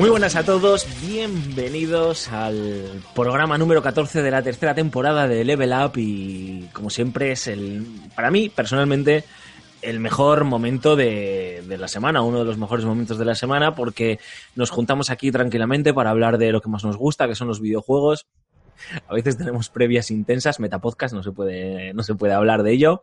[0.00, 5.74] Muy buenas a todos, bienvenidos al programa número 14 de la tercera temporada de Level
[5.74, 7.86] Up y como siempre es el,
[8.16, 9.24] para mí personalmente,
[9.82, 13.74] el mejor momento de, de la semana, uno de los mejores momentos de la semana
[13.74, 14.18] porque
[14.54, 17.60] nos juntamos aquí tranquilamente para hablar de lo que más nos gusta, que son los
[17.60, 18.26] videojuegos.
[19.06, 23.02] A veces tenemos previas intensas, metapodcast, no se puede, no se puede hablar de ello.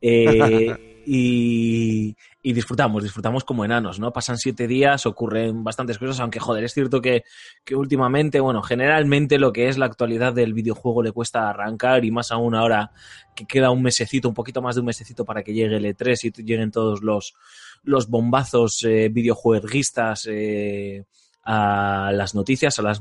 [0.00, 4.12] Eh, y, y disfrutamos, disfrutamos como enanos, ¿no?
[4.12, 7.24] Pasan siete días, ocurren bastantes cosas, aunque joder, es cierto que,
[7.64, 12.10] que últimamente, bueno, generalmente lo que es la actualidad del videojuego le cuesta arrancar y
[12.10, 12.92] más aún ahora
[13.36, 16.24] que queda un mesecito, un poquito más de un mesecito para que llegue el E3
[16.24, 17.34] y lleguen todos los,
[17.82, 21.04] los bombazos eh, videojueguistas eh,
[21.44, 23.00] a las noticias, a las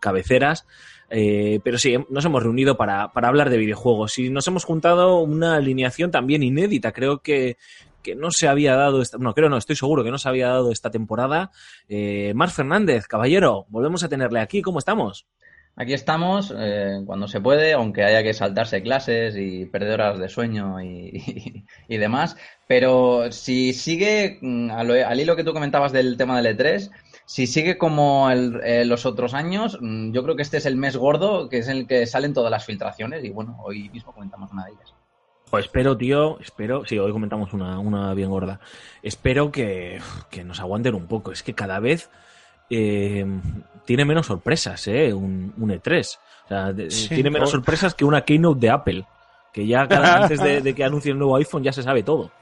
[0.00, 0.66] cabeceras.
[1.10, 5.20] Eh, pero sí, nos hemos reunido para, para hablar de videojuegos y nos hemos juntado
[5.20, 6.92] una alineación también inédita.
[6.92, 7.56] Creo que,
[8.04, 10.48] que no se había dado, esta, no, creo no, estoy seguro que no se había
[10.48, 11.50] dado esta temporada.
[11.88, 15.26] Eh, Mar Fernández, caballero, volvemos a tenerle aquí, ¿cómo estamos?
[15.76, 20.28] Aquí estamos eh, cuando se puede, aunque haya que saltarse clases y perder horas de
[20.28, 22.36] sueño y, y, demás.
[22.68, 26.92] Pero si sigue, mm, al, al, hilo que tú comentabas del tema del E3,
[27.26, 30.76] si sigue como el, eh, los otros años, mm, yo creo que este es el
[30.76, 33.24] mes gordo, que es el que salen todas las filtraciones.
[33.24, 34.93] Y bueno, hoy mismo comentamos una de ellas.
[35.54, 38.58] Pues espero, tío, espero, sí, hoy comentamos una, una bien gorda.
[39.04, 41.30] Espero que, que, nos aguanten un poco.
[41.30, 42.10] Es que cada vez
[42.70, 43.24] eh,
[43.84, 45.14] tiene menos sorpresas, ¿eh?
[45.14, 46.18] Un, un E3.
[46.46, 49.06] O sea, sí, tiene menos sorpresas que una keynote de Apple.
[49.52, 52.32] Que ya cada, antes de, de, que anuncie el nuevo iPhone ya se sabe todo.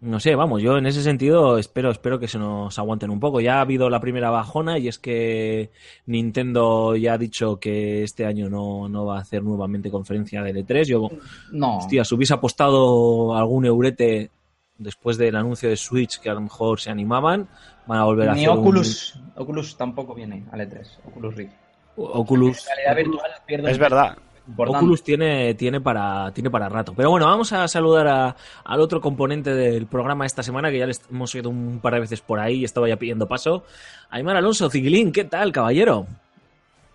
[0.00, 3.40] No sé, vamos, yo en ese sentido espero, espero que se nos aguanten un poco.
[3.40, 5.70] Ya ha habido la primera bajona y es que
[6.06, 10.54] Nintendo ya ha dicho que este año no, no va a hacer nuevamente conferencia de
[10.54, 10.84] E3.
[10.84, 11.08] Yo,
[11.50, 11.78] no.
[11.78, 14.30] hostia, si hubiese apostado algún eurete
[14.78, 17.48] después del anuncio de Switch que a lo mejor se animaban,
[17.88, 19.32] van a volver a Ni hacer Oculus, un...
[19.34, 21.54] Oculus tampoco viene al E3, Oculus Rift.
[21.96, 22.64] Oculus.
[22.96, 24.16] Virtual, es verdad.
[24.48, 24.78] Importante.
[24.78, 26.94] Oculus tiene, tiene, para, tiene para rato.
[26.96, 30.86] Pero bueno, vamos a saludar a, al otro componente del programa esta semana, que ya
[30.86, 33.64] les hemos ido un par de veces por ahí y estaba ya pidiendo paso.
[34.10, 36.06] Aymar Alonso, Ciguilín, ¿qué tal, caballero?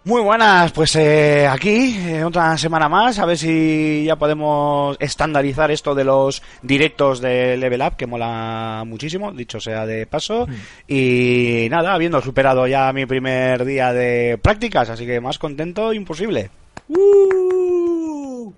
[0.06, 5.72] Muy buenas, pues eh, aquí, eh, otra semana más, a ver si ya podemos estandarizar
[5.72, 10.46] esto de los directos de Level Up, que mola muchísimo, dicho sea de paso.
[10.46, 10.92] Mm.
[10.92, 16.50] Y nada, habiendo superado ya mi primer día de prácticas, así que más contento imposible.
[16.88, 18.54] Uh.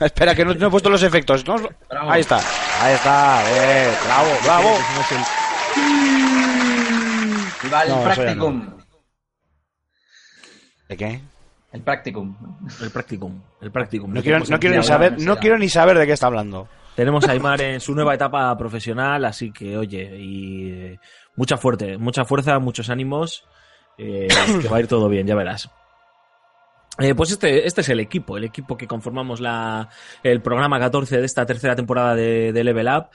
[0.00, 1.46] Espera, que no, no, he puesto los efectos.
[1.46, 1.56] ¿no?
[1.90, 2.38] Ahí está,
[2.80, 3.42] ahí está.
[3.50, 4.78] Eh, bravo, bravo.
[7.62, 8.70] Y va el no, practicum.
[10.88, 11.20] ¿De qué?
[11.72, 12.36] El practicum.
[12.80, 13.42] El practicum.
[13.60, 14.12] El practicum.
[14.12, 16.68] No, quiero, no quiero ni saber, no quiero ni saber de qué está hablando.
[16.96, 20.98] Tenemos a Aymar en su nueva etapa profesional, así que oye, y eh,
[21.36, 23.44] mucha fuerte, mucha fuerza, muchos ánimos,
[23.96, 24.26] eh,
[24.60, 25.70] que va a ir todo bien, ya verás.
[27.00, 29.88] Eh, pues este, este es el equipo, el equipo que conformamos la,
[30.22, 33.06] el programa 14 de esta tercera temporada de, de Level Up,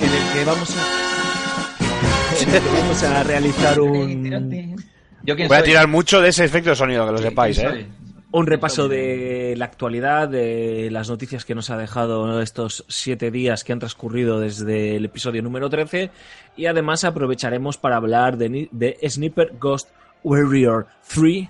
[0.00, 4.76] en el que vamos a, vamos a realizar un...
[5.24, 5.56] ¿Yo Voy soy?
[5.56, 7.86] a tirar mucho de ese efecto de sonido, que lo sepáis, ¿eh?
[8.32, 13.62] Un repaso de la actualidad, de las noticias que nos ha dejado estos siete días
[13.62, 16.10] que han transcurrido desde el episodio número 13
[16.56, 19.90] y además aprovecharemos para hablar de, de Sniper Ghost
[20.24, 21.48] Warrior 3,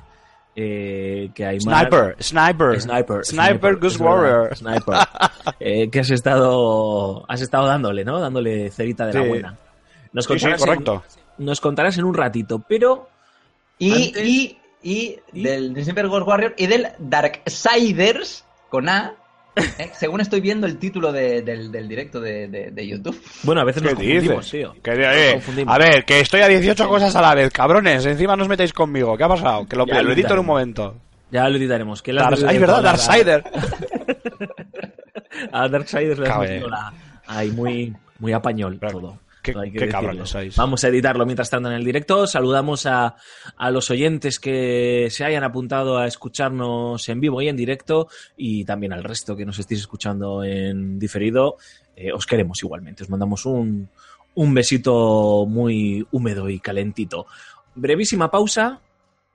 [0.55, 4.97] eh, que hay sniper, sniper, sniper, sniper, Ghost Warrior, sniper,
[5.61, 8.21] eh, que has estado, has estado dándole, ¿no?
[8.21, 9.19] Dándole cerita de sí.
[9.19, 9.59] la buena.
[10.13, 11.03] Nos contarás, sí, sí, correcto.
[11.39, 13.09] En, nos contarás en un ratito, pero
[13.79, 14.25] y, antes...
[14.25, 19.15] y, y, y, del Sniper Ghost Warrior y del Darksiders con A.
[19.57, 19.91] ¿eh?
[19.95, 23.21] Según estoy viendo el título de, del, del, directo de, de, de, YouTube.
[23.43, 24.75] Bueno, a veces nos confundimos, tío.
[24.83, 25.75] Que, eh, confundimos.
[25.75, 28.05] A ver, que estoy a 18 cosas a la vez, cabrones.
[28.07, 29.17] Encima no os metéis conmigo.
[29.17, 29.67] ¿Qué ha pasado?
[29.67, 30.97] Que lo, lo, lo edito en un momento.
[31.31, 32.03] Ya lo editaremos.
[32.03, 33.43] Que verdad, Darksider.
[35.53, 36.93] a Darksiders le metido la...
[37.27, 39.19] Ay, muy, muy apañol todo.
[39.43, 40.57] Qué, qué cabrones sois.
[40.57, 42.27] Vamos a editarlo mientras tanto en el directo.
[42.29, 43.17] Saludamos a,
[43.57, 48.65] a los oyentes que se hayan apuntado a escucharnos en vivo y en directo y
[48.65, 51.57] también al resto que nos estéis escuchando en diferido.
[51.97, 53.03] Eh, os queremos igualmente.
[53.03, 53.89] Os mandamos un,
[54.35, 57.27] un besito muy húmedo y calentito.
[57.75, 58.81] Brevísima pausa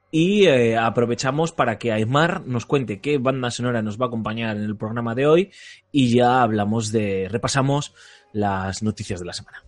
[0.09, 4.55] y eh, aprovechamos para que Aymar nos cuente qué banda sonora nos va a acompañar
[4.55, 5.51] en el programa de hoy
[5.91, 7.93] y ya hablamos de, repasamos
[8.31, 9.66] las noticias de la semana.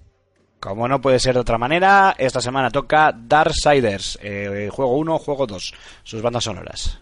[0.60, 5.48] Como no puede ser de otra manera, esta semana toca Darksiders, eh, juego 1, juego
[5.48, 5.74] 2,
[6.04, 7.00] sus bandas sonoras.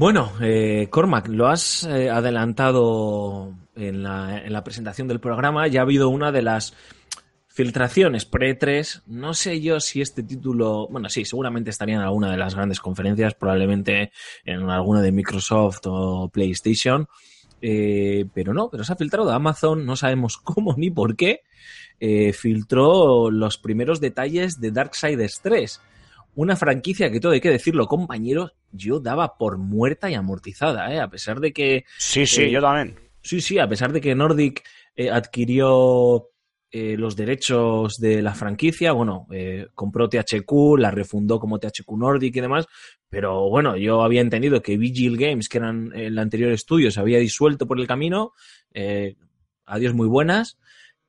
[0.00, 5.68] Bueno, eh, Cormac, lo has eh, adelantado en la, en la presentación del programa.
[5.68, 6.72] Ya ha habido una de las
[7.48, 9.02] filtraciones pre-3.
[9.08, 10.88] No sé yo si este título.
[10.88, 14.10] Bueno, sí, seguramente estaría en alguna de las grandes conferencias, probablemente
[14.46, 17.06] en alguna de Microsoft o PlayStation.
[17.60, 21.42] Eh, pero no, pero se ha filtrado Amazon, no sabemos cómo ni por qué.
[21.98, 25.80] eh, filtró los primeros detalles de Darksiders 3.
[26.34, 31.00] Una franquicia que todo hay que decirlo, compañeros, yo daba por muerta y amortizada, ¿eh?
[31.00, 32.96] a pesar de que Sí, sí, Eh, yo también.
[33.22, 34.62] Sí, sí, a pesar de que Nordic
[34.96, 36.30] eh, adquirió
[36.72, 42.36] eh, los derechos de la franquicia, bueno, eh, compró THQ, la refundó como THQ Nordic
[42.36, 42.68] y demás,
[43.08, 47.18] pero bueno, yo había entendido que Vigil Games, que eran el anterior estudio, se había
[47.18, 48.34] disuelto por el camino,
[48.72, 49.16] eh,
[49.66, 50.59] adiós muy buenas,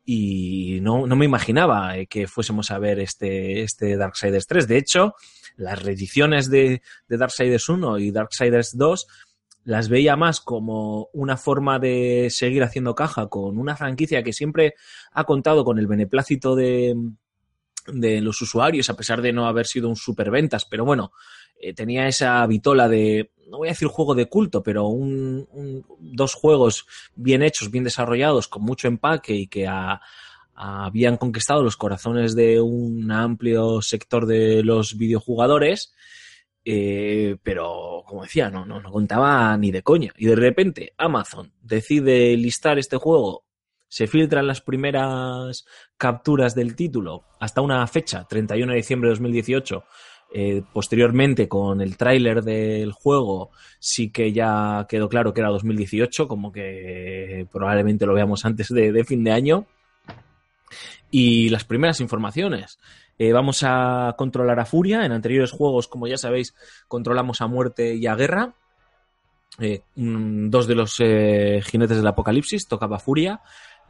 [0.06, 4.68] y no, no me imaginaba eh, que fuésemos a ver este, este Darksiders 3.
[4.68, 5.16] De hecho,
[5.58, 9.08] las reediciones de, de Darksiders 1 y Darksiders 2
[9.64, 14.74] las veía más como una forma de seguir haciendo caja con una franquicia que siempre
[15.12, 16.96] ha contado con el beneplácito de,
[17.88, 21.12] de los usuarios, a pesar de no haber sido un superventas, pero bueno,
[21.62, 25.48] eh, tenía esa vitola de, no voy a decir juego de culto, pero un,
[26.00, 26.86] dos juegos
[27.16, 30.02] bien hechos, bien desarrollados, con mucho empaque y que a-
[30.54, 35.94] habían conquistado los corazones de un amplio sector de los videojugadores.
[36.64, 40.14] Eh, pero, como decía, no, no, no contaba ni de coña.
[40.18, 43.46] Y de repente Amazon decide listar este juego,
[43.88, 45.66] se filtran las primeras
[45.98, 49.84] capturas del título hasta una fecha, 31 de diciembre de 2018.
[50.34, 56.28] Eh, posteriormente, con el tráiler del juego, sí que ya quedó claro que era 2018,
[56.28, 59.66] como que probablemente lo veamos antes de, fin de año.
[61.10, 62.80] Y las primeras informaciones.
[63.18, 65.06] Eh, vamos a controlar a Furia.
[65.06, 66.56] En anteriores juegos, como ya sabéis,
[66.88, 68.54] controlamos a Muerte y a Guerra.
[69.60, 73.42] Eh, mm, dos de los jinetes del apocalipsis tocaba Furia.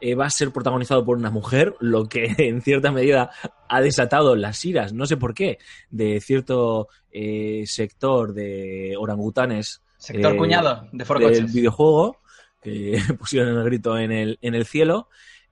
[0.04, 3.30] Eh, va a ser protagonizado por una mujer, lo que en cierta medida
[3.68, 5.58] ha desatado las iras, no sé por qué,
[5.90, 12.18] de cierto eh, sector de orangutanes Sector Eh, cuñado de Ford del videojuego,
[12.60, 15.08] que pusieron el grito en el, en el cielo.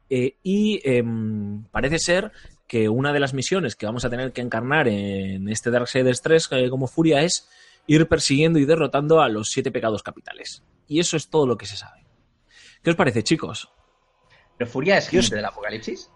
[0.08, 2.32] Y em, parece ser
[2.66, 6.48] que una de las misiones que vamos a tener que encarnar en este Darksiders 3
[6.50, 7.48] eh, como Furia es
[7.86, 10.64] ir persiguiendo y derrotando a los siete pecados capitales.
[10.88, 12.04] Y eso es todo lo que se sabe.
[12.82, 13.70] ¿Qué os parece, chicos?
[14.60, 15.24] ¿Pero Furia es Dios.
[15.24, 16.10] gente del apocalipsis?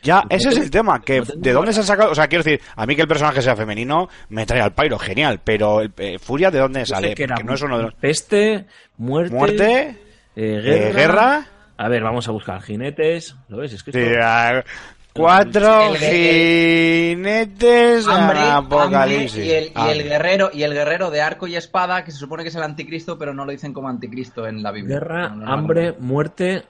[0.00, 2.60] Ya, ese es el tema, que de dónde se han sacado, o sea, quiero decir,
[2.76, 6.20] a mí que el personaje sea femenino me trae al pairo, genial, pero el, eh,
[6.20, 8.66] Furia de dónde sale, que no es uno de los Peste,
[8.98, 9.88] muerte, muerte,
[10.36, 11.48] eh, eh, guerra.
[11.76, 13.34] A ver, vamos a buscar jinetes.
[13.48, 13.72] ¿Lo ves?
[13.72, 14.68] Es que esto-
[15.12, 19.44] cuatro El- el- jinetes Hambre, al hambre apocalipsis.
[19.44, 22.42] y, el, y el guerrero y el guerrero de arco y espada que se supone
[22.44, 24.98] que es el anticristo pero no lo dicen como anticristo en la Biblia.
[24.98, 25.96] Guerra, No, no, no, hambre, no.
[26.00, 26.64] muerte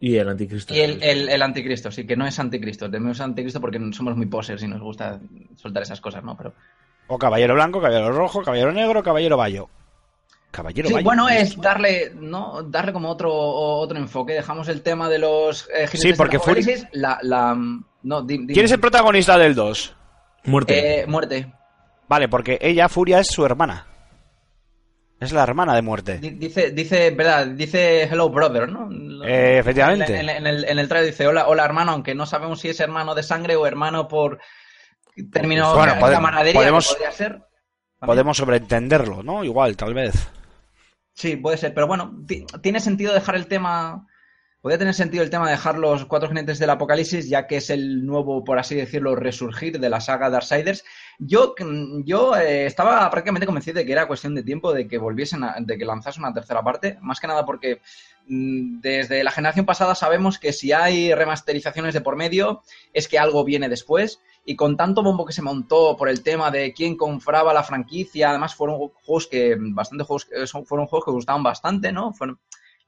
[0.00, 0.74] y el anticristo.
[0.74, 2.90] Y el, el- el anticristo, sí, que no es anticristo.
[2.90, 5.18] Tememos anticristo porque somos muy posers y nos gusta
[5.56, 6.36] soltar esas cosas, ¿no?
[6.36, 6.52] Pero
[7.08, 9.68] O caballero blanco, caballero rojo, caballero negro, caballero bayo.
[10.50, 11.04] Caballero Sí, bayo.
[11.04, 12.62] bueno, es darle, ¿no?
[12.62, 14.32] darle como otro, otro enfoque.
[14.34, 17.54] Dejamos el tema de los eh, Sí, porque apocalipsis, la, la,
[18.02, 19.94] no, di- di- ¿Quién es el protagonista del 2?
[20.44, 21.00] Muerte.
[21.02, 21.52] Eh, muerte.
[22.08, 23.84] Vale, porque ella, Furia, es su hermana.
[25.20, 26.18] Es la hermana de muerte.
[26.18, 28.88] Di- Dice, dice, verdad, dice hello brother, ¿no?
[29.26, 30.16] Eh, efectivamente.
[30.18, 32.78] En, en el, en el trailer dice hola, hola hermano, aunque no sabemos si es
[32.80, 34.38] hermano de sangre o hermano por
[35.32, 37.42] términos Bueno, de pode- camaradería, podemos- podría ser.
[38.00, 39.42] podemos sobreentenderlo, ¿no?
[39.42, 40.14] Igual, tal vez.
[41.14, 44.06] Sí, puede ser, pero bueno, ti- tiene sentido dejar el tema.
[44.68, 47.70] Podría tener sentido el tema de dejar los cuatro jinetes del apocalipsis, ya que es
[47.70, 50.84] el nuevo, por así decirlo, resurgir de la saga Darksiders.
[51.18, 54.98] Yo, mm, yo eh, estaba prácticamente convencido de que era cuestión de tiempo de que
[54.98, 57.80] volviesen a- de que lanzasen una tercera parte, más que nada porque
[58.26, 62.60] mm, desde la generación pasada sabemos que si hay remasterizaciones de por medio
[62.92, 66.50] es que algo viene después y con tanto bombo que se montó por el tema
[66.50, 71.10] de quién compraba la franquicia, además fueron juegos que, bastante juegos, son- fueron juegos que
[71.12, 72.12] gustaban bastante, ¿no?
[72.12, 72.38] Fueron,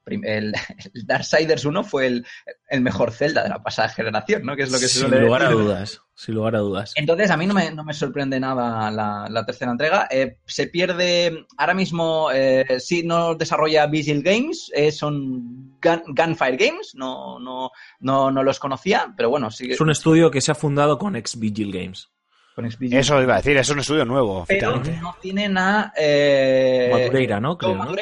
[0.05, 0.23] el,
[0.93, 2.25] el Darksiders 1 fue el,
[2.69, 4.55] el mejor Zelda de la pasada generación, ¿no?
[4.55, 6.01] Que es lo que se sin suele lugar a dudas.
[6.15, 6.93] Sin lugar a dudas.
[6.95, 10.07] Entonces, a mí no me, no me sorprende nada la, la tercera entrega.
[10.11, 16.57] Eh, se pierde, ahora mismo, eh, sí, no desarrolla Vigil Games, eh, son Gun- Gunfire
[16.57, 19.71] Games, no, no, no, no los conocía, pero bueno, sí.
[19.71, 22.09] Es un estudio que se ha fundado con ex Vigil Games.
[22.55, 22.65] con.
[22.65, 27.57] Eso iba a decir, es un estudio nuevo, pero no tienen a eh, Madureira, ¿no?
[27.57, 27.95] Creo, ¿no?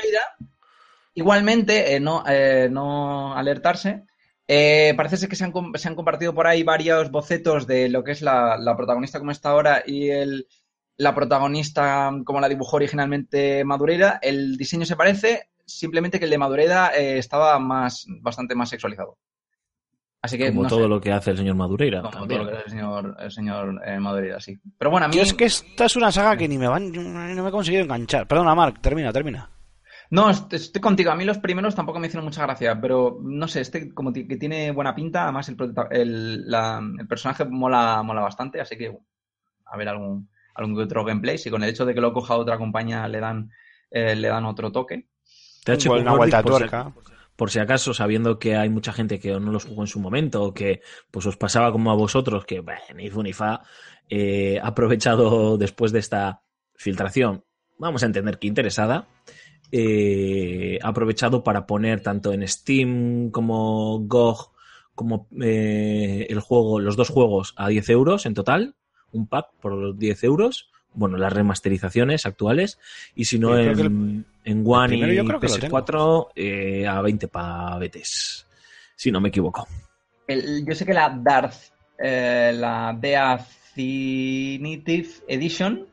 [1.20, 4.04] Igualmente, eh, no, eh, no alertarse.
[4.48, 7.88] eh, parece ser que se han, com- se han compartido por ahí varios bocetos de
[7.90, 10.48] lo que es la, la protagonista como está ahora y el,
[10.98, 14.18] la protagonista como la dibujó originalmente Madureira.
[14.22, 19.18] El diseño se parece, simplemente que el de Madureira eh, estaba más, bastante más sexualizado.
[20.22, 22.00] Así que Como no todo sé, lo que hace el señor Madureira.
[22.02, 22.42] como también.
[22.42, 24.58] todo lo que es el señor, el señor eh, Madureira, sí.
[24.78, 25.16] Pero bueno, a mí...
[25.16, 27.84] Yo es que esta es una saga que ni me van, no me he conseguido
[27.84, 28.28] enganchar.
[28.28, 29.50] Perdona, Mark, termina, termina.
[30.12, 31.12] No, est- estoy contigo.
[31.12, 34.38] A mí los primeros tampoco me hicieron mucha gracia, pero no sé, este como que
[34.38, 35.58] tiene buena pinta, además el,
[35.92, 38.98] el, la- el personaje mola, mola bastante, así que
[39.66, 41.38] a ver algún, algún otro gameplay.
[41.38, 43.52] Si con el hecho de que lo coja otra compañía le dan,
[43.92, 45.08] eh, le dan otro toque.
[45.64, 46.92] THQ Una Nordic, vuelta de por si- tuerca.
[47.36, 50.42] por si acaso, sabiendo que hay mucha gente que no los jugó en su momento,
[50.44, 53.62] o que pues os pasaba como a vosotros, que bah, ni fu ni fa,
[54.10, 56.42] eh, ha aprovechado después de esta
[56.76, 57.44] filtración,
[57.78, 59.08] vamos a entender que interesada,
[59.72, 64.52] eh, ha aprovechado para poner tanto en Steam como GOG,
[64.96, 68.76] como eh, el juego, los dos juegos a 10 euros en total,
[69.12, 70.70] un pack por los 10 euros.
[70.94, 72.80] Bueno, las remasterizaciones actuales.
[73.16, 77.00] Y si no, en, el- en One y yo creo que lo PS4 eh, a
[77.02, 78.48] 20 pavetes.
[78.96, 79.68] Si no me equivoco.
[80.28, 81.54] El- yo sé que la Darth,
[82.00, 82.98] eh, la
[83.76, 85.86] Definitive Edition,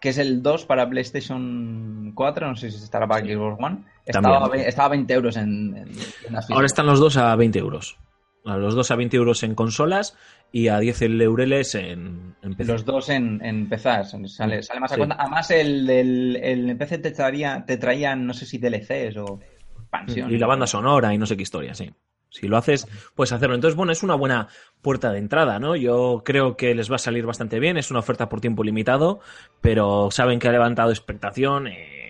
[0.00, 4.46] que es el 2 para PlayStation 4, no sé si estará para Xbox One, estaba,
[4.46, 5.88] a estaba a 20 euros en, en,
[6.26, 7.98] en las Ahora están los dos a 20 euros.
[8.44, 10.16] A Los dos a 20 euros en consolas
[10.52, 12.70] y a 10 eureles en, en PC.
[12.72, 14.98] Los dos en, en PC, sale, sale más a Sí.
[15.00, 15.16] cuenta.
[15.18, 19.40] Además, el, el, el PC te, traía, te traían, no sé si DLCs o
[19.80, 20.30] expansión.
[20.32, 21.90] Y la banda sonora y no sé qué historia, sí.
[22.30, 23.54] Si lo haces, puedes hacerlo.
[23.54, 24.48] Entonces, bueno, es una buena
[24.82, 25.74] puerta de entrada, ¿no?
[25.76, 27.76] Yo creo que les va a salir bastante bien.
[27.76, 29.20] Es una oferta por tiempo limitado,
[29.60, 31.68] pero saben que ha levantado expectación.
[31.68, 32.06] eh,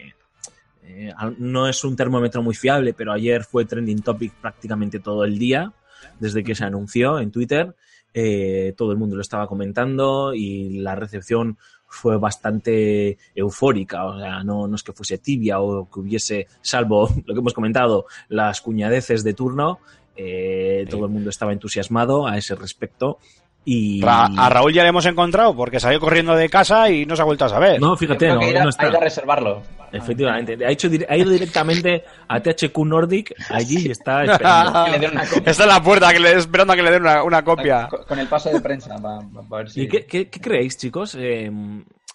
[0.97, 5.39] eh, no es un termómetro muy fiable, pero ayer fue trending topic prácticamente todo el
[5.39, 5.73] día,
[6.19, 7.75] desde que se anunció en Twitter.
[8.15, 14.43] Eh, todo el mundo lo estaba comentando y la recepción fue bastante eufórica, o sea,
[14.43, 18.63] no, no es que fuese tibia o que hubiese, salvo lo que hemos comentado, las
[18.63, 19.81] cuñadeces de turno,
[20.17, 20.91] eh, Sí.
[20.91, 23.19] todo el mundo estaba entusiasmado a ese respecto
[23.65, 24.01] y...
[24.01, 27.23] Ra- a Raúl ya le hemos encontrado porque salió corriendo de casa y no se
[27.23, 27.81] ha vuelto a saber.
[27.81, 28.87] No, fíjate, no, que no ir a, está.
[28.87, 29.63] a ir a reservarlo.
[29.93, 34.85] Efectivamente, ha, hecho, dir- ha ido directamente a THQ Nordic allí y está esperando.
[34.85, 35.51] Que le den una copia.
[35.51, 37.89] Está en la puerta que le, esperando a que le den una, una copia.
[37.89, 39.83] Con, con el paso de prensa, para ver si...
[39.83, 41.17] ¿Y qué, qué- qué creéis, chicos?
[41.19, 41.51] Eh,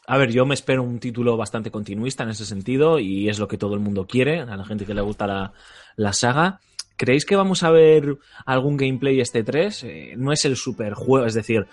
[0.08, 3.48] a ver, yo me espero un título bastante continuista en ese sentido y es lo
[3.48, 5.51] que todo el mundo quiere, a la gente que le gusta la,
[5.96, 6.60] la saga.
[7.01, 8.15] ¿Creéis que vamos a ver
[8.46, 9.84] algún gameplay este 3?
[9.86, 11.65] Eh, no es el superjuego, es decir,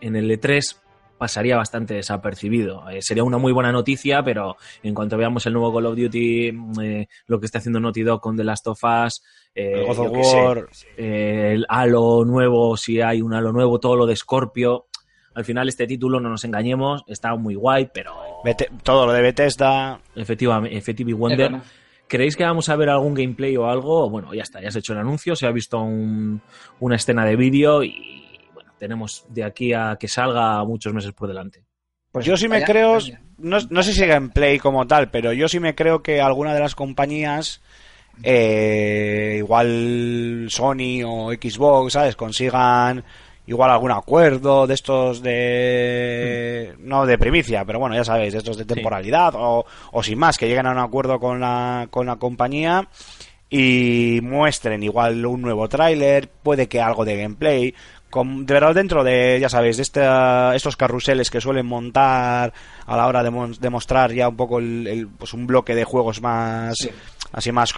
[0.00, 0.76] en el E3
[1.18, 2.88] pasaría bastante desapercibido.
[2.90, 6.48] Eh, sería una muy buena noticia, pero en cuanto veamos el nuevo Call of Duty,
[6.82, 9.22] eh, lo que está haciendo Naughty Dog con The Last of Us,
[9.54, 10.68] eh, El God yo of qué sé, War.
[10.96, 14.86] eh, el Halo nuevo, si hay un Halo nuevo, todo lo de Scorpio.
[15.34, 19.22] Al final este título, no nos engañemos, está muy guay, pero Bete- todo lo de
[19.22, 20.00] Bethesda.
[20.16, 21.52] efectivamente, Effective Wonder.
[22.12, 24.10] ¿Creéis que vamos a ver algún gameplay o algo?
[24.10, 26.42] Bueno, ya está, ya se ha hecho el anuncio, se ha visto un-
[26.80, 31.26] una escena de vídeo y bueno, tenemos de aquí a que salga muchos meses por
[31.28, 31.64] delante.
[32.10, 32.98] Pues yo sí me allá- creo,
[33.38, 36.60] no, no sé si gameplay como tal, pero yo sí me creo que alguna de
[36.60, 37.62] las compañías,
[38.22, 42.14] eh, igual Sony o Xbox, ¿sabes?
[42.16, 43.04] Consigan
[43.46, 46.74] igual algún acuerdo de estos de...
[46.80, 50.38] no de primicia, pero bueno, ya sabéis, de estos de temporalidad o, o sin más,
[50.38, 52.88] que lleguen a un acuerdo con la, con la compañía
[53.50, 57.74] y muestren igual un nuevo tráiler, puede que algo de gameplay,
[58.08, 62.52] con, de verdad dentro de, ya sabéis, de esta- estos carruseles que suelen montar
[62.86, 65.74] a la hora de, mon- de mostrar ya un poco el, el- pues un bloque
[65.74, 66.90] de juegos más Sí.
[67.32, 67.72] Así más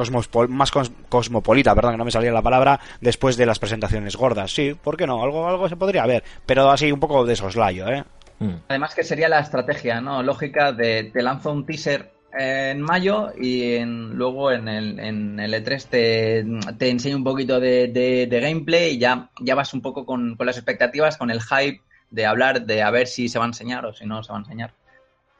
[0.48, 4.52] más cos- cosmopolita, perdón, que no me salía la palabra, después de las presentaciones gordas.
[4.52, 5.22] Sí, ¿por qué no?
[5.22, 8.04] Algo algo se podría ver, pero así un poco de soslayo, ¿eh?
[8.40, 8.54] Mm.
[8.68, 10.22] Además que sería la estrategia, ¿no?
[10.22, 15.54] Lógica de te lanzo un teaser en mayo y en- luego en el, en el
[15.54, 16.44] E3 te,
[16.76, 20.34] te enseño un poquito de, de- de gameplay y ya, ya vas un poco con,
[20.34, 21.80] con las expectativas, con el hype
[22.10, 24.38] de hablar de a ver si se va a enseñar o si no se va
[24.38, 24.72] a enseñar.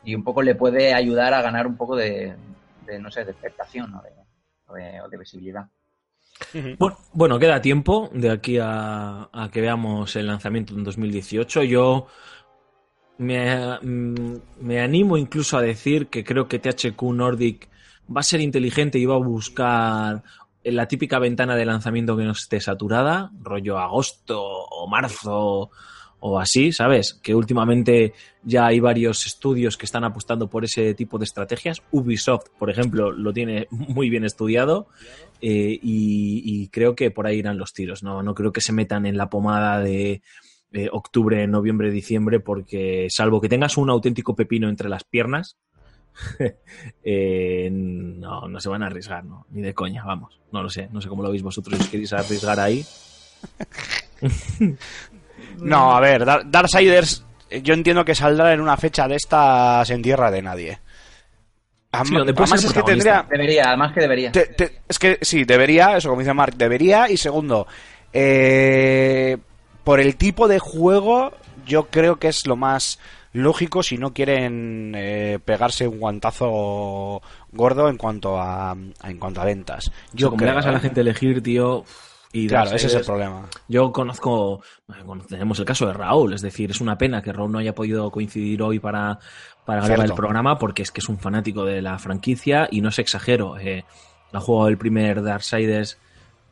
[0.05, 2.35] Y un poco le puede ayudar a ganar un poco de,
[2.85, 5.67] de, no sé, de expectación o de- o de visibilidad.
[6.79, 11.63] Bueno, bueno, queda tiempo de aquí a, a que veamos el lanzamiento en 2018.
[11.63, 12.07] Yo
[13.19, 17.69] me, mm, me animo incluso a decir que creo que THQ Nordic
[18.15, 20.23] va a ser inteligente y va a buscar
[20.65, 25.71] la típica ventana de lanzamiento que no esté saturada, rollo agosto o marzo
[26.27, 27.21] o así, ¿sabes?
[27.23, 31.83] Que últimamente ya hay varios estudios que están apostando por ese tipo de estrategias.
[31.91, 34.89] Ubisoft, por ejemplo, lo tiene muy bien estudiado
[35.43, 38.03] eh, y, creo que por ahí irán los tiros.
[38.03, 40.23] No, no creo que se metan en la pomada de
[40.73, 45.59] eh, octubre, noviembre, diciembre, porque salvo que tengas un auténtico pepino entre las piernas,
[47.05, 49.45] eh, no, no se van a arriesgar, ¿no?
[49.51, 50.41] Ni de coña, vamos.
[50.53, 51.79] No lo sé, no sé cómo lo veis vosotros.
[51.81, 52.83] Si queréis arriesgar ahí.
[55.61, 59.89] No, a ver, Dar- Darksiders eh, yo entiendo que saldrá en una fecha de estas
[59.91, 60.79] en tierra de nadie.
[61.93, 64.33] Am- Sí, donde además es que tendría Debería, además que debería.
[64.33, 67.09] Te- te- es que sí, debería, eso como dice Mark, debería.
[67.09, 67.67] Y segundo,
[68.13, 69.37] eh,
[69.85, 71.33] por el tipo de juego,
[71.67, 72.99] yo creo que es lo más
[73.33, 77.21] lógico si no quieren eh, pegarse un guantazo
[77.53, 78.77] gordo en cuanto a, a-
[79.11, 79.87] en cuanto a ventas.
[80.13, 80.83] Yo Yo como creo, le hagas a la ¿eh?
[80.83, 81.85] gente elegir, tío.
[82.35, 83.49] Y Claro, ese es el problema.
[83.69, 84.61] Yo conozco,
[85.05, 87.77] bueno, tenemos el caso de Raúl, es decir, es una pena que Raúl no haya
[87.77, 89.21] podido coincidir hoy para,
[89.65, 92.89] para grabar el programa porque es que es un fanático de la franquicia y no
[92.89, 93.57] es exagero.
[93.61, 93.85] Eh,
[94.33, 95.97] ha jugado el primer Darksiders,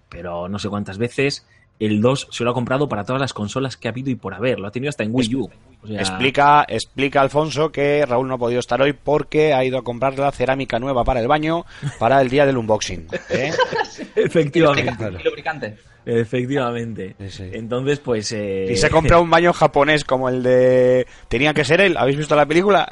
[0.09, 1.49] pero no sé cuántas veces.
[1.81, 4.35] El 2 se lo ha comprado para todas las consolas que ha habido y por
[4.35, 4.61] haber.
[4.61, 5.51] Lo ha tenido hasta en Wii U.
[5.83, 9.79] O sea, Explica, explica Alfonso que Raúl no ha podido estar hoy porque ha ido
[9.79, 11.65] a comprar la cerámica nueva para el baño
[11.99, 13.09] para el día del unboxing.
[13.31, 13.51] ¿eh?
[14.17, 15.05] Efectivamente.
[15.21, 15.77] Y lubricante.
[16.07, 17.15] Efectivamente.
[17.21, 17.51] Sí, sí.
[17.53, 18.31] Entonces, pues.
[18.33, 21.07] eh, Y se ha comprado un baño japonés como el de...
[21.29, 22.89] Tenía que ser él, ¿habéis visto la película?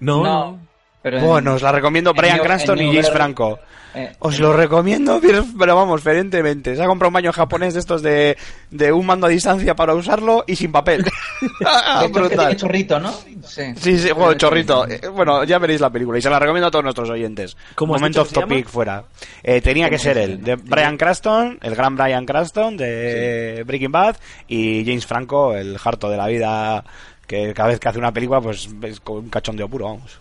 [0.00, 0.65] No, No.
[1.14, 3.58] En- Bueno, os la recomiendo en Brian Cranston y James Franco.
[3.94, 5.20] eh, Os lo recomiendo,
[5.58, 6.76] pero, vamos, ferentemente.
[6.76, 8.36] Se ha comprado un baño japonés de estos de,
[8.70, 11.04] de un mando a distancia para usarlo y sin papel.
[11.64, 12.56] Ah, Brutal.
[12.56, 13.12] chorrito, ¿no?
[13.46, 13.62] Sí.
[13.76, 14.86] Sí, sí, bueno, chorrito.
[14.88, 17.56] Eh, Bueno, ya veréis la película y se la recomiendo a todos nuestros oyentes.
[17.74, 18.70] ¿Cómo has Momento off topic llama?
[18.70, 19.04] fuera.
[19.42, 23.62] Eh, tenía que ¿Cómo ser se él, de Brian Cranston, el gran Brian Cranston de
[23.66, 24.16] Breaking Bad
[24.48, 26.84] y James Franco, el harto de la vida
[27.26, 30.20] que cada vez que hace una película pues es un cachondeo puro, vamos.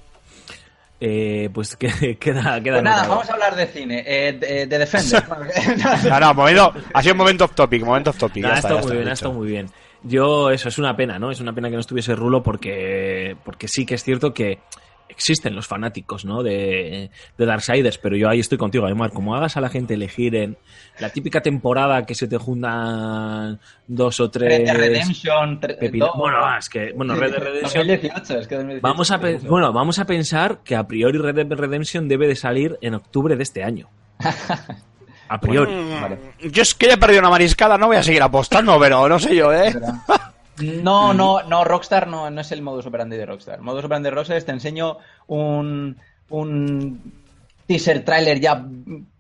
[1.00, 4.78] Eh, pues que, queda, queda Pues nada, vamos a hablar de cine, eh, de, de
[4.78, 5.24] Defender.
[6.10, 8.44] No, no, momento, ha sido un momento off topic, momento off topic.
[8.44, 9.68] No, ya ha está, estado ya muy está, bien, ha estado muy bien.
[10.04, 11.32] Yo, eso es una pena, ¿no?
[11.32, 14.60] Es una pena que no estuviese Rulo porque, porque sí que es cierto que
[15.10, 16.44] existen los fanáticos, ¿no?
[16.44, 19.12] De, de Darksiders, pero yo ahí estoy contigo, Aymar.
[19.12, 20.58] Como hagas a la gente elegir en
[21.00, 24.50] la típica temporada que se te juntan dos o tres.
[24.60, 25.62] Red Dead Redemption.
[25.62, 26.16] tre- pepino- dos.
[26.18, 27.88] Bueno, es que, bueno, Red Dead Redemption.
[27.88, 28.82] 2018, es que 2018.
[28.82, 32.36] Vamos a, pe- bueno, vamos a pensar que a priori Red Dead Redemption debe de
[32.36, 33.88] salir en octubre de este año.
[35.30, 35.72] A priori.
[36.02, 36.18] Vale.
[36.52, 39.20] Yo es que ya he perdido una mariscada, no voy a seguir apostando, pero no
[39.20, 39.74] sé yo, ¿eh?
[40.62, 43.62] No, no, no, Rockstar no, no es el modus operandi de Rockstar.
[43.62, 45.98] Modus operandi de Rockstar es te enseño un,
[46.30, 47.14] un
[47.66, 48.66] teaser trailer ya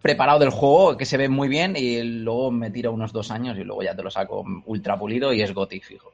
[0.01, 3.57] preparado del juego que se ve muy bien y luego me tiro unos dos años
[3.57, 6.11] y luego ya te lo saco ultra pulido y es Gothic fijo.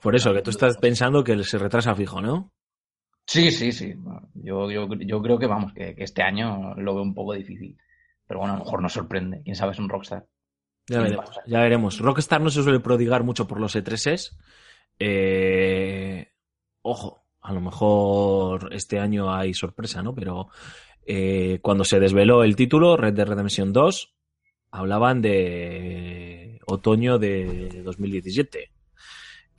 [0.00, 2.50] Por eso, que tú estás pensando que se retrasa fijo, ¿no?
[3.26, 3.94] Sí, sí, sí.
[4.34, 7.76] Yo, yo, yo creo que vamos, que, que este año lo veo un poco difícil.
[8.26, 9.42] Pero bueno, a lo mejor nos sorprende.
[9.42, 10.24] Quién sabe, es un Rockstar.
[10.90, 11.98] Ya veremos, ya veremos.
[12.00, 14.36] Rockstar no se suele prodigar mucho por los E3s.
[14.98, 16.28] Eh,
[16.82, 20.16] ojo, a lo mejor este año hay sorpresa, ¿no?
[20.16, 20.48] Pero
[21.06, 24.14] eh, cuando se desveló el título, Red Dead Redemption 2,
[24.72, 28.72] hablaban de otoño de 2017.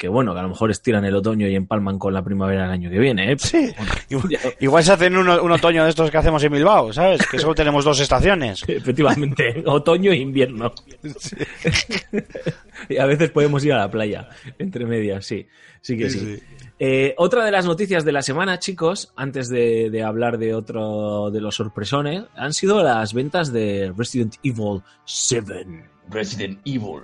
[0.01, 2.71] Que bueno, que a lo mejor estiran el otoño y empalman con la primavera del
[2.71, 3.35] año que viene, ¿eh?
[3.37, 3.71] Sí.
[4.59, 7.21] Igual, se hacen un, un otoño de estos que hacemos en Bilbao, ¿sabes?
[7.27, 8.63] Que solo tenemos dos estaciones.
[8.67, 10.73] Efectivamente, otoño e invierno.
[12.89, 15.45] y a veces podemos ir a la playa, entre medias, sí.
[15.81, 16.39] Sí que sí.
[16.79, 21.29] Eh, otra de las noticias de la semana, chicos, antes de, de hablar de otro
[21.29, 25.53] de los sorpresones, han sido las ventas de Resident Evil 7.
[26.09, 27.03] Resident Evil.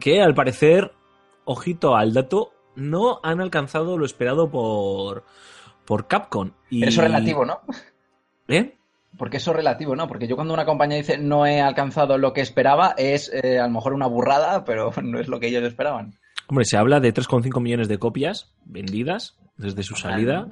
[0.00, 0.92] Que al parecer
[1.48, 5.24] ojito al dato, no han alcanzado lo esperado por,
[5.84, 6.52] por Capcom.
[6.70, 6.80] Y...
[6.80, 7.60] Pero eso es relativo, ¿no?
[8.46, 8.76] ¿Eh?
[9.16, 10.06] Porque eso es relativo, ¿no?
[10.06, 13.66] Porque yo cuando una compañía dice no he alcanzado lo que esperaba, es eh, a
[13.66, 16.18] lo mejor una burrada, pero no es lo que ellos esperaban.
[16.48, 20.48] Hombre, se habla de 3,5 millones de copias vendidas desde su salida.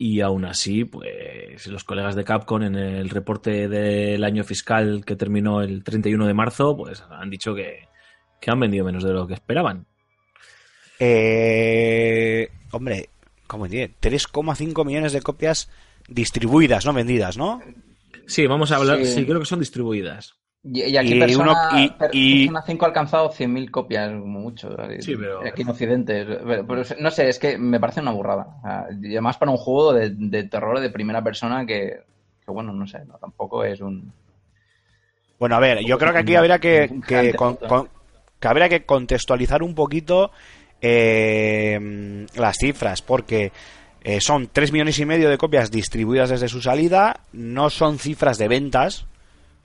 [0.00, 5.16] Y aún así, pues los colegas de Capcom en el reporte del año fiscal que
[5.16, 7.88] terminó el 31 de marzo, pues han dicho que,
[8.40, 9.87] que han vendido menos de lo que esperaban.
[11.00, 13.08] Eh, hombre,
[13.46, 13.92] ¿cómo tiene?
[14.00, 15.70] 3,5 millones de copias
[16.08, 17.60] distribuidas, no vendidas, ¿no?
[18.26, 19.12] Sí, vamos a hablar, Sí.
[19.12, 20.34] sí, creo que son distribuidas.
[20.64, 24.10] Y, y aquí Y Persona, uno- y- Per- y- Persona 5 ha alcanzado 100.000 copias,
[24.10, 24.76] como mucho.
[25.00, 26.24] Sí, pero- Aquí en Occidente.
[26.26, 28.46] Pero- pero no sé, es que me parece una burrada.
[29.00, 32.00] Y además para un juego de, de terror de primera persona que,
[32.44, 34.12] que, bueno, no sé, no, tampoco es un...
[35.38, 37.68] Bueno, a ver, yo creo que aquí habría que, Un que, gigante con- puto.
[37.68, 37.88] con-
[38.40, 40.32] que habría que contextualizar un poquito
[40.80, 43.52] eh, las cifras, porque
[44.02, 48.38] eh, son 3 millones y medio de copias distribuidas desde su salida, no son cifras
[48.38, 49.06] de ventas,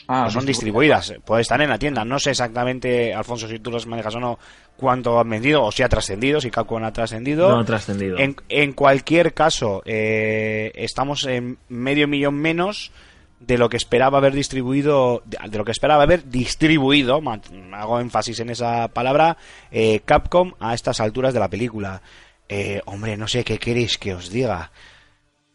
[0.08, 2.04] Ah, no son distribuidas, puede estar en la tienda.
[2.04, 4.38] No sé exactamente, Alfonso, si tú los manejas o no,
[4.76, 7.50] cuánto han vendido, o si ha trascendido, si Capcom ha trascendido.
[7.50, 8.18] No ha trascendido.
[8.18, 12.92] En, en cualquier caso, eh, estamos en medio millón menos
[13.46, 17.22] de lo que esperaba haber distribuido, de, lo que esperaba haber distribuido,
[17.74, 19.38] hago énfasis en esa palabra,
[19.72, 22.02] eh, Capcom a estas alturas de la película.
[22.50, 24.72] Eh, hombre, no sé qué queréis que os diga.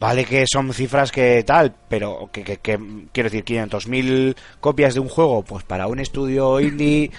[0.01, 2.79] Vale que son cifras que tal, pero que, que- que-
[3.12, 7.11] quiero decir, 500.000 copias de un juego, pues para un estudio indie,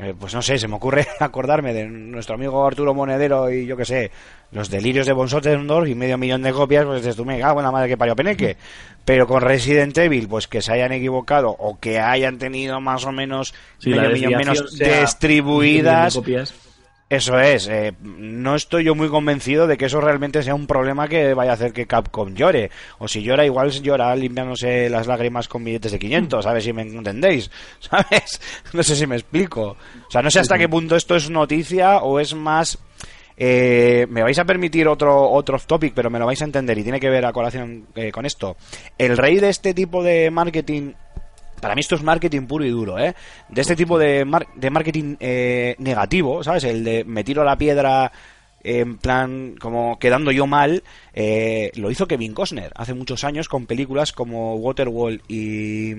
[0.00, 3.76] eh, pues no sé, se me ocurre acordarme de nuestro amigo Arturo Monedero y yo
[3.76, 4.10] qué sé,
[4.52, 7.60] los delirios de Von Sottendorf y medio millón de copias, pues dices tú, me cago
[7.60, 8.56] en la madre que parió Peneque.
[9.04, 13.12] Pero con Resident Evil, pues que se hayan equivocado o que hayan tenido más o
[13.12, 16.14] menos Sí, medio millón menos distribuidas.
[16.14, 16.67] millón de copias.
[17.10, 21.08] Eso es, eh, no estoy yo muy convencido de que eso realmente sea un problema
[21.08, 22.70] que vaya a hacer que Capcom llore.
[22.98, 26.82] O si llora, igual llora limpiándose las lágrimas con billetes de 500, ¿sabes si me
[26.82, 27.50] entendéis?
[27.80, 28.40] ¿Sabes?
[28.74, 29.76] No sé si me explico.
[30.06, 32.78] O sea, no sé hasta qué punto esto es noticia o es más...
[33.38, 36.82] eh, me vais a permitir otro, otro topic, pero me lo vais a entender y
[36.82, 38.58] tiene que ver a colación eh, con esto.
[38.98, 40.92] El rey de este tipo de marketing
[41.60, 43.14] para mí esto es marketing puro y duro, ¿eh?
[43.48, 46.64] De este tipo de, de marketing eh, negativo, ¿sabes?
[46.64, 48.10] El de me tiro la piedra
[48.62, 50.82] en plan como quedando yo mal,
[51.20, 55.90] eh, lo hizo Kevin Costner hace muchos años con películas como Waterworld y,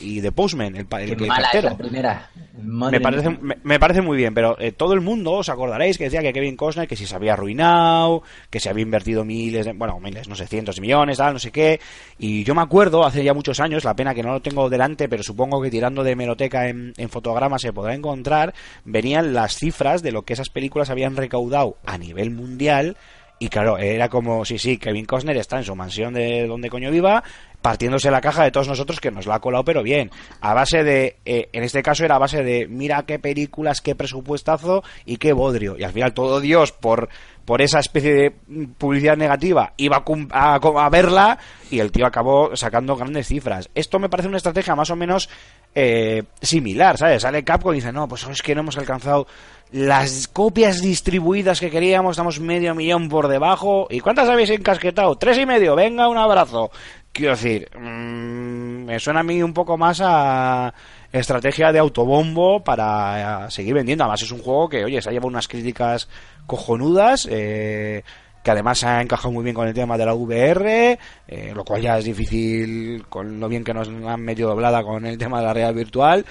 [0.00, 1.68] y The Postman, el, el, Qué el mala es cartero.
[1.68, 2.30] la primera.
[2.62, 6.04] Me parece, me, me parece muy bien, pero eh, todo el mundo os acordaréis que
[6.04, 9.74] decía que Kevin Costner que si se había arruinado, que se había invertido miles, de,
[9.74, 11.78] bueno, miles, no sé, cientos de millones, tal, no sé qué.
[12.18, 15.06] Y yo me acuerdo hace ya muchos años, la pena que no lo tengo delante,
[15.06, 18.54] pero supongo que tirando de hemeroteca en, en fotogramas se podrá encontrar,
[18.86, 22.96] venían las cifras de lo que esas películas habían recaudado a nivel mundial.
[23.38, 26.90] Y claro, era como, sí, sí, Kevin Costner está en su mansión de donde coño
[26.90, 27.22] viva,
[27.60, 30.10] partiéndose la caja de todos nosotros que nos la ha colado, pero bien.
[30.40, 33.94] A base de, eh, en este caso era a base de, mira qué películas, qué
[33.94, 35.76] presupuestazo y qué bodrio.
[35.78, 37.10] Y al final todo Dios, por,
[37.44, 38.30] por esa especie de
[38.78, 41.38] publicidad negativa, iba a, a, a verla
[41.70, 43.68] y el tío acabó sacando grandes cifras.
[43.74, 45.28] Esto me parece una estrategia más o menos
[45.74, 47.20] eh, similar, ¿sabes?
[47.20, 49.26] Sale Capcom y dice, no, pues es que no hemos alcanzado
[49.72, 53.86] las copias distribuidas que queríamos, estamos medio millón por debajo.
[53.90, 55.16] ¿Y cuántas habéis encasquetado?
[55.16, 56.70] Tres y medio, venga, un abrazo.
[57.12, 60.72] Quiero decir, mm, me suena a mí un poco más a
[61.12, 64.04] estrategia de autobombo para eh, seguir vendiendo.
[64.04, 66.08] Además es un juego que, oye, se ha llevado unas críticas
[66.46, 68.04] cojonudas, eh,
[68.46, 71.82] que además ha encajado muy bien con el tema de la VR, eh, lo cual
[71.82, 75.46] ya es difícil con lo bien que nos han medio doblada con el tema de
[75.46, 76.24] la realidad virtual.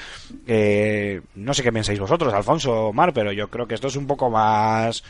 [0.48, 4.08] Eh, no sé qué pensáis vosotros, Alfonso Mar, pero yo creo que esto es un
[4.08, 5.04] poco más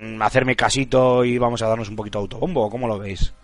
[0.00, 3.34] mm, hacerme casito y vamos a darnos un poquito autobombo, ¿cómo lo veis?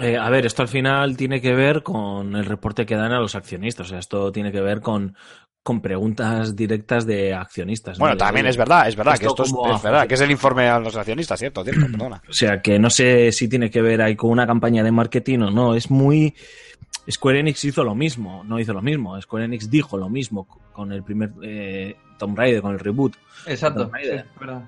[0.00, 3.20] Eh, a ver, esto al final tiene que ver con el reporte que dan a
[3.20, 3.88] los accionistas.
[3.88, 5.16] O sea, esto tiene que ver con,
[5.64, 7.98] con preguntas directas de accionistas.
[7.98, 8.02] ¿no?
[8.02, 10.78] Bueno, también es verdad, es verdad que ¿esto es, verdad, que es el informe a
[10.78, 12.22] los accionistas, cierto, cierto, perdona.
[12.28, 15.38] O sea, que no sé si tiene que ver ahí con una campaña de marketing
[15.38, 15.74] o no.
[15.74, 16.34] Es muy.
[17.10, 19.18] Square Enix hizo lo mismo, no hizo lo mismo.
[19.20, 23.16] Square Enix dijo lo mismo con el primer eh, Tomb Raider, con el reboot.
[23.46, 23.90] Exacto,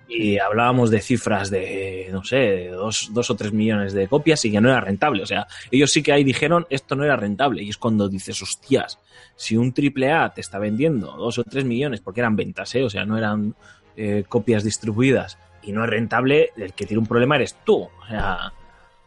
[0.06, 0.14] sí.
[0.14, 4.44] Y hablábamos de cifras de, no sé, de dos, dos o tres millones de copias
[4.44, 5.22] y que no era rentable.
[5.22, 7.62] O sea, ellos sí que ahí dijeron esto no era rentable.
[7.62, 8.98] Y es cuando dices, hostias,
[9.34, 12.84] si un triple A te está vendiendo dos o tres millones, porque eran ventas, ¿eh?
[12.84, 13.54] o sea, no eran
[13.96, 17.82] eh, copias distribuidas, y no es rentable, el que tiene un problema eres tú.
[17.82, 18.52] O sea,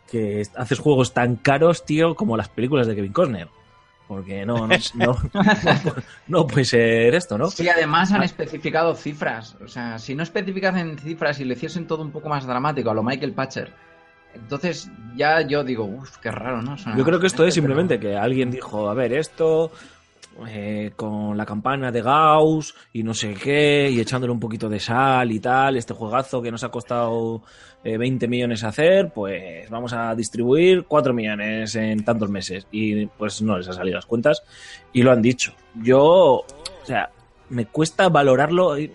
[0.09, 3.47] que haces juegos tan caros, tío, como las películas de Kevin Costner.
[4.09, 5.15] Porque no, no, no,
[6.27, 7.51] no puede ser esto, ¿no?
[7.51, 9.55] Sí, además han especificado cifras.
[9.63, 12.95] O sea, si no especificasen cifras y lo hiciesen todo un poco más dramático a
[12.95, 13.71] lo Michael Patcher,
[14.33, 16.75] entonces ya yo digo, uff, qué raro, ¿no?
[16.75, 19.71] Suena Yo creo que esto es pero- simplemente que alguien dijo, a ver, esto
[20.47, 24.79] eh, con la campana de Gauss y no sé qué, y echándole un poquito de
[24.79, 27.43] sal y tal, este juegazo que nos ha costado
[27.83, 32.67] eh, 20 millones hacer, pues vamos a distribuir 4 millones en tantos meses.
[32.71, 34.43] Y pues no les ha salido las cuentas
[34.93, 35.53] y lo han dicho.
[35.75, 36.45] Yo, o
[36.83, 37.09] sea,
[37.49, 38.91] me cuesta valorarlo, y,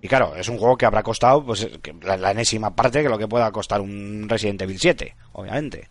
[0.00, 3.08] Y claro, es un juego que habrá costado pues que la, la enésima parte que
[3.08, 5.88] lo que pueda costar un Resident Evil 7, obviamente.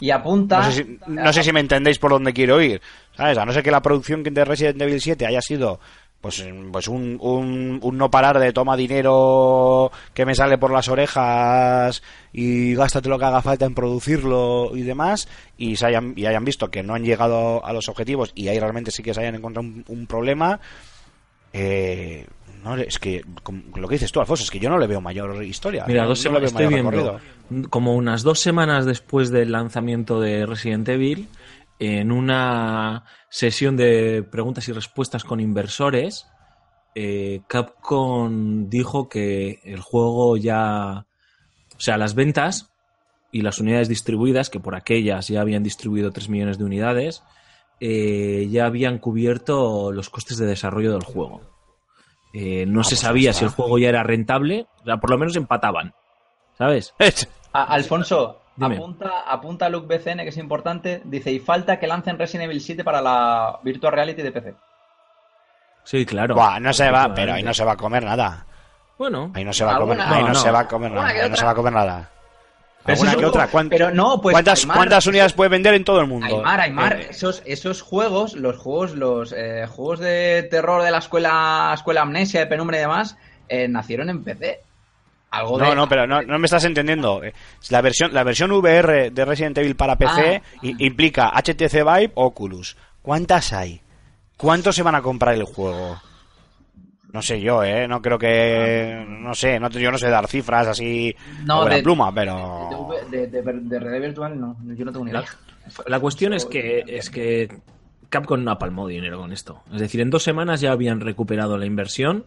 [0.00, 0.60] Y apunta.
[0.60, 2.80] No sé, si, no sé si me entendéis por dónde quiero ir.
[3.16, 3.36] ¿Sabes?
[3.36, 5.80] A no ser que la producción de Resident Evil 7 haya sido
[6.20, 10.88] pues, pues un, un, un no parar de toma dinero que me sale por las
[10.88, 12.02] orejas
[12.32, 16.44] y gástate lo que haga falta en producirlo y demás y, se hayan, y hayan
[16.44, 19.36] visto que no han llegado a los objetivos y ahí realmente sí que se hayan
[19.36, 20.60] encontrado un, un problema
[21.52, 22.26] eh,
[22.62, 23.24] no, es que
[23.76, 25.84] lo que dices tú Alfonso es que yo no le veo mayor historia.
[25.86, 27.20] Mira, no- dos no semanas, estoy viendo,
[27.70, 31.28] como unas dos semanas después del lanzamiento de Resident Evil,
[31.78, 36.26] en una sesión de preguntas y respuestas con inversores,
[36.94, 41.06] eh, Capcom dijo que el juego ya,
[41.76, 42.70] o sea, las ventas
[43.30, 47.22] y las unidades distribuidas, que por aquellas ya habían distribuido 3 millones de unidades,
[47.80, 51.42] eh, ya habían cubierto los costes de desarrollo del juego.
[52.40, 53.38] Eh, no se pues sabía está.
[53.40, 55.92] si el juego ya era rentable, o sea, por lo menos empataban,
[56.56, 56.94] ¿sabes?
[57.52, 58.76] A- Alfonso, Dime.
[58.76, 61.00] apunta, apunta a Luke BCN, que es importante.
[61.04, 64.54] Dice: Y falta que lancen Resident Evil 7 para la Virtual Reality de PC.
[65.84, 66.34] Sí, claro.
[66.34, 67.20] Buah, no se va, Efectivamente.
[67.22, 68.44] pero ahí no se va a comer nada.
[68.98, 70.40] Bueno, Ahí no se va a comer, Alguna- ahí no, no, no.
[70.40, 71.22] se va a comer Alguna nada.
[71.24, 72.10] ahí no se va a comer nada.
[72.88, 73.42] Pero ¿Alguna eso es que un otra?
[73.42, 74.32] juego- ¿Cuán- Pero no, pues.
[74.32, 76.26] ¿Cuántas, Aymar, cuántas unidades puedes vender en todo el mundo?
[76.26, 80.98] Aymar, Aymar, Eh, esos, esos juegos, los juegos, los eh, juegos de terror de la
[80.98, 83.16] escuela, escuela Amnesia, de Penumbra y demás,
[83.48, 84.60] eh, nacieron en PC.
[85.30, 85.64] Algo de...
[85.66, 87.22] no, no, pero no, no me estás entendiendo.
[87.22, 87.34] Eh,
[87.68, 90.58] La versión, la versión VR de Resident Evil para PC Ah.
[90.62, 92.76] implica HTC Vive Oculus.
[93.02, 93.82] ¿Cuántas hay?
[94.38, 96.00] ¿Cuántos se van a comprar el juego?
[97.18, 97.88] No sé yo, ¿eh?
[97.88, 99.04] No creo que...
[99.08, 101.12] No sé, no, yo no sé dar cifras así
[101.44, 102.88] No, de- pluma, pero...
[103.10, 105.24] De, de, de, de realidad virtual, no, yo no tengo ni idea.
[105.88, 107.48] la cuestión es que, es que
[108.08, 109.62] Capcom no ha palmado dinero con esto.
[109.72, 112.24] Es decir, en dos semanas ya habían recuperado la inversión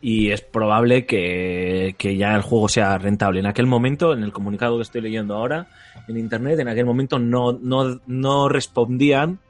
[0.00, 3.40] y es probable que, que ya el juego sea rentable.
[3.40, 5.66] En aquel momento, en el comunicado que estoy leyendo ahora
[6.08, 9.40] en internet, en aquel momento no, no, no respondían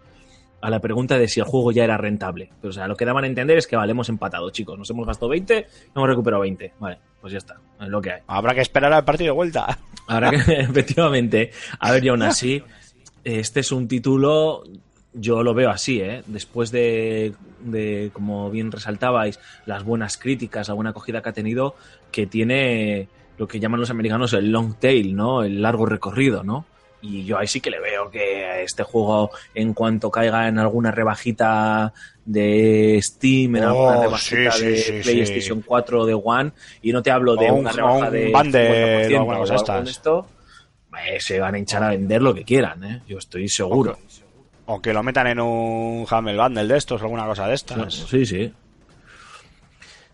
[0.61, 2.51] a la pregunta de si el juego ya era rentable.
[2.61, 4.79] Pero, o sea, lo que daban a entender es que vale, hemos empatado, chicos.
[4.79, 6.75] Nos hemos gastado 20, hemos recuperado 20.
[6.79, 8.21] Vale, pues ya está, es lo que hay.
[8.27, 9.79] Habrá que esperar al partido de vuelta.
[10.07, 12.63] Ahora que efectivamente, a ver, y aún así,
[13.25, 14.63] este es un título,
[15.13, 16.23] yo lo veo así, ¿eh?
[16.27, 21.75] Después de, de, como bien resaltabais, las buenas críticas, la buena acogida que ha tenido,
[22.11, 25.43] que tiene lo que llaman los americanos el long tail, ¿no?
[25.43, 26.65] El largo recorrido, ¿no?
[27.03, 30.91] Y yo ahí sí que le veo que este juego, en cuanto caiga en alguna
[30.91, 31.93] rebajita
[32.25, 35.01] de Steam, en Oh, alguna rebajita sí, de sí, sí.
[35.03, 38.33] PlayStation 4 o de One, y no te hablo de O una rebaja un de
[38.33, 39.85] bundle 50% o alguna cosa o algo estas.
[39.85, 40.27] de esto,
[41.09, 43.03] eh, se van a hinchar a vender lo que quieran, ¿eh?
[43.07, 43.99] Yo estoy seguro.
[44.65, 47.93] O que lo metan en un Hammer Bundle de estos o alguna cosa de estas.
[47.95, 48.53] Sí, sí.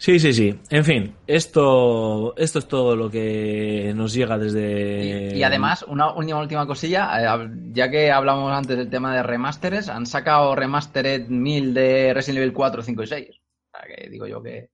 [0.03, 0.59] Sí, sí, sí.
[0.69, 5.31] En fin, esto, esto es todo lo que nos llega desde.
[5.33, 9.23] Y, y además, una última, última cosilla, eh, ya que hablamos antes del tema de
[9.23, 13.29] remasteres, han sacado Remastered 1000 de Resident Evil 4, 5 y 6.
[13.31, 14.71] O sea, que digo yo que...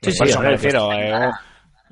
[0.00, 0.92] Sí, Sí, por eso me refiero.
[0.92, 1.30] eh,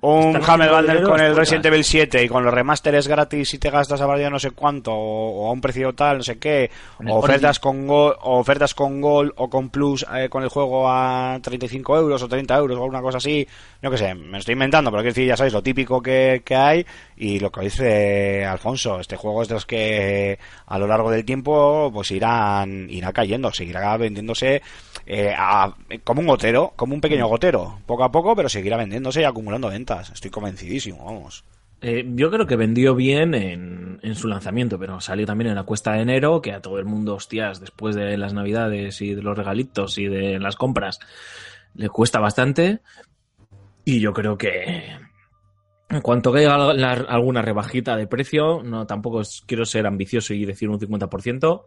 [0.02, 1.66] un Hammer Bundle con el Resident.
[1.66, 4.92] Evil 7 y con los remasteres gratis y te gastas a varios no sé cuánto
[4.94, 6.70] o, o a un precio tal, no sé qué,
[7.12, 10.88] o ofertas con Gold, o ofertas con Gold o con Plus eh, con el juego
[10.88, 13.46] a 35 euros o 30 euros o alguna cosa así,
[13.82, 16.40] no que sé, me lo estoy inventando, pero quiero decir, ya sabéis, lo típico que,
[16.44, 16.86] que hay
[17.16, 21.24] y lo que dice Alfonso, este juego es de los que a lo largo del
[21.26, 24.62] tiempo pues irán, irá cayendo, seguirá vendiéndose
[25.06, 29.20] eh, a- como un gotero, como un pequeño gotero, poco a poco, pero seguirá vendiéndose
[29.20, 29.89] y acumulando ventas.
[29.98, 31.44] Estoy convencidísimo, vamos.
[31.82, 35.62] Eh, yo creo que vendió bien en, en su lanzamiento, pero salió también en la
[35.64, 39.22] cuesta de enero, que a todo el mundo, hostias, después de las navidades y de
[39.22, 40.98] los regalitos y de las compras,
[41.74, 42.80] le cuesta bastante.
[43.84, 44.84] Y yo creo que
[45.88, 50.68] en cuanto caiga la- alguna rebajita de precio, no tampoco quiero ser ambicioso y decir
[50.68, 51.66] un 50%,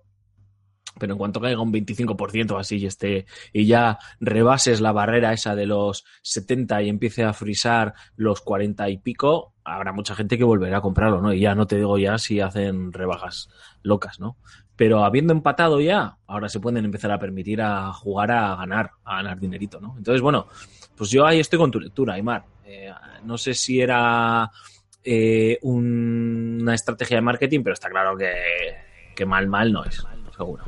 [0.99, 5.33] pero en cuanto caiga un 25% o así y esté y ya rebases la barrera
[5.33, 10.37] esa de los 70 y empiece a frisar los 40 y pico, habrá mucha gente
[10.37, 11.33] que volverá a comprarlo, ¿no?
[11.33, 13.49] Y ya no te digo ya si hacen rebajas
[13.81, 14.37] locas, ¿no?
[14.75, 19.17] Pero habiendo empatado ya, ahora se pueden empezar a permitir a jugar a ganar, a
[19.17, 19.95] ganar dinerito, ¿no?
[19.97, 20.47] Entonces, bueno,
[20.97, 22.45] pues yo ahí estoy con tu lectura, Aymar.
[22.65, 22.91] Eh,
[23.23, 24.49] no sé si era
[25.03, 30.03] eh, un- una estrategia de marketing, pero está claro que mal, mal no es,
[30.35, 30.63] seguro.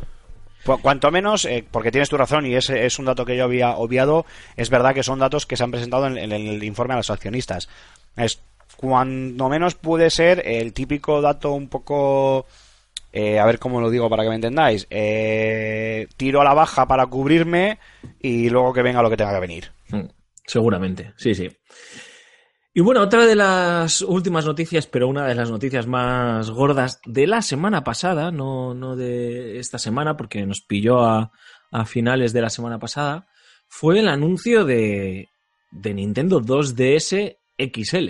[0.66, 3.44] Cu- Cuanto menos, eh, porque tienes tu razón y ese es un dato que yo
[3.46, 4.26] había obviado,
[4.58, 7.10] es verdad que son datos que se han presentado en, en el informe a los
[7.10, 7.70] accionistas.
[8.18, 8.42] Es
[8.78, 12.46] cuando menos puede ser el típico dato un poco,
[13.14, 16.88] eh, a ver cómo lo digo para que me entendáis, eh, tiro a la baja
[16.88, 17.80] para cubrirme
[18.20, 19.72] y luego que venga lo que tenga que venir.
[19.90, 20.08] Mm,
[20.48, 21.50] Seguramente, sí, sí.
[22.78, 27.26] Y bueno, otra de las últimas noticias, pero una de las noticias más gordas de
[27.26, 31.32] la semana pasada, no, no de esta semana, porque nos pilló a,
[31.72, 33.28] a finales de la semana pasada,
[33.70, 35.30] fue el anuncio de,
[35.72, 38.10] de Nintendo 2DS XL.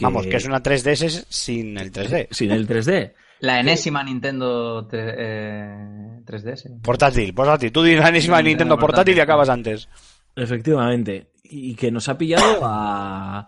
[0.00, 2.26] Vamos, que es una 3DS sin el 3D.
[2.32, 3.14] Sin el 3D.
[3.38, 6.80] La enésima Nintendo tre- eh, 3DS.
[6.82, 7.70] Portátil, portátil.
[7.70, 9.88] Tú dices la enésima de Nintendo Nintendo portátil y acabas antes.
[10.34, 11.28] Efectivamente.
[11.44, 13.46] Y que nos ha pillado a,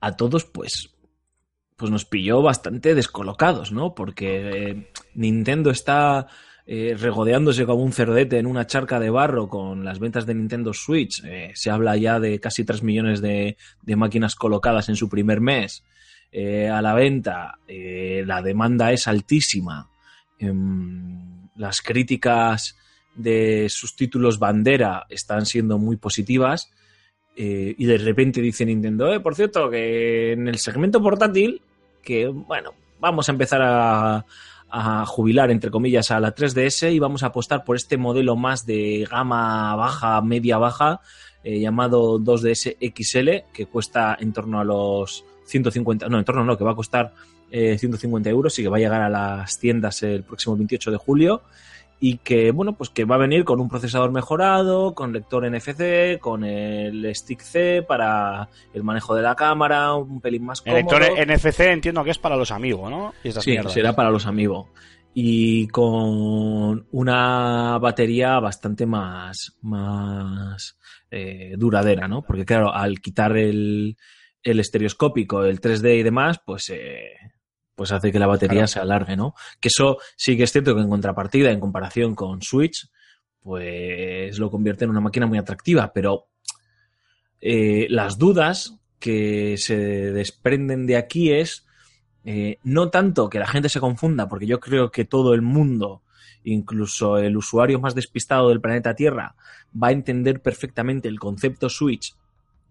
[0.00, 0.90] a todos, pues,
[1.76, 3.94] pues nos pilló bastante descolocados, ¿no?
[3.94, 6.26] Porque eh, Nintendo está
[6.66, 10.74] eh, regodeándose como un cerdete en una charca de barro con las ventas de Nintendo
[10.74, 11.22] Switch.
[11.24, 15.40] Eh, se habla ya de casi 3 millones de, de máquinas colocadas en su primer
[15.40, 15.84] mes
[16.70, 17.58] a la venta.
[17.66, 19.90] La demanda es altísima.
[20.38, 22.76] Em, las críticas
[23.16, 26.70] de sus títulos bandera están siendo muy positivas.
[27.36, 31.60] Eh, y de repente dice Nintendo, eh, por cierto, que en el segmento portátil,
[32.02, 34.24] que bueno, vamos a empezar a,
[34.70, 38.66] a jubilar, entre comillas, a la 3DS y vamos a apostar por este modelo más
[38.66, 41.00] de gama baja, media baja,
[41.42, 46.56] eh, llamado 2DS XL, que cuesta en torno a los 150, no, en torno no,
[46.56, 47.12] que va a costar
[47.50, 50.96] eh, 150 euros y que va a llegar a las tiendas el próximo 28 de
[50.96, 51.42] julio
[52.00, 56.18] y que bueno pues que va a venir con un procesador mejorado con lector NFC
[56.18, 60.98] con el stick C para el manejo de la cámara un pelín más El cómodo
[60.98, 63.12] lector NFC entiendo que es para los amigos, ¿no?
[63.22, 63.74] Y sí mierdas.
[63.74, 64.66] será para los amigos
[65.12, 70.78] y con una batería bastante más más
[71.10, 73.96] eh, duradera no porque claro al quitar el
[74.42, 77.10] el estereoscópico el 3D y demás pues eh,
[77.80, 78.66] pues hace que la batería Claro.
[78.66, 79.34] se alargue, ¿no?
[79.58, 82.90] Que eso sí que es cierto que en contrapartida, en comparación con Switch,
[83.42, 86.26] pues lo convierte en una máquina muy atractiva, pero
[87.40, 91.66] eh, las dudas que se desprenden de aquí es
[92.26, 96.02] eh, no tanto que la gente se confunda, porque yo creo que todo el mundo,
[96.44, 99.36] incluso el usuario más despistado del planeta Tierra,
[99.74, 102.14] va a entender perfectamente el concepto Switch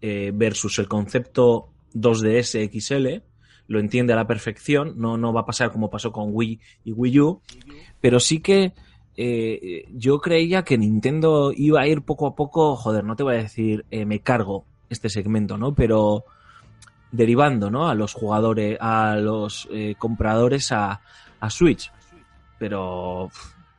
[0.02, 3.24] eh, versus el concepto 2DS XL,
[3.70, 6.92] lo entiende a la perfección, no, no va a pasar como pasó con Wii y
[6.92, 7.42] Wii U,
[8.02, 8.74] pero sí que
[9.16, 13.36] eh, yo creía que Nintendo iba a ir poco a poco, joder, no te voy
[13.36, 15.76] a decir eh, me cargo este segmento, ¿no?
[15.76, 16.26] Pero
[17.12, 17.88] derivando, ¿no?
[17.88, 21.02] A los jugadores, a los eh, compradores a,
[21.40, 21.92] a Switch.
[22.58, 23.30] Pero,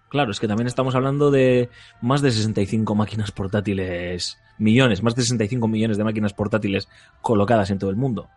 [0.08, 1.68] claro, es que también estamos hablando de
[2.00, 6.88] más de 65 máquinas portátiles, millones, más de 65 millones de máquinas portátiles
[7.22, 8.28] colocadas en todo el mundo,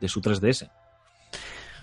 [0.00, 0.70] de su 3DS.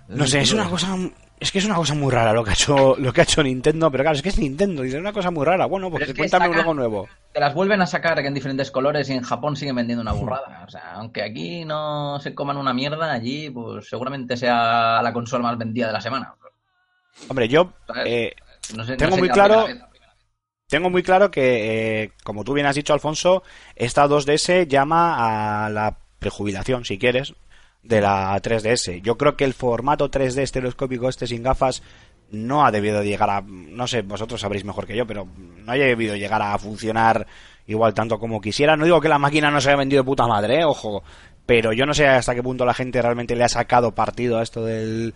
[0.10, 0.96] No sé, es una cosa.
[1.40, 3.42] Es que es una cosa muy rara lo que ha hecho, lo que ha hecho
[3.42, 5.66] Nintendo, pero claro, es que es Nintendo, dice una cosa muy rara.
[5.68, 7.08] Bueno, pues cuéntame un juego nuevo.
[7.34, 10.66] Te las vuelven a sacar en diferentes colores y en Japón siguen vendiendo una burrada.
[10.68, 15.44] O sea, aunque aquí no se coman una mierda, allí pues seguramente sea la consola
[15.44, 16.34] más vendida de la semana.
[17.30, 17.72] Hombre, yo
[18.06, 18.34] eh,
[18.76, 19.68] No sé- no Tengo sé muy la claro-
[20.68, 23.42] tengo muy claro que, eh, como tú bien has dicho, Alfonso,
[23.76, 27.34] esta 2DS llama a la prejubilación, si quieres,
[27.84, 29.02] de la 3DS.
[29.02, 31.82] Yo creo que el formato 3D estereoscópico este sin gafas
[32.32, 33.42] no ha debido llegar a...
[33.42, 37.26] No sé, vosotros sabréis mejor que yo, pero no ha debido llegar a funcionar
[37.66, 38.76] igual tanto como quisiera.
[38.76, 40.66] No digo que la máquina no se haya vendido puta madre, ¿eh?
[40.66, 41.04] ojo,
[41.46, 44.44] pero yo no sé hasta qué punto la gente realmente le ha sacado partido a
[44.44, 45.14] esto del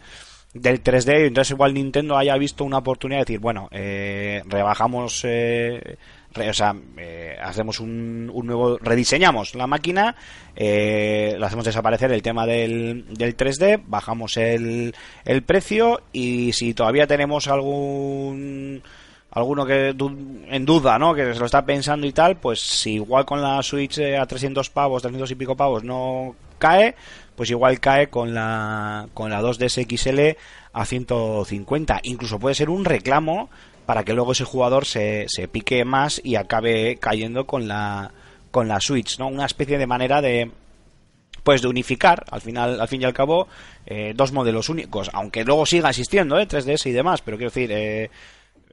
[0.53, 5.22] del 3D y entonces igual Nintendo haya visto una oportunidad de decir bueno eh, rebajamos
[5.26, 5.97] eh,
[6.36, 10.15] o sea eh, hacemos un, un nuevo rediseñamos la máquina
[10.55, 16.73] eh, lo hacemos desaparecer el tema del, del 3D bajamos el, el precio y si
[16.73, 18.81] todavía tenemos algún
[19.34, 21.15] alguno que en duda, ¿no?
[21.15, 24.27] Que se lo está pensando y tal, pues si igual con la Switch eh, a
[24.27, 26.95] 300 pavos, 300 y pico pavos no cae,
[27.36, 30.38] pues igual cae con la con la 2DS XL
[30.71, 32.01] a 150.
[32.03, 33.49] Incluso puede ser un reclamo
[33.86, 38.11] para que luego ese jugador se, se pique más y acabe cayendo con la
[38.51, 39.27] con la Switch, ¿no?
[39.27, 40.51] Una especie de manera de
[41.43, 43.47] pues de unificar al final al fin y al cabo
[43.86, 46.47] eh, dos modelos únicos aunque luego siga existiendo ¿eh?
[46.47, 48.09] 3DS y demás pero quiero decir eh,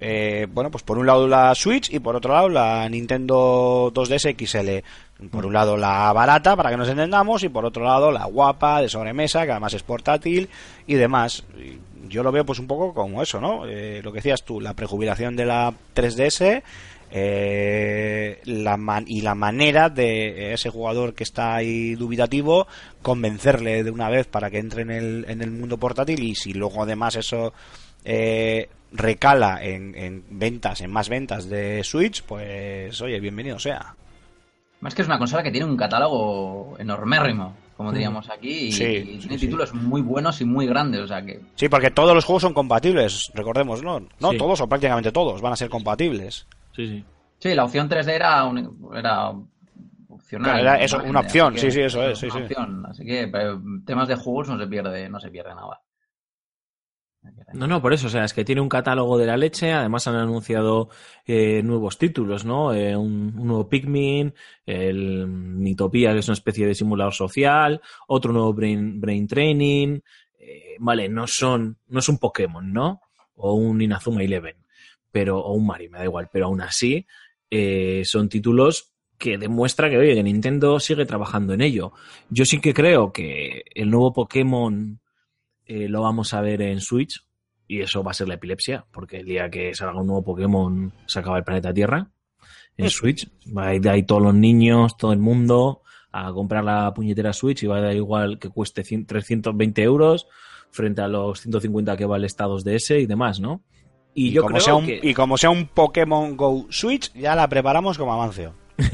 [0.00, 4.34] eh, bueno pues por un lado la Switch y por otro lado la Nintendo 2DS
[4.36, 8.24] XL por un lado la barata para que nos entendamos y por otro lado la
[8.24, 10.48] guapa de sobremesa que además es portátil
[10.86, 11.44] y demás.
[12.08, 14.72] Yo lo veo pues un poco como eso no Eh, lo que decías tú la
[14.74, 16.62] prejubilación de la 3DS
[17.12, 22.66] eh, la man- y la manera de ese jugador que está ahí dubitativo
[23.02, 26.52] convencerle de una vez para que entre en el, en el mundo portátil y si
[26.52, 27.52] luego además eso
[28.04, 33.94] eh, recala en, en ventas, en más ventas de Switch, pues oye, bienvenido sea.
[34.80, 38.84] Más que es una consola que tiene un catálogo enormérrimo, como diríamos aquí, y, Sí,
[38.84, 39.46] y sí, tiene sí.
[39.46, 41.02] títulos muy buenos y muy grandes.
[41.02, 44.00] O sea que Sí, porque todos los juegos son compatibles, recordémoslo.
[44.18, 44.38] No Sí.
[44.38, 46.46] todos o prácticamente todos van a ser compatibles.
[46.74, 47.04] Sí, sí.
[47.38, 49.30] Sí, la opción 3D era, un- era
[50.08, 50.60] opcional.
[50.60, 52.40] Claro, era eso, una opción, que sí, sí, eso es, sí, una sí.
[52.42, 52.86] opción.
[52.86, 55.80] Así que pero, temas de juegos no se pierde, no se pierde nada.
[57.52, 60.06] No, no, por eso, o sea, es que tiene un catálogo de la leche, además
[60.06, 60.88] han anunciado
[61.26, 62.72] eh, nuevos títulos, ¿no?
[62.72, 64.32] Eh, un, nuevo Pikmin,
[64.64, 70.00] el Mitopia, que es una especie de simulador social, otro nuevo Brain, Training,
[70.38, 73.02] eh, vale, no son, no es un Pokémon, ¿no?
[73.34, 74.56] O un Inazuma Eleven,
[75.10, 77.06] pero, o un Mario, me da igual, pero aún así
[78.04, 81.92] son títulos que demuestra que, oye, que Nintendo sigue trabajando en ello.
[82.30, 84.99] Yo sí que creo que el nuevo Pokémon
[85.70, 87.24] eh, lo vamos a ver en Switch
[87.68, 90.92] y eso va a ser la epilepsia, porque el día que salga un nuevo Pokémon
[91.06, 92.10] se acaba el planeta Tierra
[92.76, 93.30] en Switch.
[93.56, 97.32] Va a ir de ahí todos los niños, todo el mundo a comprar la puñetera
[97.32, 100.26] Switch y va a dar igual que cueste 100 320 euros
[100.72, 103.62] frente a los 150 que vale Estados DS y demás, ¿no?
[104.12, 104.98] Y, Y, yo como creo sea un, que...
[105.00, 108.50] y como sea un Pokémon Go Switch, ya la preparamos como avance.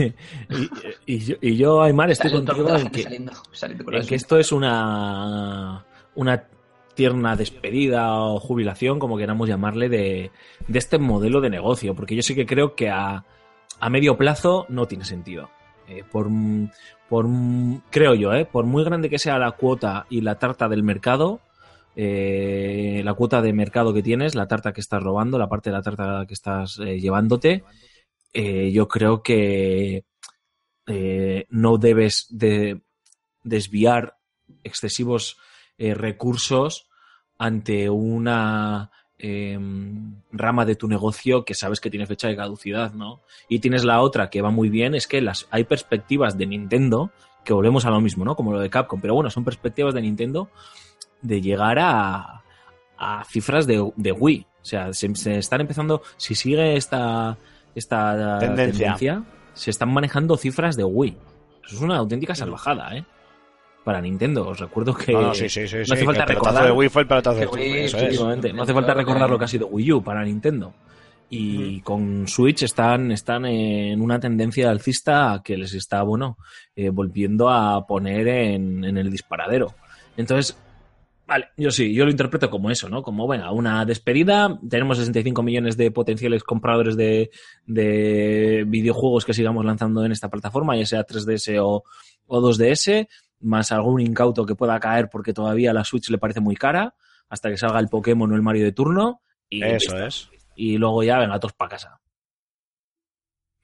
[1.06, 4.14] y, y yo, y yo, Aymar, estoy contigo en que, saliendo, saliendo con en que
[4.14, 6.48] esto es una, una
[6.96, 10.32] tierna despedida o jubilación, como queramos llamarle, de,
[10.74, 13.24] este modelo de negocio, porque yo sí que creo que a,
[13.78, 15.50] a medio plazo no tiene sentido.
[15.88, 16.28] Eh, por,
[17.08, 17.26] por,
[17.90, 21.40] creo yo, eh, por muy grande que sea la cuota y la tarta del mercado,
[21.94, 25.76] eh, la cuota de mercado que tienes, la tarta que estás robando, la parte de
[25.76, 27.62] la tarta que estás llevándote,
[28.34, 30.04] yo creo que
[31.48, 32.82] no debes de
[33.44, 34.18] desviar
[34.62, 35.38] excesivos
[35.78, 36.85] recursos
[37.38, 39.58] ante una eh,
[40.32, 43.20] rama de tu negocio que sabes que tiene fecha de caducidad, ¿no?
[43.48, 47.10] Y tienes la otra que va muy bien, es que las hay perspectivas de Nintendo,
[47.44, 48.36] que volvemos a lo mismo, ¿no?
[48.36, 50.50] Como lo de Capcom, pero bueno, son perspectivas de Nintendo
[51.22, 52.42] de llegar a,
[52.98, 54.46] a cifras de, de Wii.
[54.62, 57.36] O sea, se, se están empezando, si sigue esta,
[57.74, 59.22] esta Tendencia.
[59.54, 61.16] se están manejando cifras de Wii.
[61.64, 63.04] Eso es una auténtica salvajada, ¿eh?
[63.86, 64.48] Para Nintendo.
[64.48, 66.72] Os recuerdo que No, no, sí, sí, sí, no sí, hace falta el recordar de
[66.72, 68.08] Wii fue el pelotazo de que Wii, Wii, eso sí, es.
[68.08, 70.74] Efectivamente, no hace falta recordar lo que ha sido Wii U para Nintendo.
[71.30, 76.36] Y con Switch están, están en una tendencia alcista que les está, bueno,
[76.74, 79.76] eh, volviendo a poner en, en el disparadero.
[80.16, 80.58] Entonces,
[81.24, 83.04] vale, yo sí, yo lo interpreto como eso, ¿no?
[83.04, 87.30] Como, bueno, una despedida, tenemos 65 millones de potenciales compradores de,
[87.66, 91.84] de videojuegos que sigamos lanzando en esta plataforma, ya sea 3DS o,
[92.26, 93.06] o 2DS,
[93.40, 96.94] más algún incauto que pueda caer porque todavía la Switch le parece muy cara
[97.28, 99.20] hasta que salga el Pokémon o el Mario de turno.
[99.48, 100.28] Y Eso es.
[100.54, 102.00] Y luego ya, venga, todos para casa.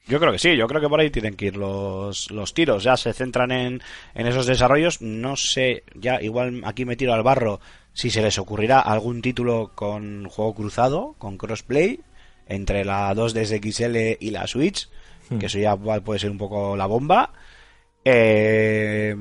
[0.06, 2.82] Yo creo que sí, yo creo que por ahí tienen que ir los, los tiros.
[2.82, 3.80] Ya se centran en,
[4.14, 5.00] en esos desarrollos.
[5.00, 7.60] No sé, ya igual aquí me tiro al barro
[7.92, 12.00] si se les ocurrirá algún título con juego cruzado, con crossplay,
[12.46, 14.88] entre la 2DS XL y la Switch,
[15.32, 15.38] Hmm.
[15.38, 17.32] que eso ya puede ser un poco la bomba.
[18.04, 19.14] Eh,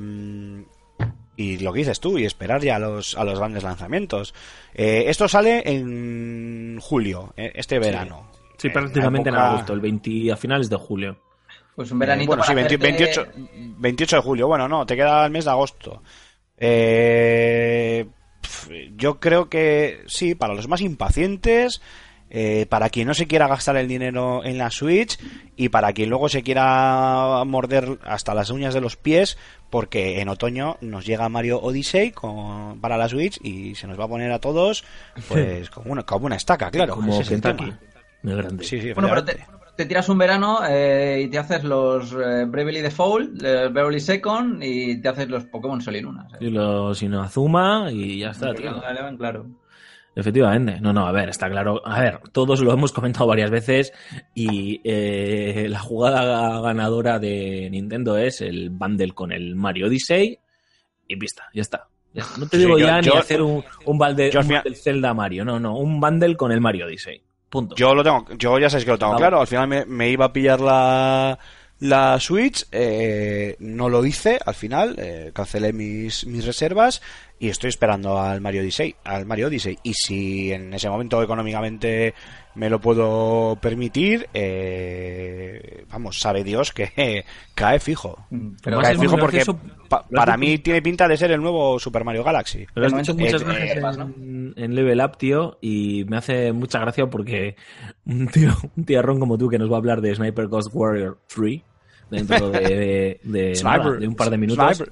[1.36, 4.34] y lo que dices tú, y esperar ya a los, a los grandes lanzamientos.
[4.74, 8.30] Eh, esto sale en julio, eh, este verano.
[8.58, 11.18] Sí, Eh, prácticamente en agosto, el 20, a finales de julio.
[11.74, 14.46] Pues un veranito bueno, sí, para 20 hacerte- 28, 28 de julio.
[14.46, 16.02] Bueno, no, te queda el mes de agosto.
[16.58, 18.06] Eh,
[18.94, 21.80] yo creo que sí, para los más impacientes,
[22.34, 25.18] eh, para quien no se quiera gastar el dinero en la Switch
[25.54, 29.36] y para quien luego se quiera morder hasta las uñas de los pies,
[29.68, 34.04] porque en otoño nos llega Mario Odyssey con, para la Switch y se nos va
[34.04, 34.82] a poner a todos
[35.28, 36.94] pues como una, como una estaca, claro.
[36.94, 37.74] como ese es el.
[38.22, 38.64] Muy grande.
[38.64, 39.26] Sí, sí, Bueno, pero
[39.76, 44.62] te, tiras un verano eh, y te haces los eh, Bravely Default, eh, Bravely Second
[44.62, 46.28] y te haces los Pokémon Sol y Luna.
[46.30, 46.48] ¿sabes?
[46.48, 48.82] Y los Inazuma y ya está, tío.
[48.88, 49.46] Eleven, claro.
[50.14, 50.78] Efectivamente.
[50.80, 51.80] No, no, a ver, está claro.
[51.86, 53.92] A ver, todos lo hemos comentado varias veces
[54.34, 60.38] y eh, la jugada ganadora de Nintendo es el bundle con el Mario Odyssey
[61.08, 61.88] y pista, ya está.
[62.38, 63.98] No te Sí, digo yo- ya yo- ni hacer un, un,
[64.30, 67.22] yo final- bundle Zelda Mario, no, no, un bundle con el Mario Odyssey.
[67.48, 67.74] Punto.
[67.76, 69.40] Yo lo tengo, yo ya sabéis que lo tengo claro.
[69.40, 71.38] Al final me, me iba a pillar la,
[71.80, 77.00] la Switch, eh, no lo hice al final, eh, cancelé mis, mis reservas
[77.42, 79.76] y estoy esperando al Mario Odyssey, al Mario Odyssey.
[79.82, 82.14] Y si en ese momento económicamente
[82.54, 87.24] me lo puedo permitir, eh, vamos, sabe Dios que
[87.56, 88.26] cae fijo.
[88.62, 89.42] Pero Además, cae fijo porque
[89.88, 92.64] pa- lo para mí tiene pinta de ser el nuevo Super Mario Galaxy.
[92.72, 93.82] Pero has dicho muchas veces eh,
[94.20, 97.56] en, en Level Up, tío, y me hace mucha gracia porque
[98.06, 101.18] un tío, un tiarrón como tú que nos va a hablar de Sniper Ghost Warrior
[101.26, 101.60] 3
[102.08, 103.84] dentro de, de, de Sniper.
[103.86, 104.84] nada, de un par de minutos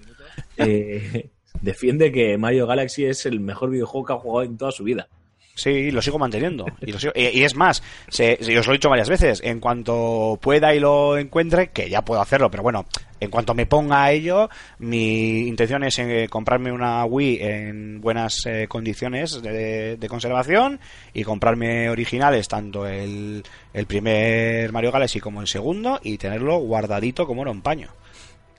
[1.61, 5.09] defiende que Mario Galaxy es el mejor videojuego que ha jugado en toda su vida.
[5.53, 6.64] Sí, lo sigo manteniendo.
[6.80, 9.61] Y, lo sigo- y- es más, se, se- os lo he dicho varias veces, en
[9.61, 12.86] cuanto pueda y lo encuentre, que ya puedo hacerlo, pero bueno,
[13.18, 14.48] en cuanto me ponga a ello,
[14.78, 20.80] mi intención es eh, comprarme una Wii en buenas eh, condiciones de, de conservación
[21.12, 23.42] y comprarme originales, tanto el,
[23.74, 27.88] el primer Mario Galaxy como el segundo, y tenerlo guardadito como era un paño.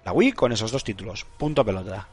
[0.05, 2.07] La Wii con esos dos títulos, punto pelota.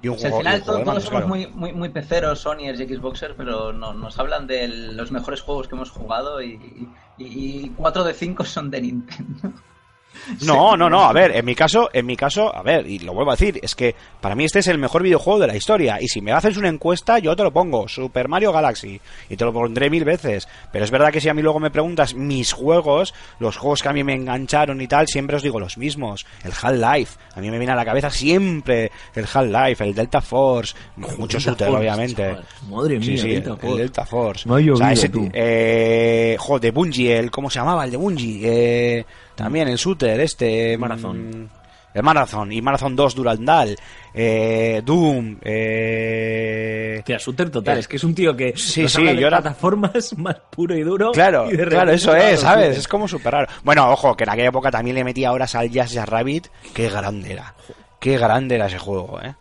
[0.00, 1.28] Y un O sea, juego, al final un todos, somos claro.
[1.28, 5.66] muy, muy, muy peceros, Sonyers y Xboxers, pero no, nos hablan de los mejores juegos
[5.66, 6.88] que hemos jugado y,
[7.18, 7.24] y,
[7.64, 9.52] y 4 de 5 son de Nintendo.
[10.42, 13.14] No, no, no, a ver, en mi caso, en mi caso, a ver, y lo
[13.14, 16.02] vuelvo a decir, es que para mí este es el mejor videojuego de la historia,
[16.02, 19.00] y si me haces una encuesta, yo te lo pongo, Super Mario Galaxy,
[19.30, 21.70] y te lo pondré mil veces, pero es verdad que si a mí luego me
[21.70, 25.60] preguntas mis juegos, los juegos que a mí me engancharon y tal, siempre os digo
[25.60, 29.94] los mismos, el Half-Life, a mí me viene a la cabeza siempre el Half-Life, el
[29.94, 32.22] Delta Force, mucho Delta shooter, obviamente.
[32.22, 32.44] chaval.
[32.68, 33.72] Madre Sí, mía, sí, Delta el, Force.
[33.72, 34.48] el Delta Force.
[34.48, 35.28] No ha llovido, ese- tú.
[35.32, 37.84] eh, joder, de Bungie, el, ¿cómo se llamaba?
[37.86, 38.40] El de Bungie.
[38.42, 39.06] Eh,
[39.38, 40.76] también el shooter, este.
[40.76, 41.30] Marathon.
[41.30, 41.48] mm,
[41.94, 43.74] El Marathon y Marathon 2 Durandal.
[44.12, 45.38] Eh, Doom.
[45.42, 49.20] Eh, shooter total, Eh, es que es un tío que sí, nos sí, habla de
[49.20, 51.12] yo era- plataformas más puro y duro.
[51.12, 52.76] Claro, y claro, eso es, ¿sabes?
[52.78, 53.48] Es como súper raro.
[53.64, 56.48] Bueno, ojo, que en aquella época también le metía horas al Jazz Jazz Rabbit.
[56.74, 57.54] Qué grande era.
[58.00, 59.34] Qué grande era ese juego, ¿eh?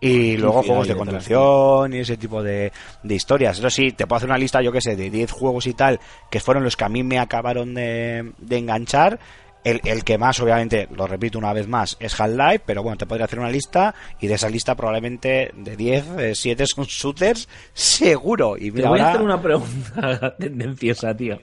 [0.00, 2.72] Y luego juegos de conducción y ese tipo de,
[3.02, 3.58] de historias.
[3.58, 5.98] Eso sí, te puedo hacer una lista, yo qué sé, de 10 juegos y tal,
[6.30, 9.18] que fueron los que a mí me acabaron de, de enganchar.
[9.64, 13.06] El, el que más, obviamente, lo repito una vez más, es Half-Life, pero bueno, te
[13.06, 18.56] podría hacer una lista y de esa lista probablemente de 10, 7 son shooters, seguro.
[18.56, 21.40] Y Te mira, voy a hacer una pregunta tendenciosa, tío.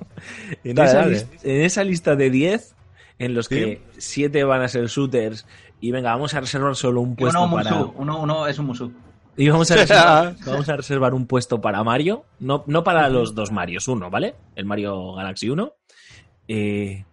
[0.64, 1.28] En, Dale, esa, dale.
[1.44, 2.74] en esa lista de 10,
[3.20, 5.46] en los que 7 van a ser shooters,
[5.82, 7.76] y venga, vamos a reservar solo un puesto uno, para.
[7.76, 8.92] Uno, uno es un Musou.
[9.38, 12.26] Y vamos a, reservar, vamos a reservar un puesto para Mario.
[12.40, 14.36] No, no para los dos Marios, uno, ¿vale?
[14.56, 15.74] El Mario Galaxy 1.
[16.48, 17.06] Eh,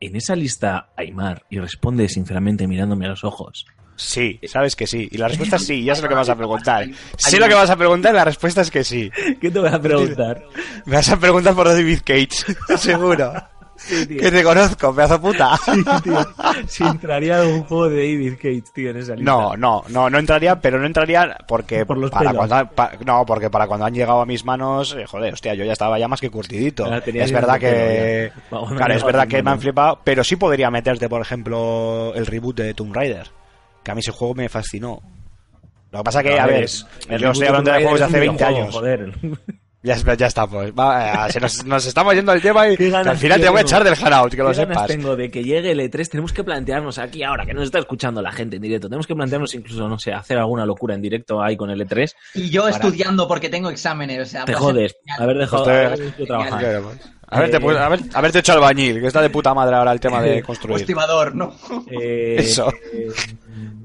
[0.00, 3.66] en esa lista, Aymar, y responde sinceramente mirándome a los ojos.
[3.96, 5.08] Sí, sabes que sí.
[5.10, 6.88] Y la respuesta es sí, ya sé lo que vas a preguntar.
[7.18, 9.10] Sé lo que vas a preguntar y la respuesta es que sí.
[9.38, 10.42] ¿Qué te voy a preguntar?
[10.86, 13.34] Me vas a preguntar por David Cage, seguro.
[13.80, 14.06] Sí.
[14.06, 15.58] Que te conozco, pedazo puta.
[16.04, 16.18] Tío,
[16.68, 19.30] si entraría algún juego de David Cage, tío, en esa lista.
[19.32, 22.46] No, no, no, no entraría, pero no entraría porque Por los para pelos.
[22.46, 25.64] cuando pa- no, porque para cuando han llegado a mis manos, eh, joder, hostia, yo
[25.64, 26.84] ya estaba ya más que curtidito.
[26.94, 28.32] Es verdad pelo que.
[28.50, 32.12] Vamos, no claro, es verdad que me han flipado, pero sí podría meterte, por ejemplo,
[32.14, 33.28] el reboot de Tomb Raider,
[33.82, 35.00] que a mí ese juego me fascinó.
[35.90, 36.68] Lo que pasa que, a ver,
[37.18, 38.74] yo estoy hablando de juegos de hace es 20 un años.
[38.74, 39.12] Joder.
[39.82, 40.72] Ya, ya está, pues.
[40.78, 43.62] Va, eh, se nos, nos estamos yendo del tema y al final te voy a
[43.62, 44.86] echar del hangout, que lo ¿Qué ganas sepas.
[44.88, 46.08] tengo de que llegue el E3?
[46.10, 49.14] Tenemos que plantearnos aquí ahora, que nos está escuchando la gente en directo, tenemos que
[49.14, 52.14] plantearnos incluso, no sé, hacer alguna locura en directo ahí con el E3.
[52.34, 54.20] Y yo Para- estudiando porque tengo exámenes.
[54.20, 56.58] O sea, Te jodes, haber dejado Pues de trabajar.
[56.60, 57.10] Claro, pues.
[57.32, 60.20] Haberte, Eh, pues, haber- haberte hecho albañil, que está de puta madre ahora el tema
[60.20, 60.80] de construir.
[60.80, 61.54] estibador, ¿no?
[61.90, 62.70] Eh, Eso.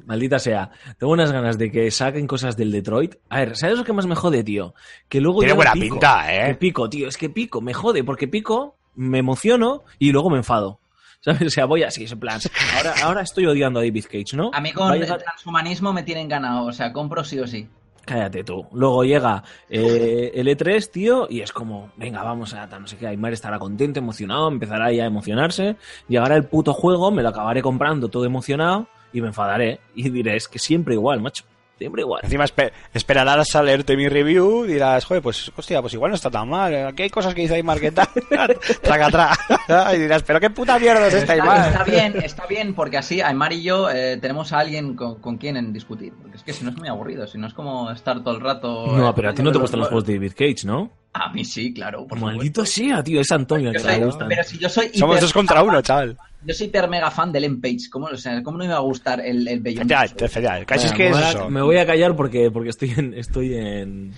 [0.06, 0.72] Maldita sea.
[0.98, 3.16] Tengo unas ganas de que saquen cosas del Detroit.
[3.30, 4.74] A ver, ¿sabes lo que más me jode, tío?
[5.10, 5.96] Que luego Tiene buena Pico.
[5.96, 6.48] pinta, ¿eh?
[6.48, 7.08] Que Pico, tío.
[7.08, 10.80] Es que Pico me jode porque Pico me emociono y luego me enfado.
[11.26, 11.42] ¿Sabes?
[11.42, 12.40] O sea, voy así, en plan.
[12.78, 14.52] Ahora, ahora estoy odiando a David Cage, ¿no?
[14.54, 16.68] A mí con a el transhumanismo me tienen ganado.
[16.68, 17.68] O sea, compro sí o sí.
[18.06, 18.68] Cállate tú.
[18.72, 22.98] Luego llega eh, el E3, tío, y es como, venga, vamos a tal, no sé
[22.98, 23.08] qué.
[23.08, 25.76] Aymar estará contento, emocionado, empezará ya a emocionarse.
[26.08, 28.88] Llegará el puto juego, me lo acabaré comprando todo emocionado
[29.18, 29.80] y me enfadaré.
[29.96, 31.44] Y diré, es que siempre igual, macho.
[31.78, 32.22] Siempre igual.
[32.24, 36.32] Encima espe- esperarás a leerte mi review, dirás, joder, pues, hostia, pues igual no está
[36.32, 36.74] tan mal.
[36.88, 38.08] Aquí hay cosas que dice Aymar que tal.
[38.82, 39.38] traga, traga.
[39.94, 41.68] Y dirás, pero qué puta mierda es esta Está, Aymar.
[41.72, 45.38] está bien, está bien, porque así Aymar y yo eh, tenemos a alguien con, con
[45.38, 46.14] quien en discutir.
[46.22, 48.42] Porque es que si no es muy aburrido, si no es como estar todo el
[48.42, 48.88] rato.
[48.96, 50.92] No, eh, pero a ti no te gustan los juegos de David Cage, ¿no?
[51.12, 52.08] A mí sí, claro.
[52.08, 52.86] Por Maldito supuesto.
[52.94, 54.30] sea, tío, es Antonio que gustan.
[54.30, 54.92] pero si yo soy.
[54.94, 56.18] Somos dos contra uno, chaval.
[56.46, 57.90] Yo soy hiper mega fan del M-Page.
[57.90, 59.92] ¿Cómo, o sea, ¿Cómo no me va a gustar el, el Beyond?
[59.92, 60.62] Efectivamente, efectivamente.
[60.62, 61.50] El caso es que me, es voy a, eso.
[61.50, 63.14] me voy a callar porque, porque estoy en.
[63.16, 64.14] Estoy en,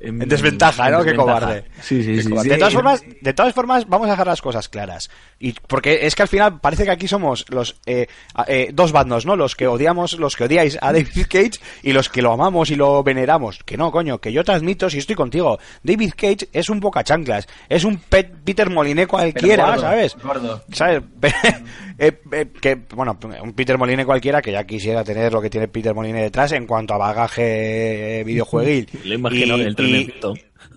[0.00, 0.98] En desventaja, ¿no?
[0.98, 1.38] Qué desventaja.
[1.40, 1.64] cobarde.
[1.80, 2.28] Sí, sí, Qué sí.
[2.28, 2.42] cobarde.
[2.44, 2.48] sí.
[2.50, 5.08] De todas formas, de todas formas, vamos a dejar las cosas claras.
[5.38, 8.06] Y porque es que al final parece que aquí somos los eh,
[8.46, 9.34] eh, dos bandos, ¿no?
[9.36, 12.76] Los que odiamos, los que odiáis a David Cage y los que lo amamos y
[12.76, 13.60] lo veneramos.
[13.64, 17.02] Que no, coño, que yo te admito, si estoy contigo, David Cage es un boca
[17.02, 20.16] chanclas, es un Pet Peter Moliné cualquiera, gordo, ¿sabes?
[20.22, 20.64] gordo.
[20.72, 21.02] ¿Sabes?
[21.96, 25.68] Eh, eh, que, bueno, un Peter Moline cualquiera que ya quisiera tener lo que tiene
[25.68, 28.88] Peter Moline detrás en cuanto a bagaje videojueguil.
[29.04, 30.12] Le imagino Y- y-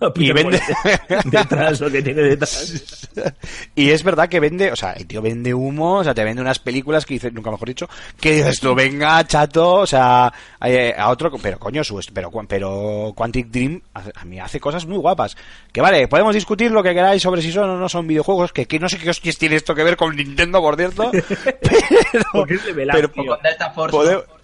[0.32, 0.60] vende-
[1.24, 3.08] detrás lo que tiene detrás.
[3.74, 6.40] y es verdad que vende, o sea, el tío vende humo, o sea, te vende
[6.40, 7.88] unas películas que dices, nunca mejor dicho,
[8.20, 10.32] que dices tú, venga, chato, o sea,
[10.64, 14.98] eh, a otro, pero coño, su, pero, pero Quantic Dream a mí hace cosas muy
[14.98, 15.36] guapas.
[15.72, 18.66] Que vale, podemos discutir lo que queráis sobre si son o no son videojuegos, que,
[18.66, 22.54] que no sé qué hostias tiene esto que ver con Nintendo, por cierto, pero, Porque
[22.54, 23.32] es de velar, pero- tío.
[23.32, 23.96] O con Delta Force.
[23.96, 24.16] Pode- ¿no?
[24.18, 24.37] Delta Force.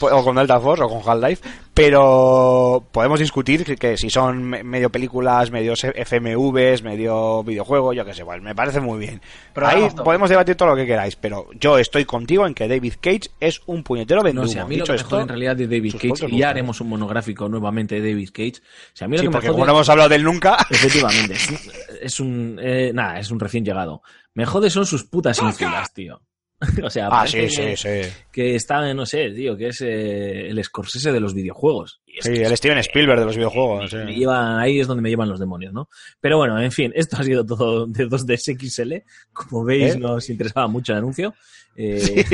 [0.00, 1.42] O con Delta Force o con Half-Life,
[1.74, 8.04] pero podemos discutir que, que si son me- medio películas, medio FMVs, medio videojuego, yo
[8.04, 9.20] qué sé, bueno, me parece muy bien.
[9.52, 12.94] Programas Ahí podemos debatir todo lo que queráis, pero yo estoy contigo en que David
[13.00, 14.48] Cage es un puñetero No vendumo.
[14.48, 16.38] sé, a mí lo Dicho que me esto, jode en realidad de David Cage, y
[16.38, 18.54] ya haremos un monográfico nuevamente de David Cage.
[18.92, 21.34] Sea, a mí lo Sí, que porque como no hemos hablado de él nunca, Efectivamente,
[21.34, 21.58] es un,
[22.02, 24.02] es un eh, nada, es un recién llegado.
[24.34, 26.20] Me jode son sus putas ínfulas, tío.
[26.82, 27.88] o sea, ah, sí, sí, que, sí.
[28.32, 32.00] que está, no sé, tío, que es eh, el Scorsese de los videojuegos.
[32.06, 33.92] Y Sí, el Steven Spielberg de los videojuegos.
[33.94, 35.88] me lleva- ahí es donde me llevan los demonios, ¿no?
[36.20, 39.04] Pero bueno, en fin, esto ha sido todo de 2DSXL.
[39.32, 39.98] Como veis, ¿Eh?
[39.98, 41.34] nos interesaba mucho el anuncio.
[41.76, 42.24] Eh,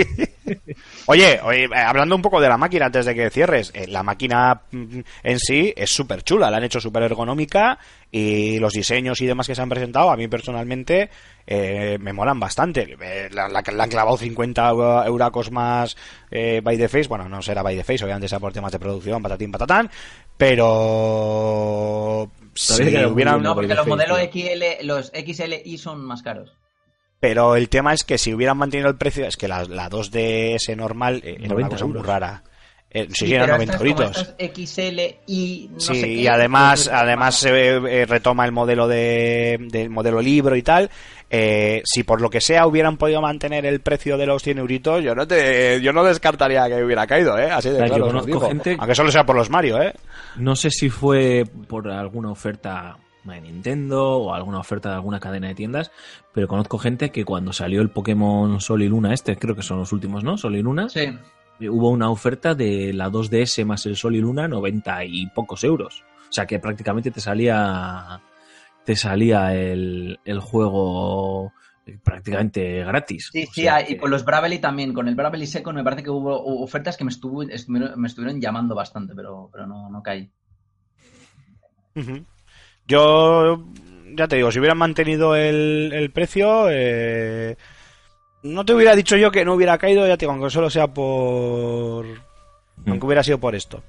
[1.06, 4.02] Oye, oye, eh, hablando un poco de la máquina antes de que cierres, eh, la
[4.02, 7.78] máquina mm, en sí es súper chula, la han hecho súper ergonómica
[8.10, 11.10] y los diseños y demás que se han presentado, a mí personalmente
[11.46, 12.96] eh, me molan bastante.
[13.00, 15.96] Eh, la, la- le han clavado 50 euro- euracos más
[16.30, 18.78] eh, by the face, bueno, no será by the face, obviamente sea por temas de
[18.78, 19.90] producción, patatín, patatán,
[20.36, 22.74] pero si
[23.12, 23.42] hubieran...
[23.42, 26.56] No, porque los modelos XL, los XLI son más caros.
[27.26, 30.76] Pero el tema es que si hubieran mantenido el precio, es que la, la 2DS
[30.76, 32.42] normal eh, era una 90 cosa muy rara.
[32.90, 34.34] Eh, sí, sí, eran pero 90 estas, como euritos.
[34.54, 38.86] XL y no Sí, sé qué, y además, pues, además se eh, retoma el modelo
[38.86, 40.90] de, del modelo libro y tal.
[41.30, 45.02] Eh, si por lo que sea hubieran podido mantener el precio de los 100 euritos,
[45.02, 47.50] yo no te, yo no descartaría que hubiera caído, ¿eh?
[47.50, 49.94] Así de Claro, yo conozco gente- Aunque solo sea por los Mario, ¿eh?
[50.36, 52.96] No sé si fue por alguna oferta
[53.32, 55.90] de Nintendo o alguna oferta de alguna cadena de tiendas,
[56.32, 59.78] pero conozco gente que cuando salió el Pokémon Sol y Luna, este creo que son
[59.78, 60.36] los últimos, ¿no?
[60.36, 61.00] Sol y Luna, Sí.
[61.60, 65.64] eh, hubo una oferta de la 2DS más el Sol y Luna, 90 y pocos
[65.64, 66.04] euros.
[66.28, 68.20] O sea que prácticamente te salía
[68.84, 71.52] te salía el, el juego
[71.86, 73.30] eh, prácticamente gratis.
[73.32, 74.92] Sí, O sí, sea ah, y con los Bravely también.
[74.92, 78.40] Con el Bravely Second me parece que hubo ofertas que me, estuvo, estuvieron, me estuvieron
[78.40, 80.30] llamando bastante, pero, pero no, no caí.
[82.86, 83.64] Yo,
[84.16, 87.56] ya te digo, si hubieran mantenido el, el precio, eh,
[88.42, 90.88] no te hubiera dicho yo que no hubiera caído, ya te digo, aunque solo sea
[90.88, 92.06] por...
[92.86, 93.82] Aunque hubiera sido por esto.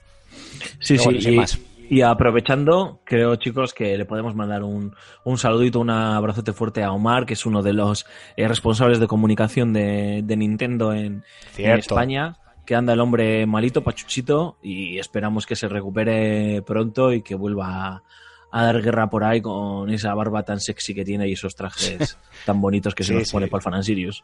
[0.80, 1.60] Sí, Pero sí, bueno, sin y, más.
[1.90, 6.94] y aprovechando, creo chicos que le podemos mandar un, un saludito, un abrazote fuerte a
[6.94, 8.06] Omar, que es uno de los
[8.38, 11.24] eh, responsables de comunicación de, de Nintendo en,
[11.58, 11.72] en.
[11.80, 12.38] España.
[12.66, 18.02] que anda el hombre malito, pachuchito, y esperamos que se recupere pronto y que vuelva
[18.52, 22.18] a dar guerra por ahí con esa barba tan sexy que tiene y esos trajes
[22.46, 23.52] tan bonitos que se Sí, nos pone sí.
[23.52, 24.24] para el Fan Sirius.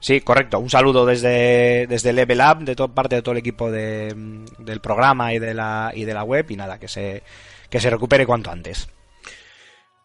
[0.00, 0.58] Sí, correcto.
[0.58, 4.64] Un saludo desde, desde Level Up, de toda parte de todo el equipo de, mm,
[4.64, 6.46] del programa y de la, y de la web.
[6.50, 7.22] Y nada, que se,
[7.68, 8.88] que se recupere cuanto antes.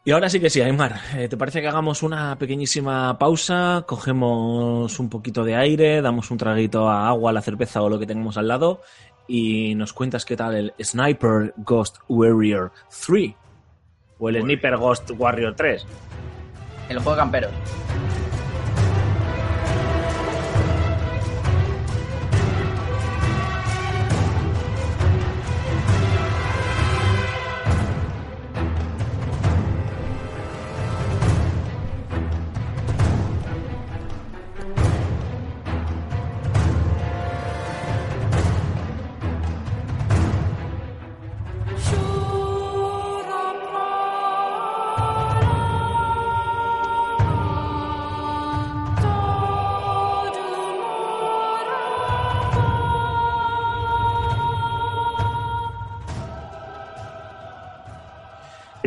[0.06, 3.84] Y ahora sí que sí, Aymar, eh, ¿te parece que hagamos una pequeñísima pausa?
[3.86, 8.00] Cogemos un poquito de aire, damos un traguito a agua, a la cerveza o lo
[8.00, 8.82] que tengamos al lado
[9.28, 12.72] y nos cuentas qué tal el Sniper Ghost Warrior
[13.06, 13.34] 3
[14.20, 15.86] o el Sniper Ghost Warrior 3.
[16.90, 17.52] El juego de camperos.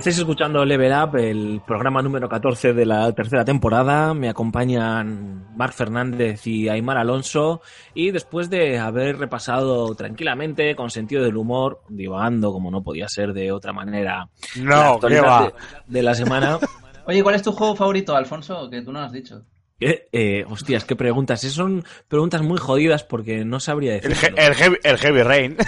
[0.03, 4.13] Estáis escuchando Level Up, el programa número 14 de la tercera temporada.
[4.15, 7.61] Me acompañan Marc Fernández y Aymar Alonso.
[7.95, 13.33] Y después de haber repasado tranquilamente, con sentido del humor, divagando como no podía ser
[13.33, 15.45] de otra manera, la No, ¿qué actualidad va?
[15.47, 15.53] de,
[15.87, 16.59] de la semana.
[17.07, 18.69] Oye, ¿cuál es tu juego favorito, Alfonso?
[18.69, 19.45] Que tú no lo has dicho.
[19.79, 21.45] Eh, eh, hostias, qué preguntas.
[21.45, 25.57] Esas son preguntas muy jodidas porque no sabría El, he- el heavy, el heavy Rain.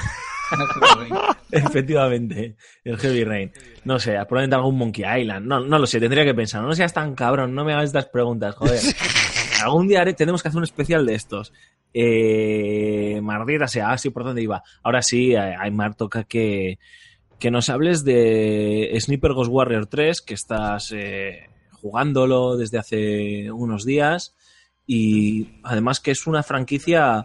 [1.68, 3.52] Efectivamente, el Heavy Rain.
[3.84, 5.46] No sé, probablemente algún Monkey Island.
[5.46, 6.62] No, no lo sé, tendría que pensar.
[6.62, 8.80] No seas tan cabrón, no me hagas estas preguntas, joder.
[9.62, 11.52] Algún día haré- tenemos que hacer un especial de estos.
[11.92, 14.62] Eh, maldita sea, así por dónde iba.
[14.82, 16.78] Ahora sí, Aymar toca que,
[17.38, 23.84] que nos hables de Sniper Ghost Warrior 3, que estás eh, jugándolo desde hace unos
[23.84, 24.34] días.
[24.86, 27.24] Y además que es una franquicia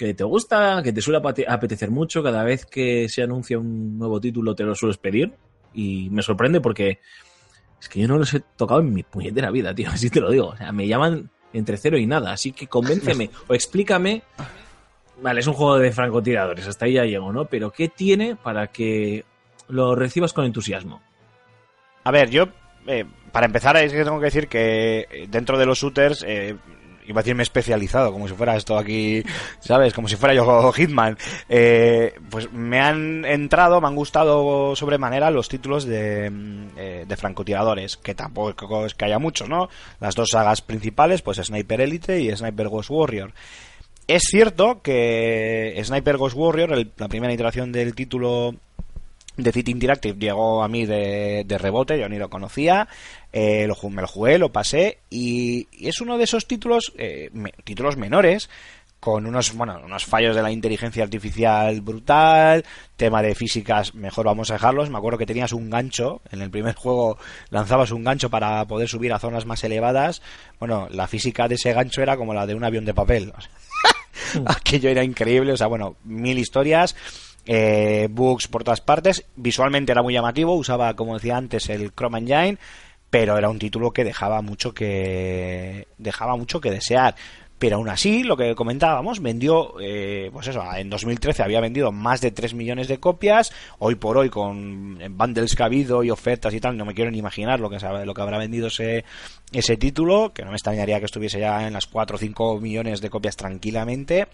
[0.00, 4.18] que te gusta, que te suele apetecer mucho, cada vez que se anuncia un nuevo
[4.18, 5.34] título te lo sueles pedir
[5.74, 7.00] y me sorprende porque
[7.78, 10.30] es que yo no los he tocado en mi puñetera vida, tío, así te lo
[10.30, 10.46] digo.
[10.48, 14.22] O sea, me llaman entre cero y nada, así que convénceme o explícame.
[15.20, 17.44] Vale, es un juego de francotiradores, hasta ahí ya llego, ¿no?
[17.44, 19.26] Pero ¿qué tiene para que
[19.68, 21.02] lo recibas con entusiasmo?
[22.04, 22.48] A ver, yo,
[22.86, 26.56] eh, para empezar, es que tengo que decir que eh, dentro de los shooters, eh,
[27.06, 29.22] iba a decirme especializado, como si fuera esto aquí,
[29.60, 29.92] ¿sabes?
[29.92, 31.16] Como si fuera yo Hitman.
[31.48, 37.16] Eh, pues me han entrado, me han gustado sobremanera los títulos de, mm, eh, de
[37.16, 39.68] francotiradores, que tampoco es que haya muchos, ¿no?
[40.00, 43.32] Las dos sagas principales, pues Sniper Elite y Sniper Ghost Warrior.
[44.06, 48.56] Es cierto que Sniper Ghost Warrior, la primera iteración del título
[49.42, 52.88] de City Interactive llegó a mí de, de rebote, yo ni lo conocía,
[53.32, 57.30] eh, lo, me lo jugué, lo pasé y, y es uno de esos títulos, eh,
[57.32, 58.48] me- títulos menores,
[59.00, 62.66] con unos, bueno, unos fallos de la inteligencia artificial brutal,
[62.98, 64.90] tema de físicas, mejor vamos a dejarlos.
[64.90, 67.16] Me acuerdo que tenías un gancho, en el primer juego
[67.48, 70.20] lanzabas un gancho para poder subir a zonas más elevadas.
[70.58, 73.32] Bueno, la física de ese gancho era como la de un avión de papel.
[74.32, 76.94] Sea, Aquello era increíble, o sea, bueno, mil historias,
[77.46, 79.24] eh, bugs por todas partes.
[79.36, 82.58] Visualmente era muy llamativo, usaba, como decía antes, el Chrome Engine,
[83.10, 87.14] pero era un título que dejaba mucho que dejaba mucho que desear.
[87.60, 92.22] Pero aún así, lo que comentábamos, vendió, eh, pues eso, en 2013 había vendido más
[92.22, 93.52] de 3 millones de copias.
[93.78, 97.10] Hoy por hoy, con bundles que ha habido y ofertas y tal, no me quiero
[97.10, 97.76] ni imaginar lo que,
[98.06, 99.04] lo que habrá vendido ese,
[99.52, 103.02] ese título, que no me extrañaría que estuviese ya en las 4 o 5 millones
[103.02, 104.28] de copias tranquilamente.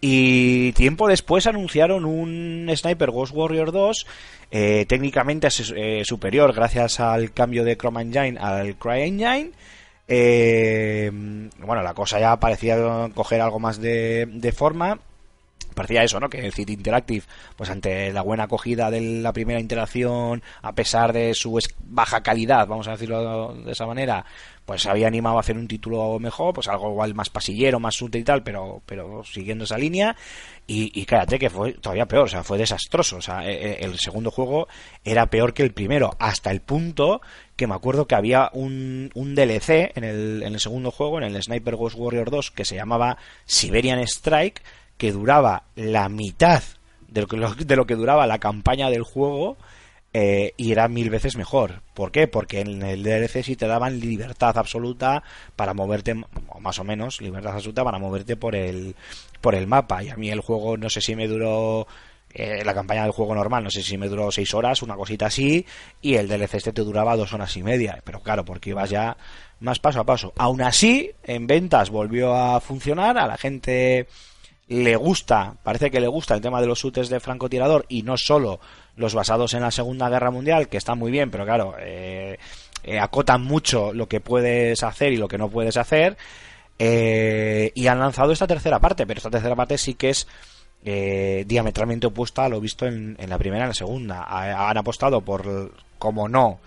[0.00, 4.06] Y tiempo después anunciaron un Sniper Ghost Warrior 2
[4.50, 9.50] eh, técnicamente eh, superior gracias al cambio de Chrome Engine al CryEngine.
[10.06, 12.76] Eh, bueno, la cosa ya parecía
[13.14, 15.00] coger algo más de forma.
[15.78, 16.28] Parecía eso, ¿no?
[16.28, 17.24] Que el City Interactive,
[17.54, 22.66] pues ante la buena acogida de la primera interacción, a pesar de su baja calidad,
[22.66, 24.24] vamos a decirlo de esa manera,
[24.66, 28.22] pues había animado a hacer un título mejor, pues algo igual más pasillero, más sutil
[28.22, 30.16] y tal, pero, pero siguiendo esa línea.
[30.66, 33.18] Y, y cállate que fue todavía peor, o sea, fue desastroso.
[33.18, 34.66] O sea, eh, eh, el segundo juego
[35.04, 37.20] era peor que el primero, hasta el punto
[37.54, 41.24] que me acuerdo que había un, un DLC en el, en el segundo juego, en
[41.24, 43.16] el Sniper Ghost Warrior 2, que se llamaba
[43.46, 44.60] Siberian Strike,
[44.98, 46.62] que duraba la mitad
[47.08, 49.56] de lo que, de lo que duraba la campaña del juego.
[50.14, 51.82] eh, y era mil veces mejor.
[51.94, 52.26] ¿Por qué?
[52.28, 55.22] Porque en el DLC sí te daban libertad absoluta
[55.54, 56.14] para moverte,
[56.48, 58.96] o más o menos, libertad absoluta para moverte por el,
[59.40, 60.02] por el mapa.
[60.02, 61.86] Y a mí el juego, no sé si me duró
[62.32, 65.26] eh, la campaña del juego normal, no sé si me duró seis horas, una cosita
[65.26, 65.64] así,
[66.00, 68.00] y el DLC este te duraba dos horas y media.
[68.04, 69.16] Pero claro, porque ibas ya
[69.60, 70.32] más paso a paso.
[70.36, 74.06] Aún así, en ventas volvió a funcionar, a la gente
[74.68, 78.16] le gusta, parece que le gusta el tema de los shooters de francotirador y no
[78.16, 78.60] solo
[78.96, 82.38] los basados en la Segunda Guerra Mundial, que están muy bien, pero claro, eh,
[82.84, 86.16] eh, acotan mucho lo que puedes hacer y lo que no puedes hacer.
[86.78, 90.28] Eh, y han lanzado esta tercera parte, pero esta tercera parte sí que es
[90.84, 94.22] eh, diametralmente opuesta a lo visto en, en la primera y en la segunda.
[94.22, 96.60] Ha- han apostado por, como no,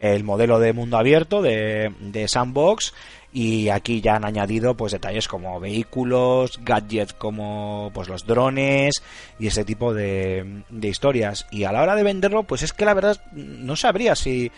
[0.00, 2.94] el modelo de mundo abierto de, de Sandbox
[3.32, 9.02] y aquí ya han añadido pues detalles como vehículos, gadgets como pues los drones
[9.38, 11.46] y ese tipo de, de historias.
[11.50, 14.50] Y a la hora de venderlo pues es que la verdad no sabría si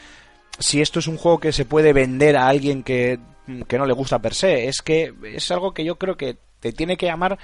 [0.58, 3.18] si esto es un juego que se puede vender a alguien que,
[3.66, 4.68] que no le gusta per se.
[4.68, 7.38] Es que es algo que yo creo que te tiene que llamar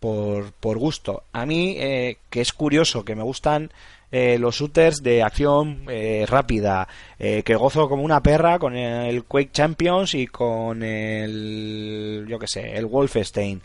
[0.00, 1.24] por, por gusto.
[1.32, 3.70] A mí, eh, que es curioso, que me gustan
[4.10, 6.88] eh, los shooters de acción eh, rápida,
[7.18, 12.48] eh, que gozo como una perra con el Quake Champions y con el, yo que
[12.48, 13.62] sé, el Wolfenstein.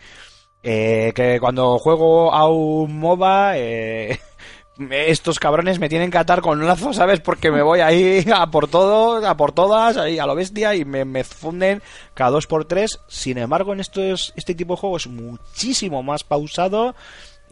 [0.67, 4.19] Eh, que cuando juego a un MOBA, eh,
[4.89, 7.19] estos cabrones me tienen que atar con un lazo, ¿sabes?
[7.21, 10.85] Porque me voy ahí a por todo, a por todas, ahí a lo bestia y
[10.85, 11.81] me, me funden
[12.13, 12.99] cada dos por tres.
[13.07, 16.95] Sin embargo, en estos, este tipo de juegos es muchísimo más pausado.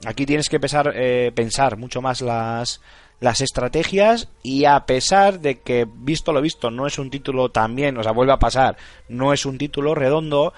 [0.06, 2.82] Aquí tienes que pesar, eh, pensar mucho más las,
[3.20, 7.98] las estrategias y a pesar de que, visto lo visto, no es un título también,
[7.98, 8.76] o sea, vuelve a pasar,
[9.08, 10.54] no es un título redondo,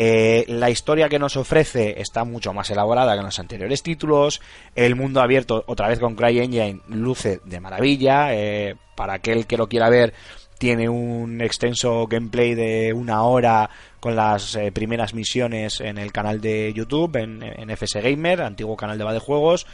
[0.00, 4.40] eh, la historia que nos ofrece está mucho más elaborada que en los anteriores títulos.
[4.76, 8.32] El mundo abierto, otra vez con CryEngine, luce de maravilla.
[8.32, 10.14] Eh, para aquel que lo quiera ver,
[10.56, 16.40] tiene un extenso gameplay de una hora con las eh, primeras misiones en el canal
[16.40, 19.66] de YouTube, en, en FS Gamer, antiguo canal de va de juegos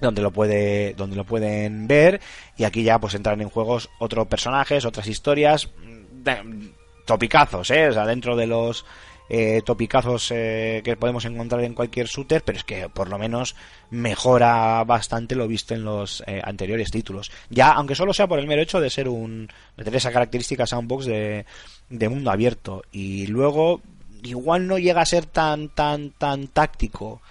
[0.00, 2.20] donde lo puede donde lo pueden ver
[2.56, 6.68] y aquí ya pues entran en juegos otros personajes otras historias mm,
[7.04, 8.86] topicazos eh o sea dentro de los
[9.32, 13.54] eh, topicazos eh, que podemos encontrar en cualquier shooter pero es que por lo menos
[13.90, 17.30] mejora bastante lo visto en los eh, anteriores títulos.
[17.48, 20.66] Ya aunque solo sea por el mero hecho de ser un de tener esa característica
[20.66, 21.46] sandbox de,
[21.88, 22.82] de mundo abierto.
[22.90, 23.80] Y luego
[24.24, 27.22] igual no llega a ser tan tan tan táctico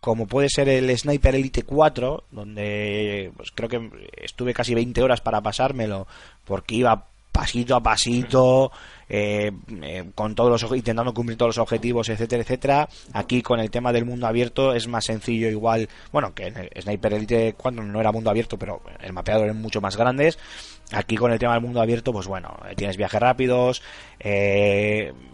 [0.00, 5.20] como puede ser el Sniper Elite 4, donde pues, creo que estuve casi 20 horas
[5.20, 6.08] para pasármelo,
[6.44, 8.72] porque iba pasito a pasito,
[9.14, 9.52] eh,
[9.82, 12.88] eh, con todos los, intentando cumplir todos los objetivos, etcétera, etcétera.
[13.12, 17.12] Aquí con el tema del mundo abierto es más sencillo igual, bueno, que en Sniper
[17.12, 20.38] Elite 4 no era mundo abierto, pero el mapeado era mucho más grandes.
[20.92, 23.82] Aquí con el tema del mundo abierto, pues bueno, eh, tienes viajes rápidos,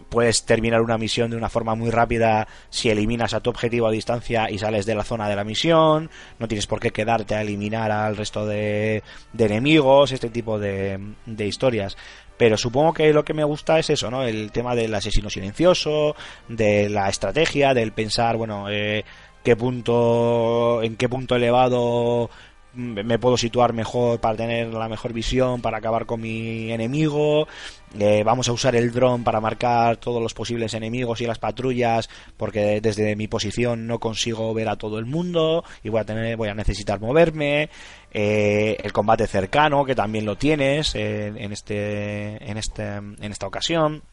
[0.09, 3.91] puedes terminar una misión de una forma muy rápida si eliminas a tu objetivo a
[3.91, 7.41] distancia y sales de la zona de la misión, no tienes por qué quedarte a
[7.41, 9.03] eliminar al resto de,
[9.37, 10.99] enemigos, este tipo de
[11.37, 11.95] historias.
[12.39, 14.23] Pero supongo que lo que me gusta es eso, ¿no?
[14.23, 16.15] El tema del asesino silencioso,
[16.47, 19.03] de la estrategia, del pensar, bueno, eh,
[19.43, 22.29] qué punto, en qué punto elevado
[22.75, 27.49] mm, me puedo situar mejor para tener la mejor visión, para acabar con mi enemigo.
[27.97, 32.09] Eh, vamos a usar el dron para marcar todos los posibles enemigos y las patrullas,
[32.37, 36.37] porque desde mi posición no consigo ver a todo el mundo y voy a tener,
[36.37, 37.69] voy a necesitar moverme.
[38.11, 43.47] Eh, el combate cercano, que también lo tienes en, en este, en este, en esta
[43.47, 44.03] ocasión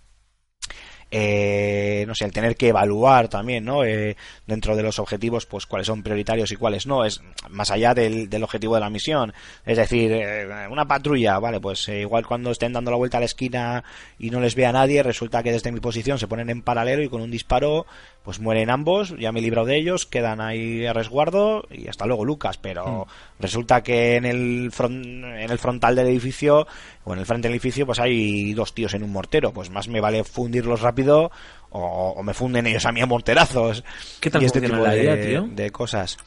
[1.11, 3.85] eh, no sé, el tener que evaluar también, ¿no?
[3.85, 7.95] Eh, dentro de los objetivos, pues cuáles son prioritarios y cuáles no, es más allá
[7.95, 9.33] del, del objetivo de la misión.
[9.65, 13.21] Es decir, eh, una patrulla, vale, pues eh, igual cuando estén dando la vuelta a
[13.21, 13.85] la esquina
[14.19, 17.09] y no les vea nadie, resulta que desde mi posición se ponen en paralelo y
[17.09, 17.87] con un disparo,
[18.27, 22.05] pues mueren ambos, ya me he librado de ellos, quedan ahí a resguardo y hasta
[22.05, 23.07] luego Lucas, pero
[23.41, 26.67] resulta que en el, fron- en el frontal del edificio
[27.05, 29.89] o en el frente del edificio pues hay dos tíos en un mortero, pues más
[29.89, 31.31] me vale fundirlos rápido
[31.71, 33.83] o, o me funden ellos a mí a morterazos.
[34.21, 35.47] ¿Qué tal y este tipo la de, IA, tío?
[35.49, 36.19] de cosas.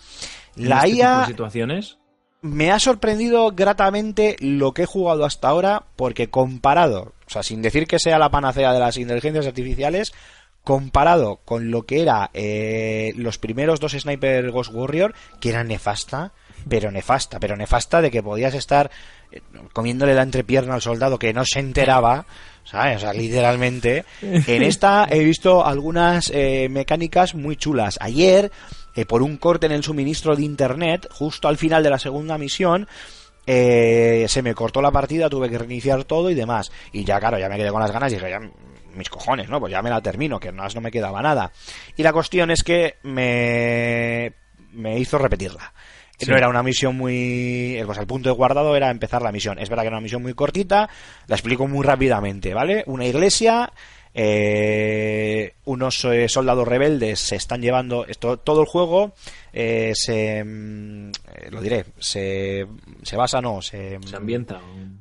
[0.55, 1.97] La este tipo IA de situaciones.
[2.41, 7.61] me ha sorprendido gratamente lo que he jugado hasta ahora, porque comparado, o sea, sin
[7.61, 10.13] decir que sea la panacea de las inteligencias artificiales,
[10.69, 16.31] comparado con lo que era eh, los primeros dos Sniper Ghost Warrior, que era nefasta,
[16.69, 18.91] pero nefasta, pero nefasta de que podías estar
[19.31, 19.41] eh,
[19.73, 22.27] comiéndole la entrepierna al soldado que no se enteraba,
[22.65, 22.97] ¿sabes?
[22.97, 24.05] O sea, literalmente.
[24.21, 27.97] En esta he visto algunas eh, mecánicas muy chulas.
[27.99, 28.51] Ayer,
[28.95, 32.37] eh, por un corte en el suministro de internet, justo al final de la segunda
[32.37, 32.87] misión,
[33.47, 36.71] eh, se me cortó la partida, tuve que reiniciar todo y demás.
[36.93, 38.39] Y ya, claro, ya me quedé con las ganas y dije, ya,
[38.95, 39.59] mis cojones, ¿no?
[39.59, 41.51] Pues ya me la termino, que más no me quedaba nada.
[41.95, 44.33] Y la cuestión es que me,
[44.71, 45.73] me hizo repetirla.
[46.17, 46.29] Sí.
[46.29, 47.81] No era una misión muy...
[47.85, 49.57] Pues el punto de guardado era empezar la misión.
[49.57, 50.89] Es verdad que era una misión muy cortita,
[51.27, 52.83] la explico muy rápidamente, ¿vale?
[52.87, 53.71] Una iglesia,
[54.13, 58.05] eh, unos eh, soldados rebeldes se están llevando...
[58.05, 59.13] Esto, todo el juego
[59.53, 60.43] eh, se...
[60.43, 62.65] mm, eh, lo diré, se,
[63.03, 63.99] se basa, no, se...
[64.05, 64.59] Se ambienta.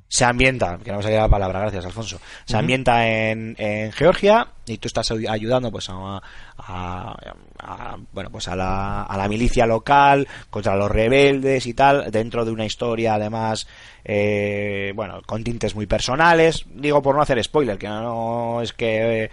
[0.08, 4.48] se ambienta, que no me salía la palabra, gracias Alfonso, se ambienta en, en Georgia
[4.66, 6.20] y tú estás ay- ayudando pues a,
[6.58, 12.10] a- a- bueno pues a la, a la milicia local contra los rebeldes y tal
[12.10, 13.66] dentro de una historia además
[14.04, 16.64] eh, bueno con tintes muy personales.
[16.74, 19.30] Digo por no hacer spoiler que no es que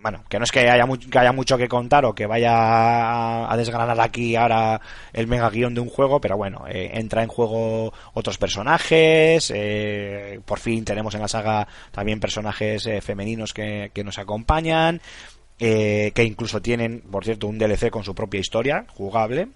[0.00, 2.50] bueno, que no es que haya, mu- que haya mucho que contar o que vaya
[2.52, 4.80] a, a desgranar aquí ahora
[5.12, 10.40] el mega guion de un juego, pero bueno, eh, entra en juego otros personajes, eh,
[10.44, 15.00] por fin tenemos en la saga también personajes eh, femeninos que, que nos acompañan,
[15.64, 19.46] eh, que incluso tienen, por cierto, un DLC con su propia historia jugable.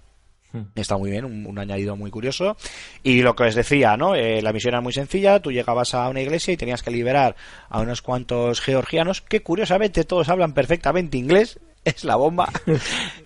[0.76, 2.56] Está muy bien, un, un añadido muy curioso.
[3.02, 4.14] Y lo que os decía, ¿no?
[4.14, 7.34] Eh, la misión era muy sencilla, tú llegabas a una iglesia y tenías que liberar
[7.68, 11.58] a unos cuantos georgianos que curiosamente todos hablan perfectamente inglés.
[11.86, 12.50] Es la bomba.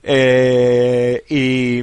[0.02, 1.82] Eh, y,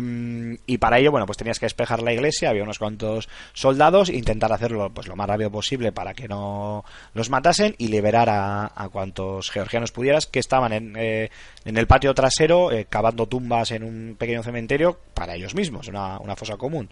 [0.65, 4.51] y para ello, bueno, pues tenías que despejar la iglesia, había unos cuantos soldados, intentar
[4.51, 8.89] hacerlo pues lo más rápido posible para que no los matasen y liberar a, a
[8.89, 11.29] cuantos georgianos pudieras que estaban en, eh,
[11.63, 16.17] en el patio trasero eh, cavando tumbas en un pequeño cementerio para ellos mismos, una,
[16.19, 16.89] una fosa común.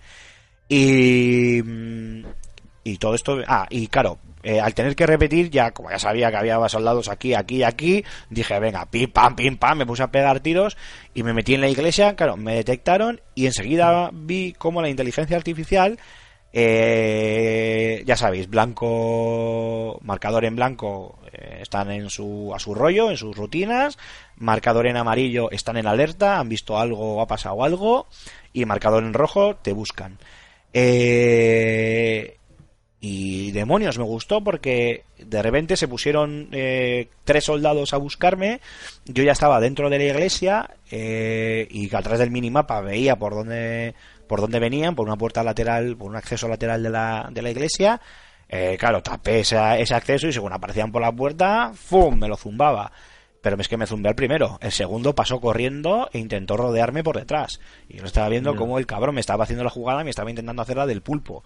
[0.70, 1.60] Y,
[2.86, 6.30] y todo esto, ah, y claro, eh, al tener que repetir, ya como ya sabía
[6.30, 10.04] que había soldados aquí, aquí y aquí, dije, venga, pim, pam, pim, pam, me puse
[10.04, 10.78] a pegar tiros
[11.16, 15.36] y me metí en la iglesia, claro, me detectaron y enseguida vi cómo la inteligencia
[15.36, 15.98] artificial,
[16.54, 23.18] eh, ya sabéis, blanco, marcador en blanco, eh, están en su, a su rollo, en
[23.18, 23.98] sus rutinas,
[24.36, 28.06] marcador en amarillo, están en alerta, han visto algo, ha pasado algo,
[28.54, 30.20] y marcador en rojo, te buscan.
[30.72, 32.38] Eh,
[33.08, 38.62] y demonios, me gustó porque de repente se pusieron eh, tres soldados a buscarme.
[39.06, 43.36] Yo ya estaba dentro de la iglesia eh, y a través del minimapa veía por
[43.36, 43.94] dónde,
[44.28, 47.52] por dónde venían, por una puerta lateral, por un acceso lateral de la, de la
[47.52, 48.02] iglesia.
[48.50, 52.18] Eh, claro, tapé ese, ese acceso y según aparecían por la puerta, ¡fum!
[52.18, 52.92] me lo zumbaba.
[53.40, 54.58] Pero es que me zumbé al primero.
[54.62, 57.60] El segundo pasó corriendo e intentó rodearme por detrás.
[57.88, 58.58] Y yo estaba viendo Ya.
[58.58, 61.04] como el cabrón me estaba haciendo la jugada y me estaba intentando hacer la del
[61.04, 61.44] pulpo.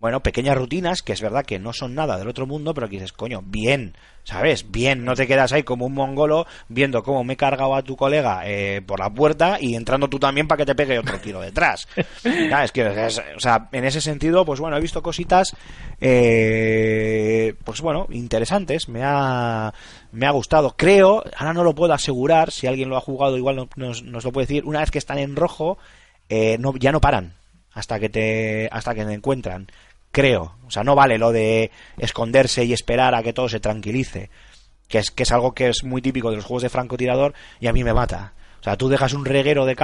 [0.00, 2.96] Bueno, pequeñas rutinas que es verdad que no son nada del otro mundo, pero que
[2.96, 3.94] dices, coño, bien,
[4.24, 4.70] ¿sabes?
[4.70, 7.96] Bien, no te quedas ahí como un mongolo viendo cómo me he cargado a tu
[7.96, 11.42] colega eh, por la puerta y entrando tú también para que te pegue otro tiro
[11.42, 11.86] detrás.
[12.72, 15.54] Que, es- o sea, en ese sentido, pues bueno, he visto cositas,
[16.00, 19.72] eh, pues bueno, interesantes, me ha,
[20.12, 20.74] me ha gustado.
[20.76, 24.24] Creo, ahora no lo puedo asegurar, si alguien lo ha jugado igual no- nos, nos
[24.24, 25.78] lo puede decir, una vez que están en rojo,
[26.28, 27.34] eh, no, ya no paran
[27.72, 29.68] hasta que te, hasta que te encuentran.
[30.12, 34.30] Creo, o sea, no vale lo de esconderse y esperar a que todo se tranquilice,
[34.88, 37.68] que es, que es algo que es muy típico de los juegos de francotirador y
[37.68, 38.34] a mí me mata.
[38.60, 39.74] O sea, tú dejas un reguero de,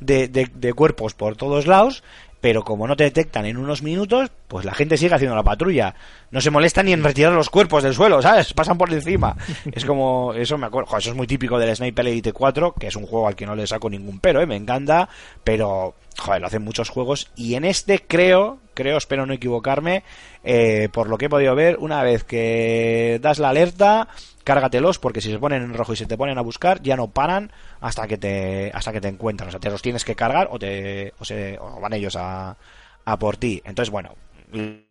[0.00, 2.02] de, de, cuerpos por todos lados,
[2.40, 5.94] pero como no te detectan en unos minutos, pues la gente sigue haciendo la patrulla.
[6.30, 8.52] No se molesta ni en retirar los cuerpos del suelo, ¿sabes?
[8.52, 9.36] Pasan por encima.
[9.72, 12.88] Es como, eso me acuerdo, jo, eso es muy típico del Sniper Elite 4, que
[12.88, 14.46] es un juego al que no le saco ningún pero, ¿eh?
[14.46, 15.08] Me encanta,
[15.44, 17.30] pero, joder, lo hacen muchos juegos.
[17.36, 20.02] Y en este creo, creo, espero no equivocarme,
[20.42, 24.08] eh, por lo que he podido ver, una vez que das la alerta,
[24.48, 27.08] cárgatelos, porque si se ponen en rojo y se te ponen a buscar, ya no
[27.08, 29.48] paran hasta que te, hasta que te encuentran.
[29.48, 32.56] O sea, te los tienes que cargar o te, o se, o van ellos a,
[33.04, 33.60] a por ti.
[33.66, 34.14] Entonces, bueno,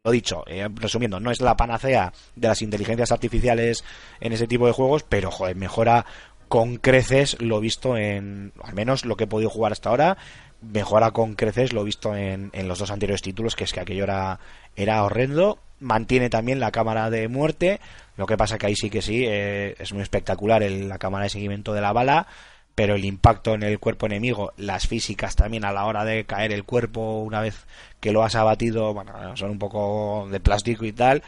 [0.04, 3.84] lo dicho, eh, resumiendo, no es la panacea de las inteligencias artificiales
[4.20, 6.06] en ese tipo de juegos, pero joder, mejora
[6.48, 10.18] con creces lo visto en, al menos lo que he podido jugar hasta ahora,
[10.62, 14.04] mejora con creces lo visto en, en los dos anteriores títulos, que es que aquello
[14.04, 14.40] era,
[14.76, 15.58] era horrendo.
[15.80, 17.80] Mantiene también la cámara de muerte,
[18.18, 21.26] lo que pasa que ahí sí que sí, eh, es muy espectacular el- la cámara
[21.26, 22.28] de seguimiento de la bala,
[22.76, 26.52] pero el impacto en el cuerpo enemigo, las físicas también a la hora de caer
[26.52, 27.66] el cuerpo una vez
[28.00, 31.24] que lo has abatido, bueno, son un poco de plástico y tal,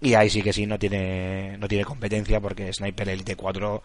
[0.00, 3.82] y ahí sí que sí no tiene no tiene competencia porque Sniper Elite 4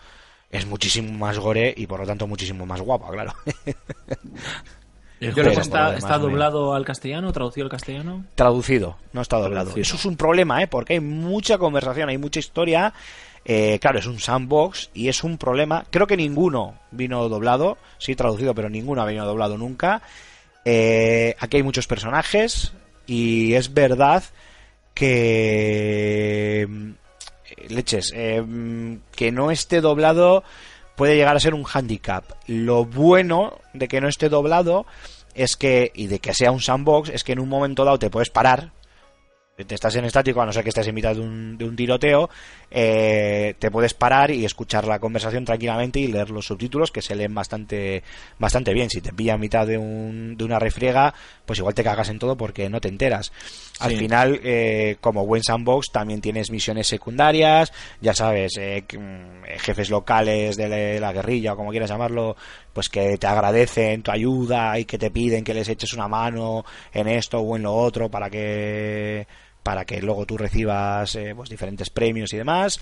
[0.52, 3.34] es muchísimo más gore y por lo tanto muchísimo más guapa, claro.
[5.24, 8.26] ¿El Yo juego lo sé, está, demás, doblado al castellano, traducido al castellano?
[8.36, 9.72] traducido, no está doblado.
[9.72, 9.82] Traducido.
[9.82, 10.68] Eso es un problema, ¿eh?
[10.68, 12.94] Porque hay mucha conversación, hay mucha historia.
[13.46, 15.86] Eh, claro, es un sandbox y es un problema.
[15.90, 20.02] Creo que ninguno vino doblado, sí traducido, pero ninguno ha venido doblado nunca.
[20.66, 22.74] Eh, aquí hay muchos personajes.
[23.06, 24.24] y es verdad
[24.94, 26.92] que mm,
[27.70, 30.44] leches eh, mm, que no esté doblado
[30.96, 32.24] puede llegar a ser un handicap.
[32.48, 34.86] Lo bueno de que no esté doblado
[35.36, 38.10] es que y de que sea un sandbox es que en un momento dado te
[38.10, 38.72] puedes parar
[39.56, 41.76] te estás en estático, a no ser que estés en mitad de un, de un
[41.76, 42.28] tiroteo,
[42.72, 47.14] eh, te puedes parar y escuchar la conversación tranquilamente y leer los subtítulos que se
[47.14, 48.02] leen bastante,
[48.40, 48.90] bastante bien.
[48.90, 51.14] Si te pilla en mitad de, un, de una refriega,
[51.46, 53.32] pues igual te cagas en todo porque no te enteras.
[53.80, 57.72] Al final, eh, como buen sandbox, también tienes misiones secundarias,
[58.02, 62.36] ya sabes, eh, mm, jefes locales de la- la guerrilla o como quieras llamarlo,
[62.74, 66.66] pues que te agradecen tu ayuda y que te piden que les eches una mano
[66.92, 69.26] en esto o en lo otro para que
[69.64, 72.80] para que luego tú recibas eh, pues diferentes premios y demás.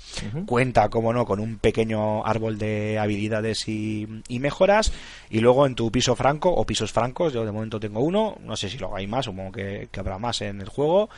[0.48, 4.92] Cuenta, como no, con un pequeño árbol de habilidades y, y mejoras.
[5.30, 8.58] Y luego en tu piso franco o pisos francos, yo de momento tengo uno, no
[8.58, 11.10] sé si luego hay más, supongo que, que habrá más en el juego.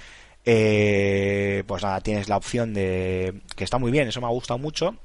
[0.45, 3.41] Eh, pues nada, tienes la opción de.
[3.55, 4.97] que está muy bien, eso me ha gustado mucho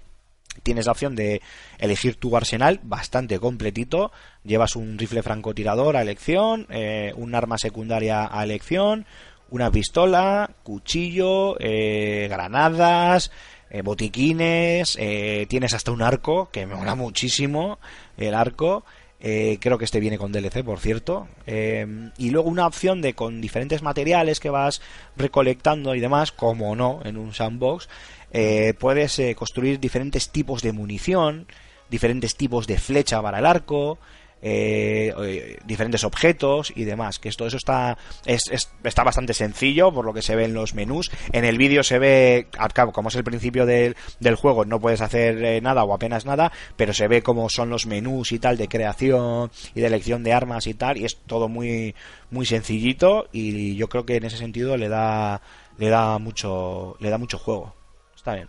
[0.63, 1.41] tienes la opción de
[1.79, 4.13] elegir tu arsenal bastante completito.
[4.45, 9.07] Llevas un rifle francotirador a elección, eh, un arma secundaria a elección,
[9.51, 13.31] una pistola, cuchillo, eh, granadas,
[13.71, 17.79] eh, botiquines, eh, tienes hasta un arco, que me mola muchísimo
[18.17, 18.85] el arco.
[19.21, 21.29] Eh, creo que este viene con DLC, por cierto.
[21.47, 24.81] Y luego una opción de con diferentes materiales que vas
[25.17, 27.89] recolectando y demás, como no, en un sandbox,
[28.33, 31.47] eh, puedes eh, construir diferentes tipos de munición,
[31.91, 33.99] diferentes tipos de flecha para el arco,
[34.41, 37.19] eh, eh, diferentes objetos y demás.
[37.19, 40.55] Que esto eso está es, es- está bastante sencillo por lo que se ve en
[40.55, 41.11] los menús.
[41.33, 44.79] En el vídeo se ve, al cabo, como es el principio del, del juego, no
[44.81, 48.39] puedes hacer eh, nada o apenas nada, pero se ve cómo son los menús y
[48.39, 51.97] tal de creación y de elección de armas y tal, y es todo muy
[52.31, 55.41] muy sencillito y yo creo que en ese sentido le da
[55.79, 57.75] le da mucho le da mucho juego.
[58.19, 58.49] Está bien.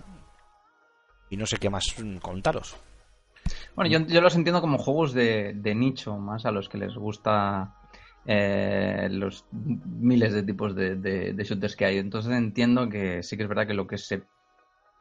[1.30, 1.86] Y no sé qué más
[2.22, 2.76] contaros.
[3.76, 6.96] Bueno, yo, yo los entiendo como juegos de, de nicho, más a los que les
[6.96, 7.72] gusta
[8.26, 11.98] eh, los miles de tipos de, de- de shooters que hay.
[12.00, 14.24] Entonces entiendo que sí que es verdad que lo que se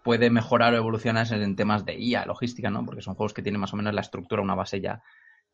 [0.04, 2.84] puede mejorar o evolucionar es en temas de IA, logística, ¿no?
[2.84, 5.02] Porque son juegos que tienen más o menos la estructura, una base ya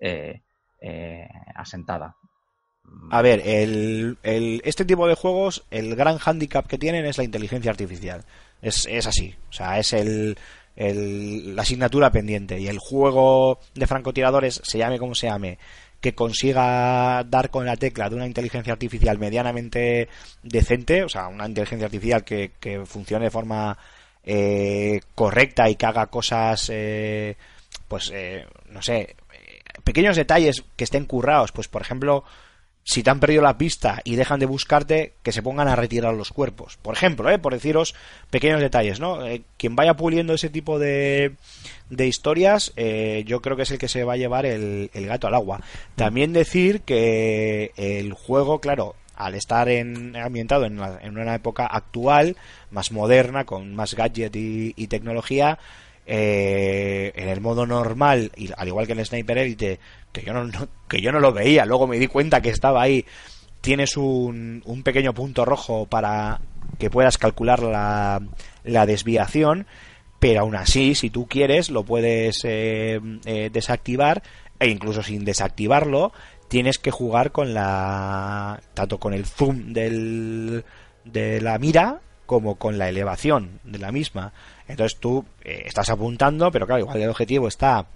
[0.00, 0.42] eh,
[0.80, 2.16] eh, asentada.
[3.10, 7.24] A ver, el, el- este tipo de juegos, el gran hándicap que tienen es la
[7.24, 8.24] inteligencia artificial.
[8.64, 9.34] Es, es así.
[9.50, 10.36] O sea, es el,
[10.76, 12.58] el- la asignatura pendiente.
[12.58, 15.58] Y el juego de francotiradores, se llame como se llame,
[16.00, 20.08] que consiga dar con la tecla de una inteligencia artificial medianamente
[20.42, 23.78] decente, o sea, una inteligencia artificial que, que funcione de forma
[24.24, 27.36] eh, correcta y que haga cosas, eh,
[27.88, 29.16] pues, eh, no sé, eh,
[29.82, 32.24] pequeños detalles que estén currados, pues, por ejemplo,
[32.85, 36.12] si te han perdido la pista y dejan de buscarte, que se pongan a retirar
[36.14, 36.76] los cuerpos.
[36.82, 37.39] Por ejemplo, ¿eh?
[37.39, 37.95] por deciros
[38.30, 39.26] pequeños detalles, ¿no?
[39.26, 41.35] Eh, quien vaya puliendo ese tipo de,
[41.91, 45.07] de historias, eh, yo creo que es el que se va a llevar el, el
[45.07, 45.61] gato al agua.
[45.97, 51.66] También decir que el juego, claro, al estar en, ambientado en, la- en una época
[51.66, 52.37] actual,
[52.70, 55.59] más moderna, con más gadget y, y tecnología,
[56.07, 59.80] eh, en el modo normal, y al igual que en el Sniper Elite,
[60.12, 62.82] que yo no, no- que yo no lo veía, luego me di cuenta que estaba
[62.82, 63.05] ahí,
[63.61, 66.40] tienes un, un pequeño punto rojo para
[66.78, 68.20] que puedas calcular la,
[68.64, 69.66] la desviación,
[70.20, 74.22] pero aún así, si tú quieres, lo puedes eh, eh, desactivar
[74.59, 76.12] e incluso sin desactivarlo,
[76.48, 80.64] tienes que jugar con la tanto con el zoom del,
[81.05, 84.33] de la mira como con la elevación de la misma.
[84.68, 87.87] Entonces tú eh, estás apuntando, pero claro, igual el objetivo está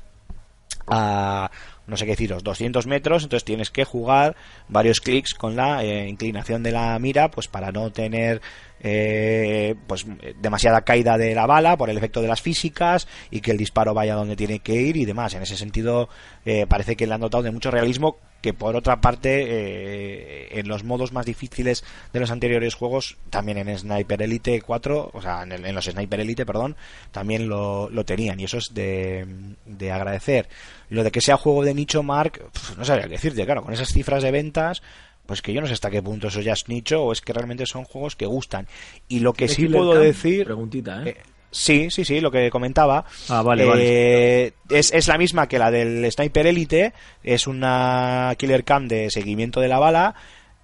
[0.91, 1.51] a
[1.87, 4.37] no sé qué deciros 200 metros entonces tienes que jugar
[4.69, 8.43] varios clics con la eh, inclinación de la mira pues para no tener
[8.81, 10.07] eh, pues
[10.41, 13.95] demasiada caída de la bala por el efecto de las físicas y que el disparo
[13.95, 16.09] vaya donde tiene que ir y demás en ese sentido
[16.45, 19.47] eh, parece que le han dotado de mucho realismo que por otra parte
[19.83, 25.11] eh, en los modos más difíciles de los anteriores juegos también en Sniper Elite 4
[25.13, 26.77] o sea en, el- en los Sniper Elite perdón
[27.11, 28.39] también lo, lo tenían.
[28.41, 29.27] Y eso es de,
[29.67, 30.49] de agradecer.
[30.91, 33.73] Lo de que sea juego de nicho Mark pf, no sabría qué decirte claro con
[33.75, 34.83] esas cifras de ventas
[35.27, 37.35] pues que yo no sé hasta qué punto eso ya es nicho o es que
[37.35, 38.67] realmente son juegos que gustan.
[39.09, 41.11] Y lo que ¿Tiene sí puedo decir Preguntita, ¿eh?
[41.11, 41.17] eh,
[41.51, 43.05] sí, sí, sí, lo que comentaba.
[43.29, 46.93] Ah, vale, Eh, Es, es la misma que la del Sniper Elite.
[47.23, 50.15] Es una Killer Cam de seguimiento de la bala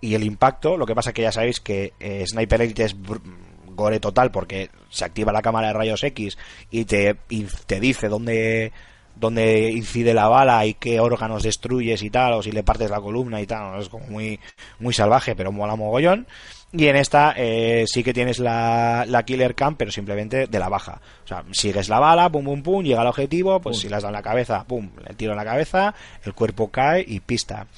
[0.00, 0.76] y el impacto.
[0.76, 2.96] Lo que pasa que ya sabéis que eh, Sniper Elite es
[3.74, 6.38] gore total porque se activa la cámara de rayos X
[6.70, 8.72] y te, y te dice dónde
[9.16, 13.00] dónde incide la bala y qué órganos destruyes y tal, o si le partes la
[13.00, 14.40] columna y tal, es como muy,
[14.80, 16.26] muy salvaje, pero mola mogollón.
[16.76, 20.68] Y en esta eh, sí que tienes la, la killer cam, pero simplemente de la
[20.68, 21.00] baja.
[21.24, 24.02] O sea, sigues la bala, pum, pum, pum, llega al objetivo, pues si le has
[24.02, 25.94] dado en la cabeza, pum, le tiro en la cabeza,
[26.24, 27.68] el cuerpo cae y pista.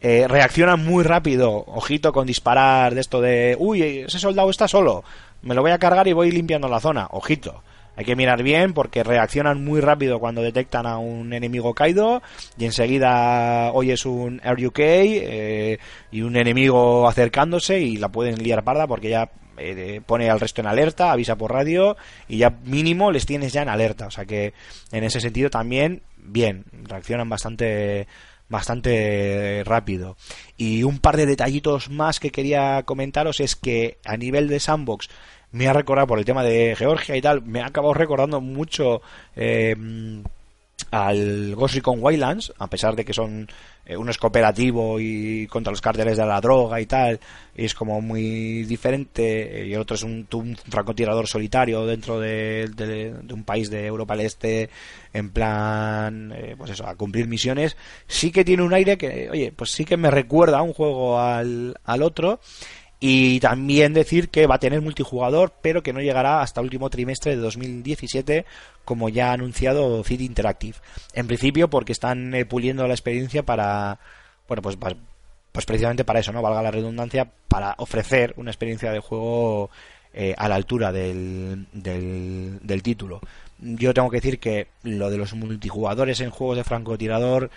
[0.00, 5.02] Eh, reaccionan muy rápido, ojito con disparar de esto de, uy, ese soldado está solo,
[5.42, 7.64] me lo voy a cargar y voy limpiando la zona, ojito.
[7.98, 12.22] Hay que mirar bien porque reaccionan muy rápido cuando detectan a un enemigo caído
[12.56, 15.78] y enseguida oyes un RUK eh,
[16.12, 20.60] y un enemigo acercándose y la pueden liar parda porque ya eh, pone al resto
[20.60, 21.96] en alerta, avisa por radio
[22.28, 24.06] y ya mínimo les tienes ya en alerta.
[24.06, 24.54] O sea que
[24.92, 28.06] en ese sentido también, bien, reaccionan bastante
[28.48, 30.16] bastante rápido.
[30.56, 35.08] Y un par de detallitos más que quería comentaros es que a nivel de sandbox
[35.52, 39.00] me ha recordado por el tema de Georgia y tal, me ha acabado recordando mucho
[39.36, 39.74] eh,
[40.90, 43.48] al Ghost Recon Wildlands, a pesar de que son
[43.84, 47.18] eh, uno es cooperativo y contra los cárteles de la droga y tal,
[47.56, 53.14] y es como muy diferente, y el otro es un, un francotirador solitario dentro de,
[53.30, 54.70] un país de Europa del Este,
[55.12, 57.76] en plan, eh, pues eso, a cumplir misiones,
[58.06, 61.74] sí que tiene un aire que, oye, pues sí que me recuerda un juego al,
[61.84, 62.40] al otro,
[63.00, 66.90] y también decir que va a tener multijugador, pero que no llegará hasta el último
[66.90, 68.44] trimestre de 2017,
[68.84, 70.78] como ya ha anunciado City Interactive.
[71.14, 74.00] En principio, porque están eh, puliendo la experiencia para,
[74.48, 74.76] bueno, pues,
[75.52, 76.42] pues precisamente para eso, ¿no?
[76.42, 79.70] Valga la redundancia, para ofrecer una experiencia de juego
[80.12, 83.20] eh, a la altura del, del, del título.
[83.60, 87.50] Yo tengo que decir que lo de los multijugadores en juegos de francotirador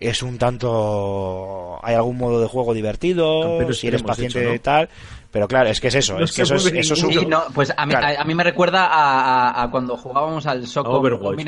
[0.00, 4.54] es un tanto hay algún modo de juego divertido Camperos si eres paciente hecho, ¿no?
[4.54, 4.88] y tal
[5.30, 7.26] pero claro es que es eso No es que eso es, eso es un- Sí,
[7.26, 8.18] no, pues a mí, Claro.
[8.18, 11.38] a, a mí me recuerda a, a- a cuando jugábamos al Soccer Overwatch.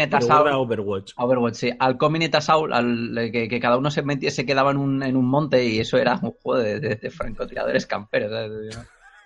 [0.54, 1.12] Overwatch.
[1.16, 1.70] Overwatch, sí.
[1.80, 1.96] Al
[2.34, 5.64] Assault, al, que, que cada uno se metía, se quedaba en un, en un monte
[5.64, 8.30] y eso era un juego de, de- de francotiradores camperos.
[8.30, 8.78] ¿sabes?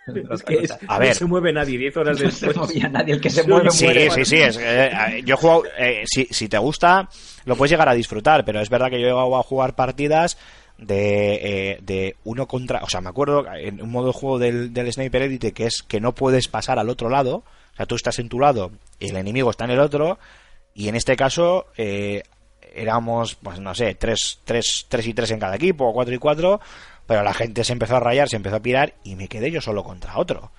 [0.30, 1.08] Es que es- A ver.
[1.08, 2.56] no se mueve nadie 10 horas No se después.
[2.56, 4.10] movía nadie, el que se mueve Sí, muere.
[4.10, 7.08] sí, sí, es, eh, yo he jugado, eh, si, si te gusta,
[7.44, 10.38] lo puedes llegar a disfrutar, pero es verdad que yo he llegado a jugar partidas
[10.78, 11.34] de,
[11.72, 14.92] eh, de uno contra, o sea, me acuerdo en un modo de juego del, del
[14.92, 17.36] Sniper Elite que es que no puedes pasar al otro lado,
[17.72, 18.70] o sea, tú estás en tu lado
[19.00, 20.18] y el enemigo está en el otro,
[20.74, 22.22] y en este caso eh,
[22.74, 26.18] éramos, pues no sé, tres, tres, tres y tres en cada equipo, o cuatro y
[26.18, 26.60] cuatro,
[27.06, 29.60] pero la gente se empezó a rayar, se empezó a pirar y me quedé yo
[29.60, 30.50] solo contra otro.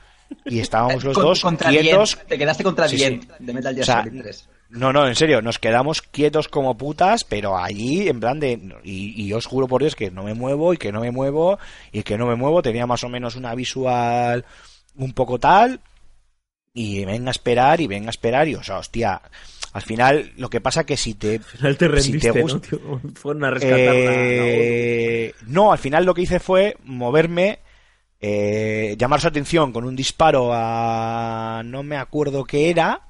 [0.45, 2.18] Y estábamos los Con- dos contra quietos.
[2.28, 3.30] Te quedaste contra Sí, Dient sí.
[3.40, 4.49] de Metal Gear O sea, Solid 3.
[4.69, 8.60] No, no, en serio, nos quedamos quietos como putas, pero allí en plan de...
[8.84, 11.57] Y, y os juro por Dios que no me muevo y que no me muevo
[11.94, 12.61] y que no me muevo.
[12.61, 14.44] Tenía más o menos una visual
[14.98, 15.80] un poco tal
[16.74, 19.22] y venga a esperar y venga a esperar y, o sea, hostia,
[19.73, 21.35] al final lo que pasa que si te...
[21.35, 22.80] Al final te si rendiste, te ¿no, gusta- tío?
[23.15, 27.60] Fueron a rescatar la- la Eh, no, al final lo que hice fue moverme,
[28.22, 33.02] eh, llamar su atención con un disparo a no me acuerdo qué era,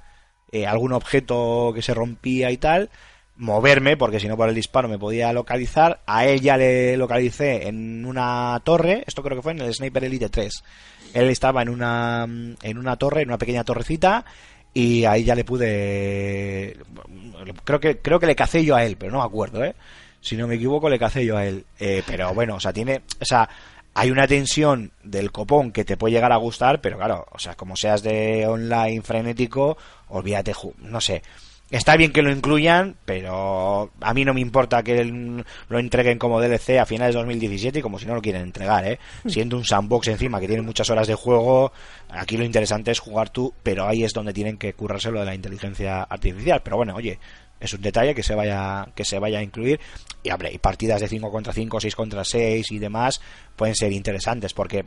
[0.51, 2.89] eh, algún objeto que se rompía y tal,
[3.38, 7.67] moverme, porque si no por el disparo me podía localizar, a él ya le localicé
[7.67, 10.63] en una torre, esto creo que fue en el Sniper Elite 3,
[11.13, 12.23] él estaba en una,
[12.63, 14.25] en una torre, en una pequeña torrecita,
[14.73, 16.77] y ahí ya le pude
[17.64, 19.76] creo que creo que le cacé yo a él pero no me acuerdo eh
[20.22, 21.65] si no me equivoco le cacé yo a él.
[21.80, 23.49] Eh, pero bueno o sea tiene o sea
[23.94, 27.56] hay una tensión del copón que te puede llegar a gustar pero claro o sea
[27.56, 29.77] como seas de online frenético
[30.10, 31.23] olvídate no sé
[31.69, 36.39] Está bien que lo incluyan, pero a mí no me importa que lo entreguen como
[36.39, 38.99] DLC a finales de 2017 y como si no lo quieren entregar, ¿eh?
[39.26, 41.73] Siendo un sandbox encima que tiene muchas horas de juego,
[42.10, 45.26] aquí lo interesante es jugar tú, pero ahí es donde tienen que currarse lo de
[45.26, 46.61] la inteligencia artificial.
[46.64, 47.19] Pero bueno, oye,
[47.60, 49.81] es un detalle que se vaya que se vaya a incluir
[50.23, 53.19] y hombre, y partidas de 5 contra 5, 6 contra 6 y demás
[53.57, 54.85] pueden ser interesantes porque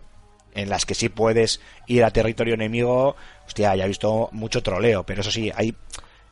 [0.54, 3.16] en las que sí puedes ir a territorio enemigo,
[3.46, 5.74] hostia, ya he visto mucho troleo, pero eso sí, hay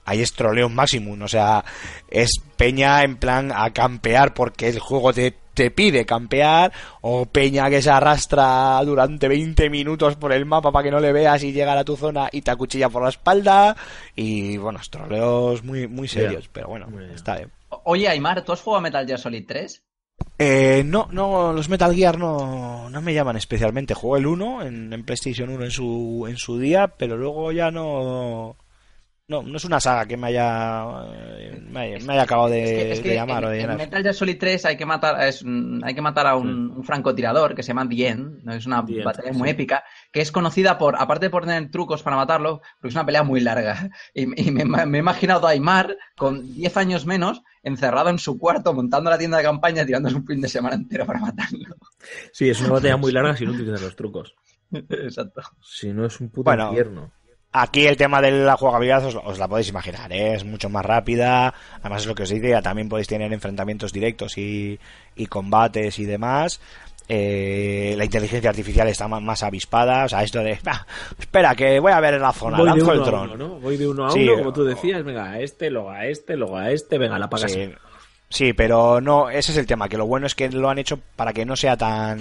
[0.08, 1.64] ahí es troleo máximo, o sea,
[2.10, 6.72] es peña en plan a campear porque el juego te, te pide campear,
[7.02, 11.12] o peña que se arrastra durante 20 minutos por el mapa para que no le
[11.12, 13.76] veas y llegar a tu zona y te acuchilla por la espalda,
[14.16, 17.52] y bueno, es troleos muy, muy serios, pero bueno, está bien.
[17.84, 19.82] Oye, Aymar, ¿tú has jugado a Metal Gear Solid 3?
[20.38, 23.94] Eh, no, no, los Metal Gear no, no me llaman especialmente.
[23.94, 27.70] Jugué el 1 en, en PlayStation 1 en su, en su día, pero luego ya
[27.70, 28.56] no,
[29.28, 32.62] no, no es una saga que me haya, eh, me haya, me haya acabado de,
[32.62, 33.76] Es que- es que de llamar en, o de en.
[33.76, 36.82] Metal Gear Solid 3 hay que matar, es, mm, hay que matar a un, un
[36.82, 38.54] francotirador que se llama End, ¿no?
[38.54, 39.52] es una batalla muy sí.
[39.52, 43.22] épica, que es conocida por, aparte de poner trucos para matarlo, porque es una pelea
[43.22, 43.90] muy larga.
[44.14, 48.38] Y, y me, me he imaginado a Aymar con 10 años menos, encerrado en su
[48.38, 51.76] cuarto, montando la tienda de campaña, tirándose un fin de semana entero para matarlo.
[52.32, 54.34] Sí, es una batalla muy larga si no utilizas los trucos.
[54.72, 55.42] Exacto.
[55.62, 57.12] Si no es un puto Bueno, infierno.
[57.52, 60.34] Aquí el tema de la jugabilidad os, os la podéis imaginar, ¿eh?
[60.34, 64.36] es mucho más rápida, además es lo que os dice, también podéis tener enfrentamientos directos
[64.36, 64.78] y,
[65.16, 66.60] y combates y demás.
[67.10, 70.86] Eh, la inteligencia artificial está más, más avispada, o sea, esto de, "Ah,
[71.18, 73.48] espera, que voy a ver en la zona, Voy de uno el a uno, ¿no?
[73.60, 75.02] Voy de uno a Sí, uno, como tú decías.
[75.02, 76.98] Venga, a este, luego a este, luego a este.
[76.98, 77.50] Venga, la pagas.
[77.50, 77.70] Sí,
[78.28, 80.98] sí, pero no, ese es el tema, que lo bueno es que lo han hecho
[81.16, 82.20] para que no sea tan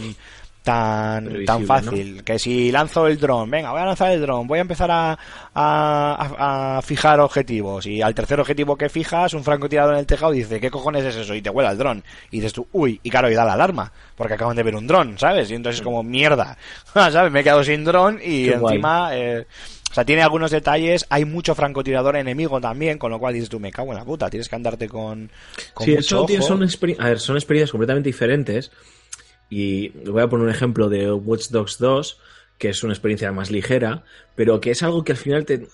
[0.71, 2.23] tan, tan fácil.
[2.23, 5.11] Que si lanzo el dron, venga, voy a lanzar el dron, voy a empezar a,
[5.11, 5.17] a,
[5.55, 7.85] a- a fijar objetivos.
[7.85, 11.15] Y al tercer objetivo que fijas, un francotirador en el tejado dice, ¿qué cojones es
[11.15, 11.33] eso?
[11.33, 12.03] Y te vuela el dron.
[12.31, 14.85] Y dices tú, uy, y claro, y da la alarma, porque acaban de ver un
[14.87, 15.49] dron, ¿sabes?
[15.51, 16.57] Y entonces es como, mierda,
[16.93, 17.31] ¿sabes?
[17.31, 19.15] Me he quedado sin dron y Qué encima...
[19.15, 19.45] eh,
[19.89, 23.57] o sea, tiene algunos detalles, hay mucho francotirador enemigo también, con lo cual dices tú,
[23.57, 25.31] me cago en la puta, tienes que andarte con,
[25.73, 26.57] con Sí, mucho eso tiene- ojo.
[26.57, 28.69] son, a ver, son experiencias completamente diferentes.
[29.49, 32.19] Y voy a poner un ejemplo de Watch Dogs 2,
[32.57, 34.03] que es una experiencia más ligera,
[34.35, 35.67] pero que es algo que al final te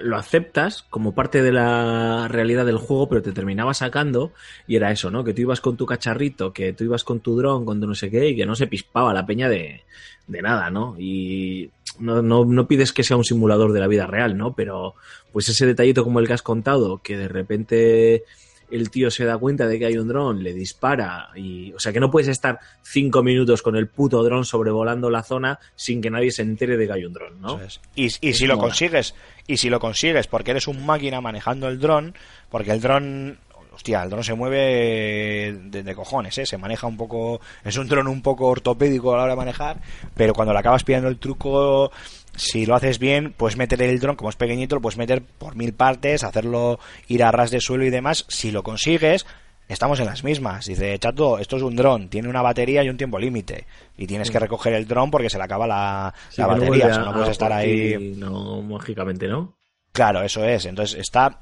[0.00, 4.32] lo aceptas como parte de la realidad del juego, pero te terminaba sacando
[4.66, 5.24] y era eso, ¿no?
[5.24, 7.94] Que tú ibas con tu cacharrito, que tú ibas con tu dron, con tu no
[7.94, 9.82] sé qué, y que no se pispaba la peña de,
[10.26, 10.96] de nada, ¿no?
[10.98, 14.54] Y no, no, no pides que sea un simulador de la vida real, ¿no?
[14.54, 14.94] Pero
[15.32, 18.24] pues ese detallito como el que has contado, que de repente
[18.74, 21.92] el tío se da cuenta de que hay un dron, le dispara y, o sea,
[21.92, 26.10] que no puedes estar cinco minutos con el puto dron sobrevolando la zona sin que
[26.10, 27.60] nadie se entere de que hay un dron, ¿no?
[27.60, 27.80] Es.
[27.94, 29.14] Y, y Es si lo consigues,
[29.46, 32.14] y si lo consigues porque eres un máquina manejando el dron,
[32.50, 33.38] porque el dron,
[33.72, 36.46] hostia, el dron se mueve de, de cojones, ¿eh?
[36.46, 39.78] se maneja un poco, es un dron un poco ortopédico a la hora de manejar,
[40.14, 41.92] pero cuando le acabas pillando el truco,
[42.36, 45.56] si lo haces bien, puedes meter el dron, como es pequeñito, lo puedes meter por
[45.56, 46.78] mil partes, hacerlo
[47.08, 49.26] ir a ras de suelo y demás, si lo consigues,
[49.66, 50.66] Estamos en las mismas.
[50.66, 53.66] Dice, chato, esto es un dron, tiene una batería y un tiempo límite.
[53.96, 56.68] Y tienes que recoger el dron porque se le acaba la, Sí, la no batería.
[56.68, 58.14] vuelve o sea, no puedes estar ahí.
[58.16, 59.54] No, mágicamente, ¿no?
[59.92, 60.66] Claro, eso es.
[60.66, 61.40] Entonces está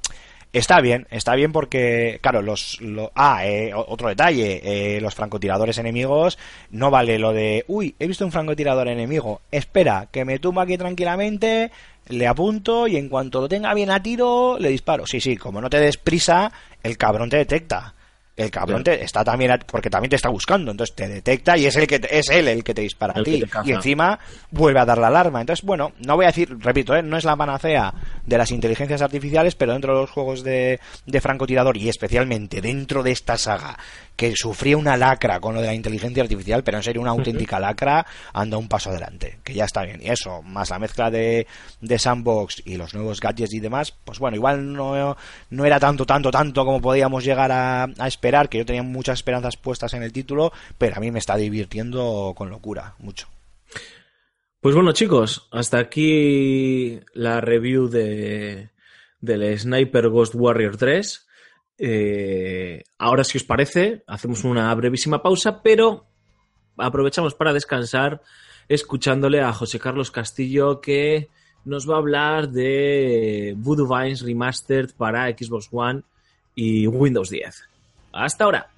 [0.52, 4.60] está bien, está bien porque claro, los lo- ah, eh, otro detalle,
[4.96, 6.38] eh, los francotiradores enemigos
[6.70, 10.76] no vale lo de, uy, he visto un francotirador enemigo, espera, que me tumba aquí
[10.78, 11.70] tranquilamente,
[12.08, 15.06] le apunto y en cuanto lo tenga bien a tiro le disparo.
[15.06, 16.52] Sí, sí, como no te des prisa,
[16.82, 17.94] el cabrón te detecta.
[18.34, 21.66] El cabrón te está también a- porque también te está buscando, entonces te detecta y
[21.66, 23.30] es el que te- es él el que te dispara a El ti
[23.68, 24.18] y encima
[24.50, 25.40] vuelve a dar la alarma.
[25.42, 27.02] Entonces, bueno, no voy a decir, repito, ¿eh?
[27.02, 27.92] no es la panacea
[28.24, 33.02] de las inteligencias artificiales, pero dentro de los juegos de, de francotirador y especialmente dentro
[33.02, 33.78] de esta saga
[34.22, 37.58] que sufría una lacra con lo de la inteligencia artificial, pero en serio una auténtica
[37.58, 40.00] lacra, anda un paso adelante, que ya está bien.
[40.00, 41.48] Y eso, más la mezcla de,
[41.80, 45.16] de sandbox y los nuevos gadgets y demás, pues bueno, igual no,
[45.50, 49.18] no era tanto, tanto, tanto como podíamos llegar a, a esperar, que yo tenía muchas
[49.18, 53.26] esperanzas puestas en el título, pero a mí me está divirtiendo con locura, mucho.
[54.60, 58.70] Pues bueno, chicos, hasta aquí la review de
[59.20, 61.26] del Sniper Ghost Warrior 3.
[61.84, 66.06] Eh, ahora, si os parece, hacemos una brevísima pausa, pero
[66.76, 68.22] aprovechamos para descansar
[68.68, 71.28] escuchándole a José Carlos Castillo que
[71.64, 76.02] nos va a hablar de Voodoo Vines Remastered para Xbox One
[76.54, 77.64] y Windows 10.
[78.12, 78.70] Hasta ahora.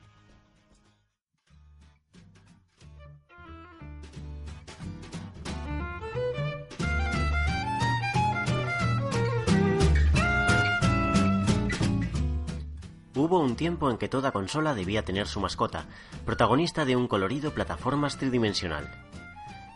[13.24, 15.86] Hubo un tiempo en que toda consola debía tener su mascota,
[16.26, 18.90] protagonista de un colorido plataformas tridimensional.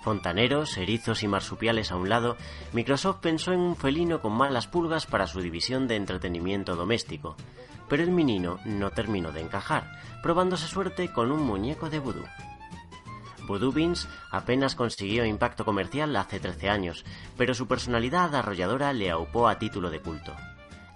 [0.03, 2.37] Fontaneros, erizos y marsupiales a un lado,
[2.75, 7.37] Microsoft pensó en un felino con malas pulgas para su división de entretenimiento doméstico,
[7.89, 12.25] pero el menino no terminó de encajar, probándose suerte con un muñeco de vudú.
[13.47, 17.07] Voodoo Beans apenas consiguió impacto comercial hace 13 años,
[17.39, 20.37] pero su personalidad arrolladora le aupó a título de culto.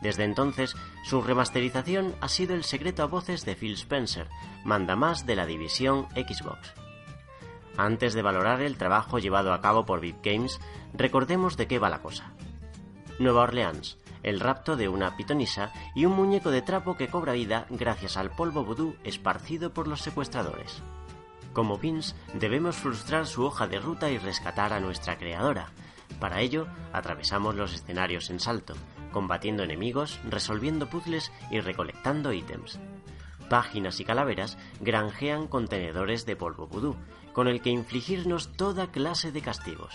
[0.03, 0.75] Desde entonces,
[1.05, 4.29] su remasterización ha sido el secreto a voces de Phil Spencer,
[4.65, 6.75] mandamás de la división Xbox.
[7.77, 10.61] Antes de valorar el trabajo llevado a cabo por Big Games,
[10.93, 12.33] recordemos de qué va la cosa.
[13.21, 17.67] Nueva Orleans, el rapto de una pitonisa y un muñeco de trapo que cobra vida
[17.71, 20.83] gracias al polvo vudú esparcido por los secuestradores.
[21.53, 25.71] Como Vince, debemos frustrar su hoja de ruta y rescatar a nuestra creadora.
[26.19, 28.75] Para ello, atravesamos los escenarios en salto,
[29.13, 32.81] combatiendo enemigos, resolviendo puzzles y recolectando ítems.
[33.49, 36.97] Páginas y calaveras granjean contenedores de polvo vudú,
[37.33, 39.95] con el que infligirnos toda clase de castigos.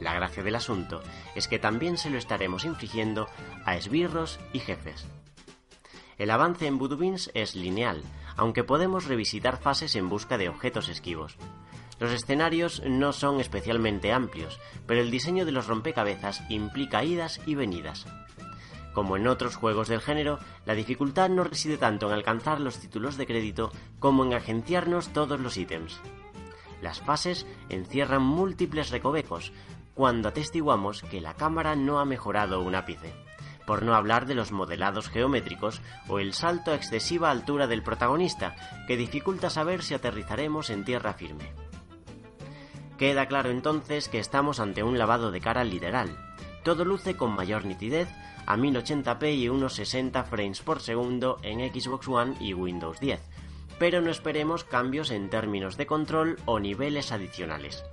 [0.00, 1.00] La gracia del asunto
[1.34, 3.28] es que también se lo estaremos infligiendo
[3.64, 5.06] a esbirros y jefes.
[6.18, 8.02] El avance en Voodoo Beans es lineal,
[8.36, 11.36] aunque podemos revisitar fases en busca de objetos esquivos.
[12.02, 14.58] Los escenarios no son especialmente amplios,
[14.88, 18.08] pero el diseño de los rompecabezas implica idas y venidas.
[18.92, 23.16] Como en otros juegos del género, la dificultad no reside tanto en alcanzar los títulos
[23.16, 23.70] de crédito
[24.00, 26.00] como en agenciarnos todos los ítems.
[26.80, 29.52] Las fases encierran múltiples recovecos,
[29.94, 33.14] cuando atestiguamos que la cámara no ha mejorado un ápice,
[33.64, 38.56] por no hablar de los modelados geométricos o el salto a excesiva altura del protagonista,
[38.88, 41.52] que dificulta saber si aterrizaremos en tierra firme.
[42.98, 46.16] Queda claro entonces que estamos ante un lavado de cara literal.
[46.62, 48.08] Todo luce con mayor nitidez,
[48.46, 53.20] a 1080p y unos 60 frames por segundo en Xbox One y Windows 10,
[53.78, 57.84] pero no esperemos cambios en términos de control o niveles adicionales.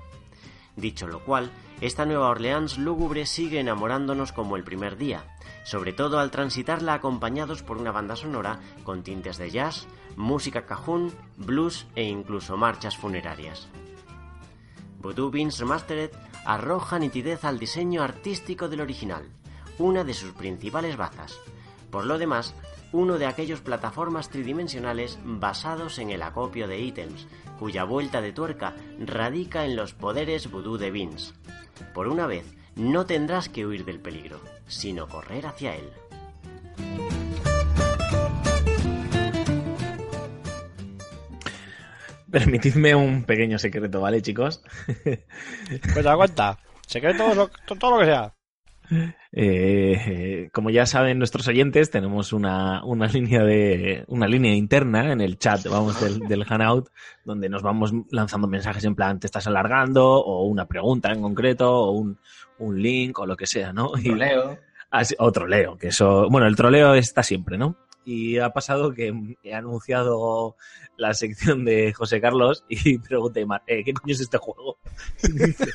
[0.75, 1.51] Dicho lo cual,
[1.81, 5.23] esta Nueva Orleans lúgubre sigue enamorándonos como el primer día,
[5.63, 11.13] sobre todo al transitarla acompañados por una banda sonora con tintes de jazz, música cajún,
[11.37, 13.67] blues e incluso marchas funerarias.
[14.99, 16.11] Voodoo Beans Remastered
[16.45, 19.29] arroja nitidez al diseño artístico del original,
[19.77, 21.39] una de sus principales bazas.
[21.89, 22.53] Por lo demás,
[22.91, 27.27] uno de aquellos plataformas tridimensionales basados en el acopio de ítems,
[27.59, 31.33] cuya vuelta de tuerca radica en los poderes vudú de Vince.
[31.93, 32.45] Por una vez,
[32.75, 35.89] no tendrás que huir del peligro, sino correr hacia él.
[42.31, 44.61] Permitidme un pequeño secreto, ¿vale, chicos?
[45.93, 46.59] Cuenta, cuenta.
[46.87, 48.33] Secretos, lo- todo lo que sea.
[49.31, 55.21] Eh, como ya saben nuestros oyentes, tenemos una, una línea de una línea interna en
[55.21, 56.89] el chat, vamos, del, del Hanout,
[57.23, 61.71] donde nos vamos lanzando mensajes en plan te estás alargando, o una pregunta en concreto,
[61.71, 62.17] o un,
[62.57, 63.91] un link, o lo que sea, ¿no?
[63.97, 64.57] Y- Troleo.
[64.91, 67.75] Así- o troleo, que eso, bueno, el troleo está siempre, ¿no?
[68.11, 69.13] Y ha pasado que
[69.43, 70.55] he anunciado
[70.97, 74.79] la sección de José Carlos y pregunté, Mar, eh, ¿qué coño es este juego?
[75.23, 75.65] Y dice,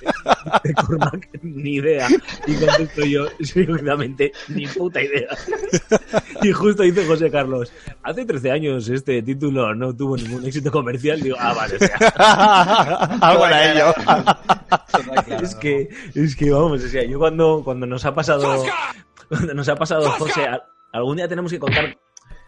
[0.64, 2.08] de Cormac, ni idea.
[2.48, 5.28] Y contesto yo, seguidamente, ni puta idea.
[6.42, 11.20] Y justo dice José Carlos, hace 13 años este título no tuvo ningún éxito comercial.
[11.20, 11.96] Digo, ah, vale, o sea,
[13.20, 13.94] Algo era ello.
[15.40, 18.64] es que, es que vamos, o sea, yo cuando, cuando nos ha pasado,
[19.28, 20.48] cuando nos ha pasado José,
[20.92, 21.96] algún día tenemos que contar,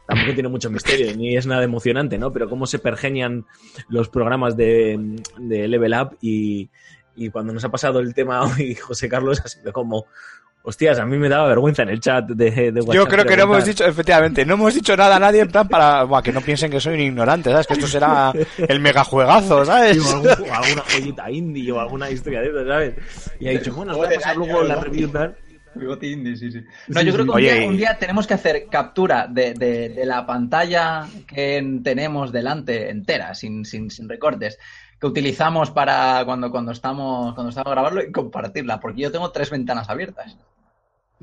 [0.07, 2.33] tampoco tiene mucho misterio, ni es nada emocionante, ¿no?
[2.33, 3.45] Pero cómo se pergenian
[3.89, 6.69] los programas de, de Level Up y,
[7.17, 10.07] y cuando nos ha pasado el tema hoy, José Carlos ha sido como,
[10.63, 12.95] hostias, a mí me daba vergüenza en el chat de, de WhatsApp.
[12.95, 15.69] Yo creo que no hemos dicho, efectivamente, no hemos dicho nada a nadie en plan
[15.69, 17.67] para buah, que no piensen que soy un ignorante, ¿sabes?
[17.69, 19.97] Que esto será el megajuegazo, ¿sabes?
[19.97, 22.95] Sí, o, algún- o alguna joyita indie o alguna historia de eso, ¿sabes?
[23.39, 25.37] Y ha dicho, bueno, os voy a pasar luego la review tal.
[25.79, 26.61] Bigote indie, sí, sí.
[26.89, 29.55] No, yo creo que un, Oye, día, y- un día tenemos que hacer captura de,
[29.55, 34.59] de- de la pantalla que tenemos delante entera, sin, sin, sin recortes,
[35.01, 39.51] que utilizamos para cuando, cuando estamos cuando estamos grabarlo y compartirla, porque yo tengo tres
[39.51, 40.37] ventanas abiertas.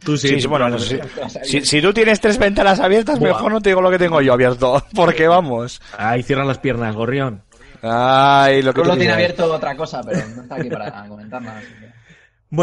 [0.04, 0.78] Tú sí, Sí, sí, tú bueno.
[0.80, 3.30] Si, si tú tienes tres ventanas abiertas, Buah.
[3.30, 4.84] mejor no te digo lo que tengo yo abierto.
[4.96, 5.82] Porque vamos.
[5.98, 7.44] Ahí cierran las piernas, gorrión.
[7.82, 9.16] Ay, lo que tú tiene digas.
[9.16, 11.60] abierto otra cosa, pero no está aquí para comentar nada.
[11.60, 11.93] así que-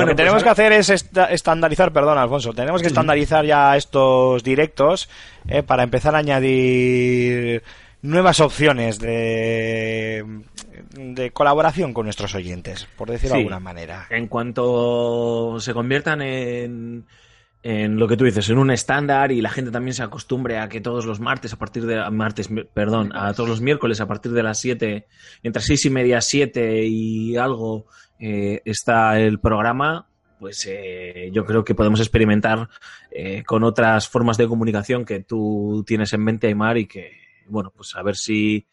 [0.03, 3.77] lo que pues tenemos que hacer es esta- estandarizar, perdón, Alfonso, tenemos que estandarizar ya
[3.77, 5.09] estos directos
[5.49, 7.63] eh, para empezar a añadir
[8.03, 10.25] nuevas opciones de,
[10.97, 14.07] de colaboración con nuestros oyentes, por decirlo de alguna manera.
[14.11, 17.05] En cuanto se conviertan en,
[17.63, 20.69] en lo que tú dices, en un estándar y la gente también se acostumbre a
[20.69, 24.33] que todos los martes a partir de martes, perdón, a todos los miércoles a partir
[24.33, 25.07] de las 7,
[25.43, 27.87] entre seis y media, 7 y algo
[28.21, 30.07] eh, está el programa,
[30.39, 32.69] pues eh, yo creo que podemos experimentar
[33.11, 37.13] eh, con otras formas de comunicación que tú tienes en mente, Aymar, y que,
[37.47, 38.67] bueno, pues a ver si,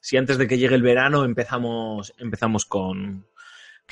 [0.00, 3.26] si antes de que llegue el verano empezamos, empezamos con,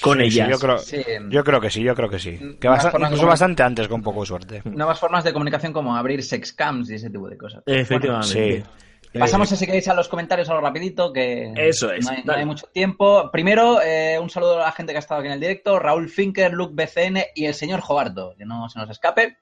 [0.00, 0.50] con Sí, sí, ellas.
[0.50, 2.38] yo, creo, Sí, yo creo que sí, yo creo que sí.
[2.60, 4.60] Que formas incluso como- bastante antes, con poco suerte.
[4.64, 7.62] nuevas formas de comunicación como abrir sexcams y ese tipo de cosas.
[7.66, 8.62] Efectivamente.
[8.62, 8.70] sí.
[9.18, 12.40] Pasamos, si queréis, a los comentarios algo rapidito, que Eso es, no hay, no dale.
[12.40, 13.30] hay mucho tiempo.
[13.30, 16.08] Primero, eh, un saludo a la gente que ha estado aquí en el directo, Raúl
[16.08, 19.38] Finker, Luke BCN y el señor Jobardo, que no se nos escape.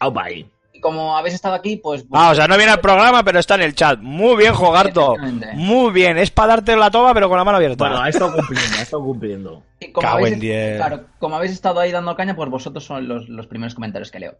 [0.00, 0.46] Au, bye.
[0.72, 2.04] Y como habéis estado aquí, pues...
[2.10, 4.00] Ah, o sea, no viene al programa, pero está en el chat.
[4.00, 5.14] Muy bien, Jogarto.
[5.14, 5.52] Efectivamente.
[5.54, 6.18] Muy bien.
[6.18, 7.84] Es para darte la toma, pero con la mano abierta.
[7.84, 9.62] Bueno, ha estado cumpliendo, ha estado cumpliendo.
[9.78, 10.76] Y como Cago habéis, en diez.
[10.76, 14.18] claro, como habéis estado ahí dando caña, pues vosotros son los, los primeros comentarios que
[14.18, 14.34] leo.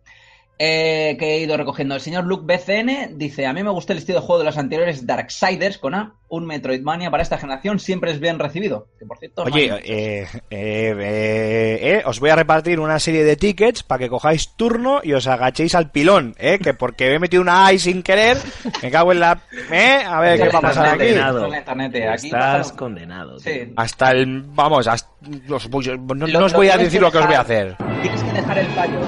[0.59, 1.95] Eh, que he ido recogiendo.
[1.95, 4.57] El señor Luke BCN dice: A mí me gustó el estilo de juego de los
[4.59, 6.15] anteriores Darksiders con A.
[6.29, 8.89] Un Metroidvania para esta generación siempre es bien recibido.
[8.99, 13.23] Que por cierto, no Oye, eh, eh, eh, eh, os voy a repartir una serie
[13.23, 16.59] de tickets para que cojáis turno y os agachéis al pilón, ¿eh?
[16.61, 18.37] Que porque he metido una AI sin querer,
[18.83, 19.43] me cago en la...
[19.71, 19.99] ¿eh?
[20.05, 20.99] A ver qué va a pasar aquí.
[20.99, 21.47] condenado.
[21.47, 23.39] En internet, aquí Estás pasa- condenado.
[23.39, 23.73] Sí.
[23.77, 24.43] Hasta el...
[24.43, 25.09] Vamos, hasta,
[25.47, 27.77] los- no, os voy a decir lo que os voy a hacer.
[28.03, 28.99] Tienes que dejar el fallo.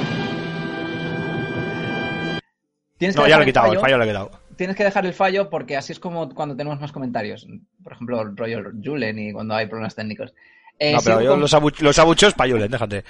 [2.98, 4.30] Tienes que No, ya dejar lo he quitado, el fallo lo he quitado.
[4.56, 7.46] Tienes que dejar el fallo porque así es como cuando tenemos más comentarios.
[7.82, 10.32] Por ejemplo, rollo Julen y cuando hay problemas técnicos.
[10.78, 13.04] Eh, No, pero sigo yo con- los, abu- los abucheos pa' Julen, déjate.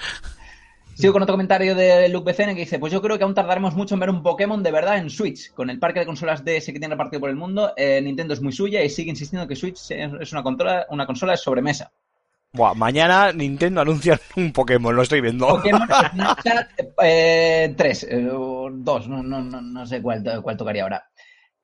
[0.95, 3.75] Sigo con otro comentario de Luke BCN que dice, pues yo creo que aún tardaremos
[3.75, 5.53] mucho en ver un Pokémon de verdad en Switch.
[5.53, 8.41] Con el parque de consolas DS que tiene repartido por el mundo, eh, Nintendo es
[8.41, 11.93] muy suya y sigue insistiendo que Switch es una consola, una consola de sobremesa.
[12.57, 15.47] Buah, mañana Nintendo anuncia un Pokémon, lo estoy viendo.
[15.47, 16.70] Pokémon Snapchat
[17.03, 21.07] eh, 3, eh, o 2, no, no, no, no sé cuál, cuál tocaría ahora.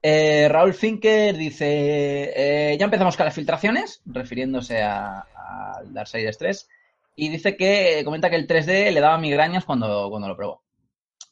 [0.02, 6.68] Eh, Raúl Finker dice, eh, ya empezamos con las filtraciones, refiriéndose a, a Darksiders 3,
[7.16, 10.62] y dice que comenta que el 3D le daba migrañas cuando, cuando lo probó.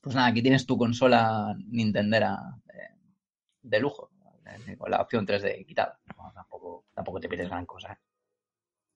[0.01, 2.39] Pues nada, aquí tienes tu consola Nintendera
[2.73, 2.95] eh,
[3.63, 4.11] de lujo,
[4.79, 5.99] con la opción 3D quitada.
[6.17, 7.99] No, tampoco, tampoco te pides gran cosa.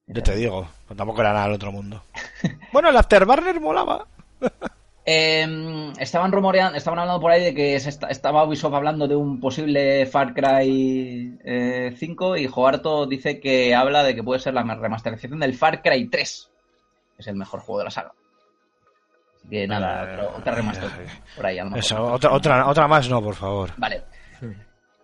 [0.06, 2.02] Yo te digo, pues tampoco era nada del otro mundo.
[2.72, 4.06] Bueno, el Afterburner molaba.
[5.06, 9.14] Eh, estaban rumoreando, estaban hablando por ahí de que se esta- estaba Ubisoft hablando de
[9.14, 14.54] un posible Far Cry eh, 5 y Joarto dice que habla de que puede ser
[14.54, 16.50] la remasterización del Far Cry 3.
[17.16, 18.12] que Es el mejor juego de la saga.
[19.36, 20.88] Así que nada, Eh, otra, otra remaster
[21.36, 21.80] por ahí a lo mejor.
[21.84, 23.72] Eso, otra, otra, otra más no, por favor.
[23.76, 24.04] Vale.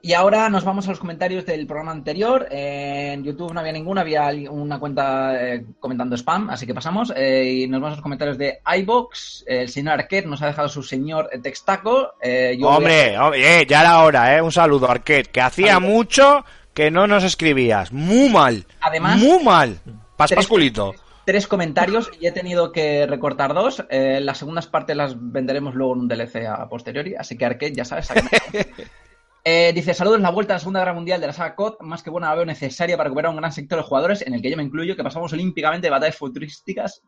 [0.03, 2.47] Y ahora nos vamos a los comentarios del programa anterior.
[2.51, 7.13] En YouTube no había ninguna, había una cuenta eh, comentando spam, así que pasamos.
[7.15, 9.45] Eh, y nos vamos a los comentarios de iBox.
[9.47, 12.15] El señor Arquette nos ha dejado su señor textaco.
[12.23, 14.41] Eh, yo voy a- Hombre, hombre, eh, ya era hora, ¿eh?
[14.41, 17.93] Un saludo, Arquette, que hacía mucho que no nos escribías.
[17.93, 18.65] Muy mal.
[18.81, 19.81] Además- Muy mal.
[20.17, 20.95] Pas Tres- pasculito.
[21.27, 23.85] tres comentarios y he tenido que recortar dos.
[23.91, 27.73] Eh, las segundas partes las venderemos luego en un DLC a posteriori, así que Arcade,
[27.75, 28.09] ya sabes.
[29.43, 32.03] Eh, dice, saludos, la vuelta a la Segunda Guerra Mundial de la saga COD, más
[32.03, 34.51] que buena la veo necesaria para recuperar un gran sector de jugadores, en el que
[34.51, 37.03] yo me incluyo, que pasamos olímpicamente de batallas futurísticas,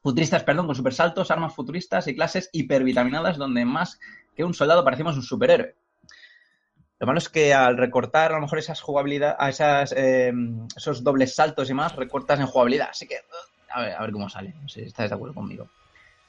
[0.00, 3.98] futuristas, perdón, con supersaltos, armas futuristas y clases hipervitaminadas, donde más
[4.36, 5.74] que un soldado parecemos un superhéroe.
[7.00, 10.32] Lo malo es que al recortar a lo mejor esas jugabilidad, a esas, eh,
[10.76, 12.90] esos dobles saltos y más, recortas en jugabilidad.
[12.90, 13.16] Así que,
[13.70, 14.54] a ver, a ver cómo sale.
[14.62, 15.68] No sé si estás de acuerdo conmigo.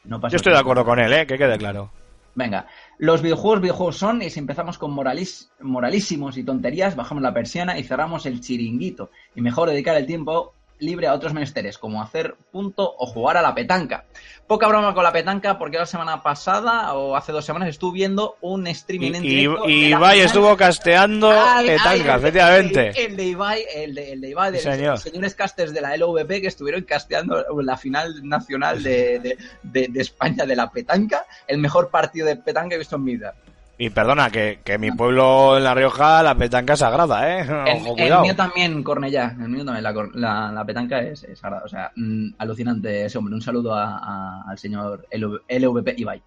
[0.05, 1.27] No pasa Yo estoy de acuerdo con él, ¿eh?
[1.27, 1.91] Que quede claro.
[2.35, 7.77] Venga, los videojuegos, videojuegos son, y si empezamos con moralísimos y tonterías, bajamos la persiana
[7.77, 9.11] y cerramos el chiringuito.
[9.35, 13.41] Y mejor dedicar el tiempo libre a otros menesteres, como hacer punto o jugar a
[13.41, 14.05] la petanca.
[14.47, 18.35] Poca broma con la petanca, porque la semana pasada, o hace dos semanas, estuve viendo
[18.41, 19.69] un streaming en Y, directo.
[19.69, 23.05] y Ibai estuvo casteando Ay, Petanca, efectivamente.
[23.05, 24.97] El de Ibai, el de, el de Ibai, de Sí, los señor.
[24.99, 30.01] señores casters de la LVP que estuvieron casteando la final nacional de, de- de- de
[30.01, 33.35] España de la petanca, el mejor partido de petanca que he visto en mi vida.
[33.85, 37.41] Y perdona, que, que mi pueblo en La Rioja, la petanca es sagrada, ¿eh?
[37.41, 38.21] El, Ojo, el cuidado.
[38.21, 41.63] mío también, Cornellá, el mío también, la, la- la petanca es, es sagrada.
[41.65, 43.35] O sea, mm, alucinante ese hombre.
[43.35, 46.23] Un saludo a- a- al señor LV LVP Ibai.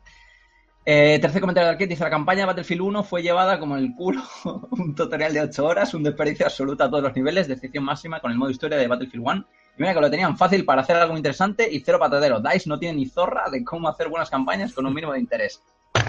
[0.85, 3.95] Eh, tercer comentario de Arquette dice: La campaña de Battlefield 1 fue llevada como el
[3.95, 4.23] culo,
[4.73, 8.31] un tutorial de 8 horas, un desperdicio absoluto a todos los niveles, decepción máxima con
[8.33, 9.45] el modo historia de Battlefield 1.
[9.79, 12.41] Y mira que lo tenían fácil para hacer algo interesante y cero patadero.
[12.41, 15.63] DICE no tiene ni zorra de cómo hacer buenas campañas con un mínimo de interés.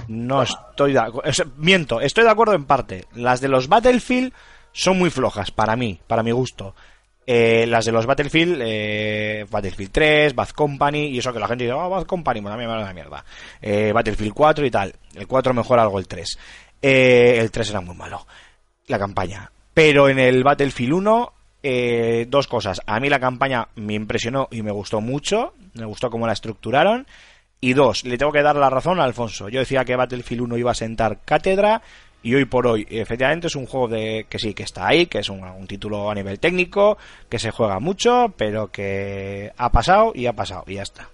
[0.08, 1.32] No estoy de acuerdo.
[1.58, 3.06] Miento, estoy de acuerdo en parte.
[3.14, 4.34] Las de los Battlefield
[4.72, 6.76] son muy flojas, para mí, para mi gusto.
[7.26, 11.66] Eh, las de los Battlefield, eh, Battlefield 3, Bad Company, y eso que la gente
[11.66, 13.26] dice, oh, Bad Company, pues a mí me mierda.
[13.62, 14.94] Eh, Battlefield 4 y tal.
[15.14, 16.40] El 4 mejora algo el 3.
[16.82, 18.26] Eh, el 3 era muy malo.
[18.88, 19.52] La campaña.
[19.74, 21.34] Pero en el Battlefield 1,
[21.64, 22.82] eh, dos cosas.
[22.86, 25.54] A mí la campaña me impresionó y me gustó mucho.
[25.74, 27.08] Me gustó cómo la estructuraron.
[27.60, 29.50] Y dos, le tengo que dar la razón a Alfonso.
[29.50, 31.82] Yo decía que Battlefield 1 iba a sentar cátedra
[32.22, 35.20] y hoy por hoy, efectivamente, es un juego de que sí, que está ahí, que
[35.20, 36.98] es un, un título a nivel técnico,
[37.30, 41.10] que se juega mucho, pero que ha pasado y ha pasado y ya está.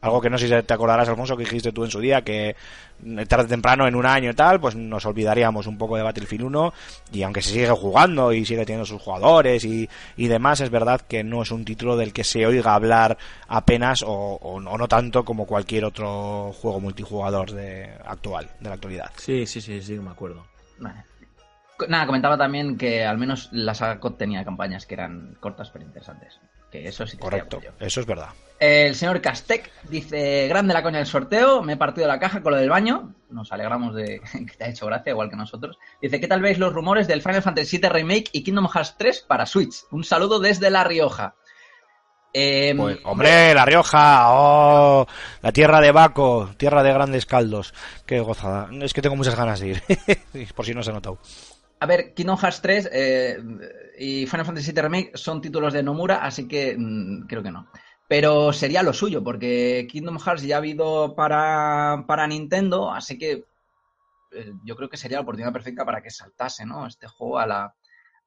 [0.00, 2.54] Algo que no sé si te acordarás, Alfonso, que dijiste tú en su día, que
[3.26, 6.44] tarde o temprano, en un año y tal, pues nos olvidaríamos un poco de Battlefield
[6.44, 6.72] 1
[7.12, 11.00] y aunque se sigue jugando y sigue teniendo sus jugadores y, y demás, es verdad
[11.00, 13.18] que no es un título del que se oiga hablar
[13.48, 18.68] apenas o, o no, o no tanto como cualquier otro juego multijugador de actual, de
[18.68, 19.10] la actualidad.
[19.16, 20.46] Sí, sí, sí, sí, me acuerdo.
[20.78, 21.04] Vale.
[21.88, 25.84] Nada, comentaba también que al menos la saga COD tenía campañas que eran cortas pero
[25.84, 26.40] interesantes.
[26.70, 28.28] Que eso sí Correcto, eso es verdad.
[28.60, 32.52] El señor Castec dice, grande la coña del sorteo, me he partido la caja con
[32.52, 33.14] lo del baño.
[33.30, 35.78] Nos alegramos de que te ha hecho gracia, igual que nosotros.
[36.02, 39.24] Dice, ¿qué tal veis los rumores del Final Fantasy VII Remake y Kingdom Hearts 3
[39.28, 39.84] para Switch?
[39.90, 41.36] Un saludo desde La Rioja.
[42.34, 45.06] Eh, Pues, hombre, La Rioja, oh,
[45.40, 47.72] la tierra de Baco, tierra de grandes caldos.
[48.04, 48.68] Qué gozada.
[48.82, 49.82] Es que tengo muchas ganas de ir,
[50.54, 51.18] por si no se ha notado.
[51.80, 53.38] A ver, Kingdom Hearts 3 eh,
[53.98, 57.68] y Final Fantasy VII Remake son títulos de Nomura, así que mm, creo que no.
[58.08, 63.44] Pero sería lo suyo, porque Kingdom Hearts ya ha habido para, para Nintendo, así que
[64.32, 66.86] eh, yo creo que sería la oportunidad perfecta para que saltase ¿no?
[66.86, 67.74] este juego a la,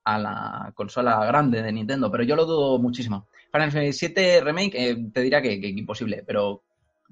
[0.05, 3.27] a la consola grande de Nintendo, pero yo lo dudo muchísimo.
[3.51, 6.63] Final Fantasy VII Remake eh, te diría que, que imposible, pero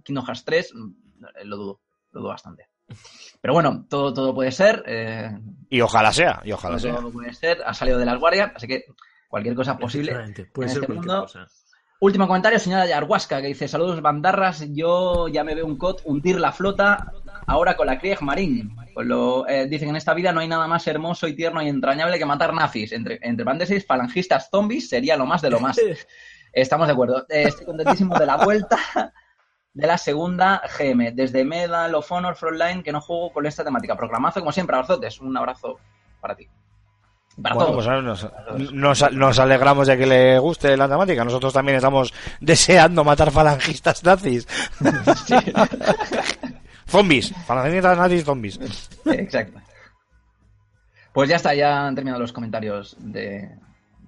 [0.04, 0.92] Kingdom Hearts 3 mm,
[1.44, 2.70] lo dudo, lo dudo bastante.
[3.42, 4.84] Pero bueno, todo, todo puede ser.
[4.86, 5.32] eh,
[5.70, 6.96] Y ojalá sea, y ojalá sea.
[6.96, 8.84] todo puede ser, ha salido de las guardias, así que
[9.30, 10.12] cualquier cosa posible.
[10.12, 10.52] Puede en ser este
[10.88, 11.22] cualquier mundo.
[11.22, 11.48] cosa.
[12.02, 16.40] Último comentario, señora Yarhuasca, que dice, saludos bandarras, yo ya me veo un cot hundir
[16.40, 17.12] la flota
[17.46, 18.74] ahora con la Krieg Marín.
[18.94, 21.62] Pues lo, eh, dicen que en esta vida no hay nada más hermoso y tierno
[21.62, 22.94] y entrañable que matar nazis.
[22.94, 25.78] Entre, entre paréntesis, falangistas zombies sería lo más de lo más.
[26.54, 27.26] Estamos de acuerdo.
[27.30, 28.78] Eh, estoy contentísimo de la vuelta
[29.74, 31.12] de la segunda GM.
[31.14, 33.96] Desde Medal of Honor Frontline, que no juego con esta temática.
[33.96, 35.20] Programazo, como siempre, abrazotes.
[35.22, 35.78] Un abrazo
[36.20, 36.48] para ti.
[37.42, 37.86] Para Bueno, todos.
[37.86, 41.24] pues nos, nos, nos alegramos de que le guste la temática.
[41.24, 44.48] Nosotros también estamos deseando matar falangistas nazis.
[46.88, 48.60] zombies, falangistas nazis zombies.
[49.06, 49.60] Exacto.
[51.14, 53.50] Pues ya está, ya han terminado los comentarios de,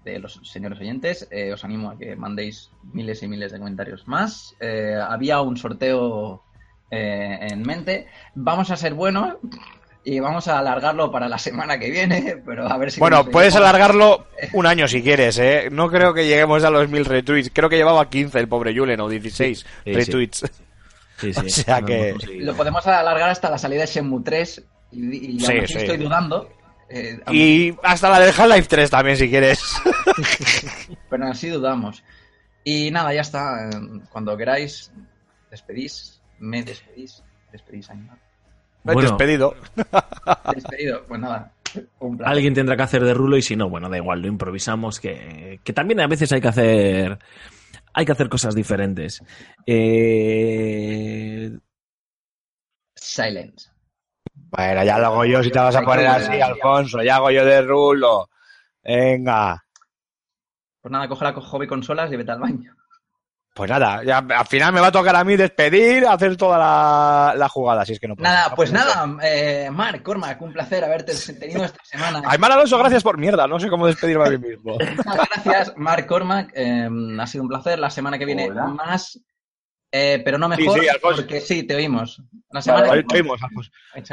[0.03, 1.27] de los señores oyentes.
[1.31, 4.55] Eh, os animo a que mandéis miles y miles de comentarios más.
[4.59, 6.43] Eh, había un sorteo
[6.89, 8.07] eh, en mente.
[8.35, 9.35] Vamos a ser buenos
[10.03, 12.99] y vamos a alargarlo para la semana que viene, pero a ver si...
[12.99, 15.69] Bueno, puedes alargarlo un año si quieres, ¿eh?
[15.71, 17.51] No creo que lleguemos a los mil retweets.
[17.53, 19.93] Creo que llevaba 15 el pobre Julen o 16 Sí, sí.
[19.93, 20.51] retweets.
[21.17, 22.15] Sí, O sea que-.
[22.39, 24.63] Lo podemos alargar hasta la salida de Shenmue 3
[24.93, 25.79] y, y Sí, aún así sí.
[25.79, 26.49] estoy dudando.
[26.93, 29.61] Eh, Y hasta la del Half-Life 3 también si quieres.
[31.09, 32.03] Pero así dudamos.
[32.63, 33.69] Y nada, ya está.
[33.69, 34.91] eh, Cuando queráis,
[35.49, 37.95] despedís, me despedís, despedís a.
[38.83, 39.01] Bueno.
[39.01, 39.55] Despedido.
[40.55, 41.53] Despedido, pues nada.
[41.99, 42.33] Un placer.
[42.33, 45.59] Alguien tendrá que hacer de rulo y si no, bueno, da igual, lo improvisamos, que,
[45.63, 47.19] que también a veces hay que hacer
[47.93, 49.21] hay que hacer cosas diferentes.
[49.65, 51.51] Eh,
[52.95, 53.70] Silence.
[54.51, 57.01] Bueno, ya lo hago yo si te vas a poner así, Alfonso.
[57.01, 58.29] Ya hago yo de rulo.
[58.83, 59.63] Venga.
[60.81, 62.75] Pues nada, coge la hobby consolas y vete al baño.
[63.53, 67.33] Pues nada, ya, al final me va a tocar a mí despedir, hacer toda la,
[67.35, 68.29] la jugada, si es que no puedo.
[68.29, 72.21] Nada, pues nada, eh, Marc, Cormac, un placer haberte tenido esta semana.
[72.25, 73.47] Aymar Alonso, gracias por mierda.
[73.47, 74.77] No sé cómo despedirme a mí mismo.
[74.79, 76.51] Muchas gracias, Marc Cormac.
[76.55, 76.87] eh,
[77.19, 77.77] ha sido un placer.
[77.77, 78.67] La semana que viene Hola.
[78.67, 79.19] más,
[79.91, 82.21] eh, pero no mejor, sí, porque sí, te oímos.
[82.51, 83.41] La semana Vale, Ahí te oímos,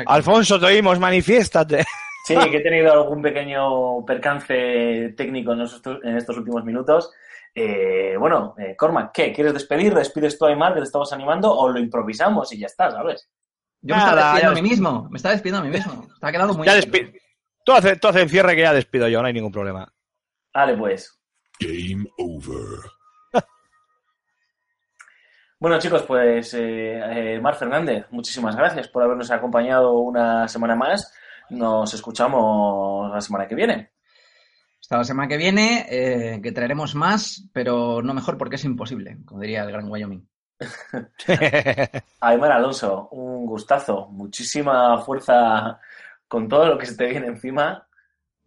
[0.06, 0.58] Alfonso.
[0.58, 1.84] Te oímos, manifiéstate.
[2.26, 7.10] Sí, que he tenido algún pequeño percance técnico en estos, en estos últimos minutos.
[7.54, 9.32] Eh, bueno, eh, Cormac, ¿qué?
[9.32, 9.94] ¿Quieres despedir?
[9.94, 13.30] ¿Despides tú a Aymar que te estamos animando o lo improvisamos y ya está, ¿sabes?
[13.80, 15.08] Yo me estaba despidiendo a mí mismo.
[15.10, 16.06] Me estaba despidiendo a mí mismo.
[16.14, 16.78] Está quedando muy Ya
[17.64, 19.90] Tú haces tú haces el cierre que ya despido yo, no hay ningún problema.
[20.52, 21.18] Vale, pues.
[21.60, 22.97] Game over.
[25.60, 27.00] Bueno, chicos, pues eh,
[27.34, 31.12] eh, Mar Fernández, muchísimas gracias por habernos acompañado una semana más.
[31.50, 33.90] Nos escuchamos la semana que viene.
[34.80, 39.18] Hasta la semana que viene, eh, que traeremos más, pero no mejor porque es imposible,
[39.24, 40.28] como diría el gran Wyoming.
[42.20, 45.80] Aymar Alonso, un gustazo, muchísima fuerza
[46.28, 47.87] con todo lo que se te viene encima.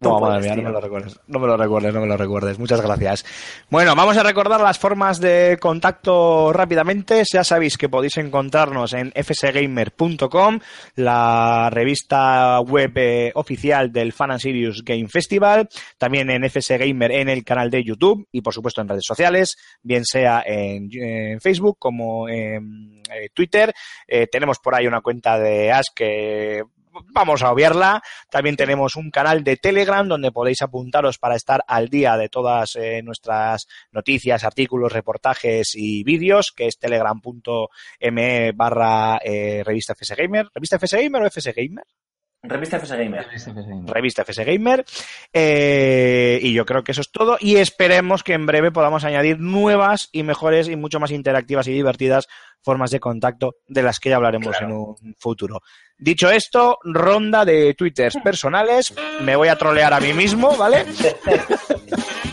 [0.02, 1.20] No, madre mía, no me lo recuerdes.
[1.28, 2.58] No me lo recuerdes, no me lo recuerdes.
[2.58, 3.24] Muchas gracias.
[3.70, 7.22] Bueno, vamos a recordar las formas de contacto rápidamente.
[7.32, 10.60] Ya sabéis que podéis encontrarnos en fsgamer.com,
[10.96, 15.70] la revista web eh, oficial del Fan and Serious Game Festival,
[16.00, 20.04] también en fsgamer en el canal de YouTube y por supuesto en redes sociales, bien
[20.04, 23.72] sea en, en Facebook como en eh, Twitter.
[24.08, 26.64] Eh, tenemos por ahí una cuenta de Ash que
[27.10, 28.02] vamos a obviarla.
[28.30, 32.76] También tenemos un canal de Telegram donde podéis apuntaros para estar al día de todas
[32.76, 40.48] eh, nuestras noticias, artículos, reportajes y vídeos, que es telegram.me barra eh, revista FSGamer.
[40.54, 41.86] ¿Revista FSGamer o FSGamer?
[42.44, 43.28] Revista FS Gamer.
[43.86, 44.84] revista FS Gamer.
[45.32, 47.38] Eh, y yo creo que eso es todo.
[47.40, 51.74] Y esperemos que en breve podamos añadir nuevas y mejores y mucho más interactivas y
[51.74, 52.28] divertidas
[52.64, 55.62] formas de contacto de las que ya hablaremos en un futuro.
[55.98, 58.94] Dicho esto, ronda de twitters personales.
[59.22, 60.86] Me voy a trolear a mí mismo, ¿vale?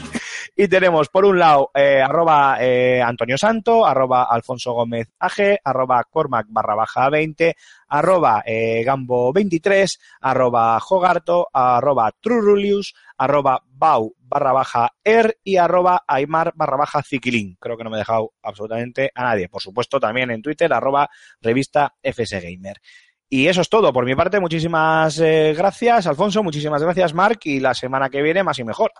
[0.60, 5.08] Y tenemos por un lado eh, arroba eh, Antonio Santo, arroba Alfonso Gómez
[5.62, 7.54] arroba Cormac barra baja 20,
[7.86, 16.02] arroba eh, Gambo 23, arroba Jogarto, arroba Trurulius, arroba Bau barra baja Er y arroba
[16.08, 17.56] Aymar barra baja Ziquilín.
[17.60, 19.48] Creo que no me he dejado absolutamente a nadie.
[19.48, 21.08] Por supuesto también en Twitter arroba
[21.40, 22.80] revista FS Gamer.
[23.28, 23.92] Y eso es todo.
[23.92, 26.42] Por mi parte, muchísimas eh, gracias, Alfonso.
[26.42, 27.38] Muchísimas gracias, Mark.
[27.44, 28.90] Y la semana que viene, más y mejor.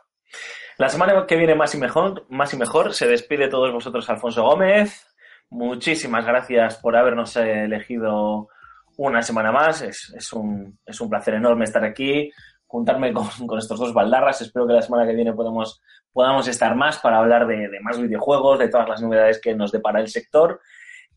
[0.79, 4.45] La semana que viene más y mejor, más y mejor, se despide todos vosotros Alfonso
[4.45, 5.07] Gómez.
[5.51, 8.49] Muchísimas gracias por habernos elegido
[8.97, 9.83] una semana más.
[9.83, 12.31] Es, un, es un placer enorme estar aquí,
[12.67, 14.41] juntarme con, con estos dos baldarras.
[14.43, 15.81] Espero que la semana que viene podamos,
[16.13, 19.73] podamos estar más para hablar de, de más videojuegos, de todas las novedades que nos
[19.73, 20.61] depara el sector.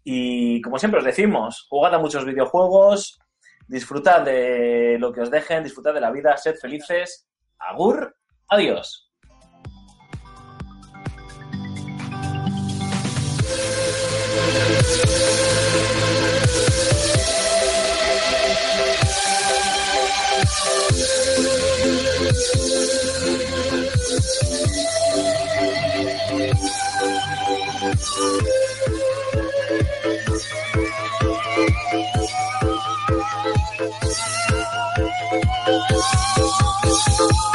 [0.04, 3.20] Y como siempre os decimos, jugad a muchos videojuegos,
[3.68, 7.28] disfrutad de lo que os dejen, disfrutad de la vida, sed felices.
[7.60, 8.16] Agur,
[8.52, 9.02] adiós.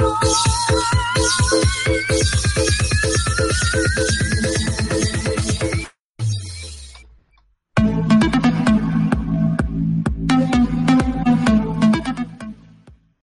[0.06, 0.36] We'll.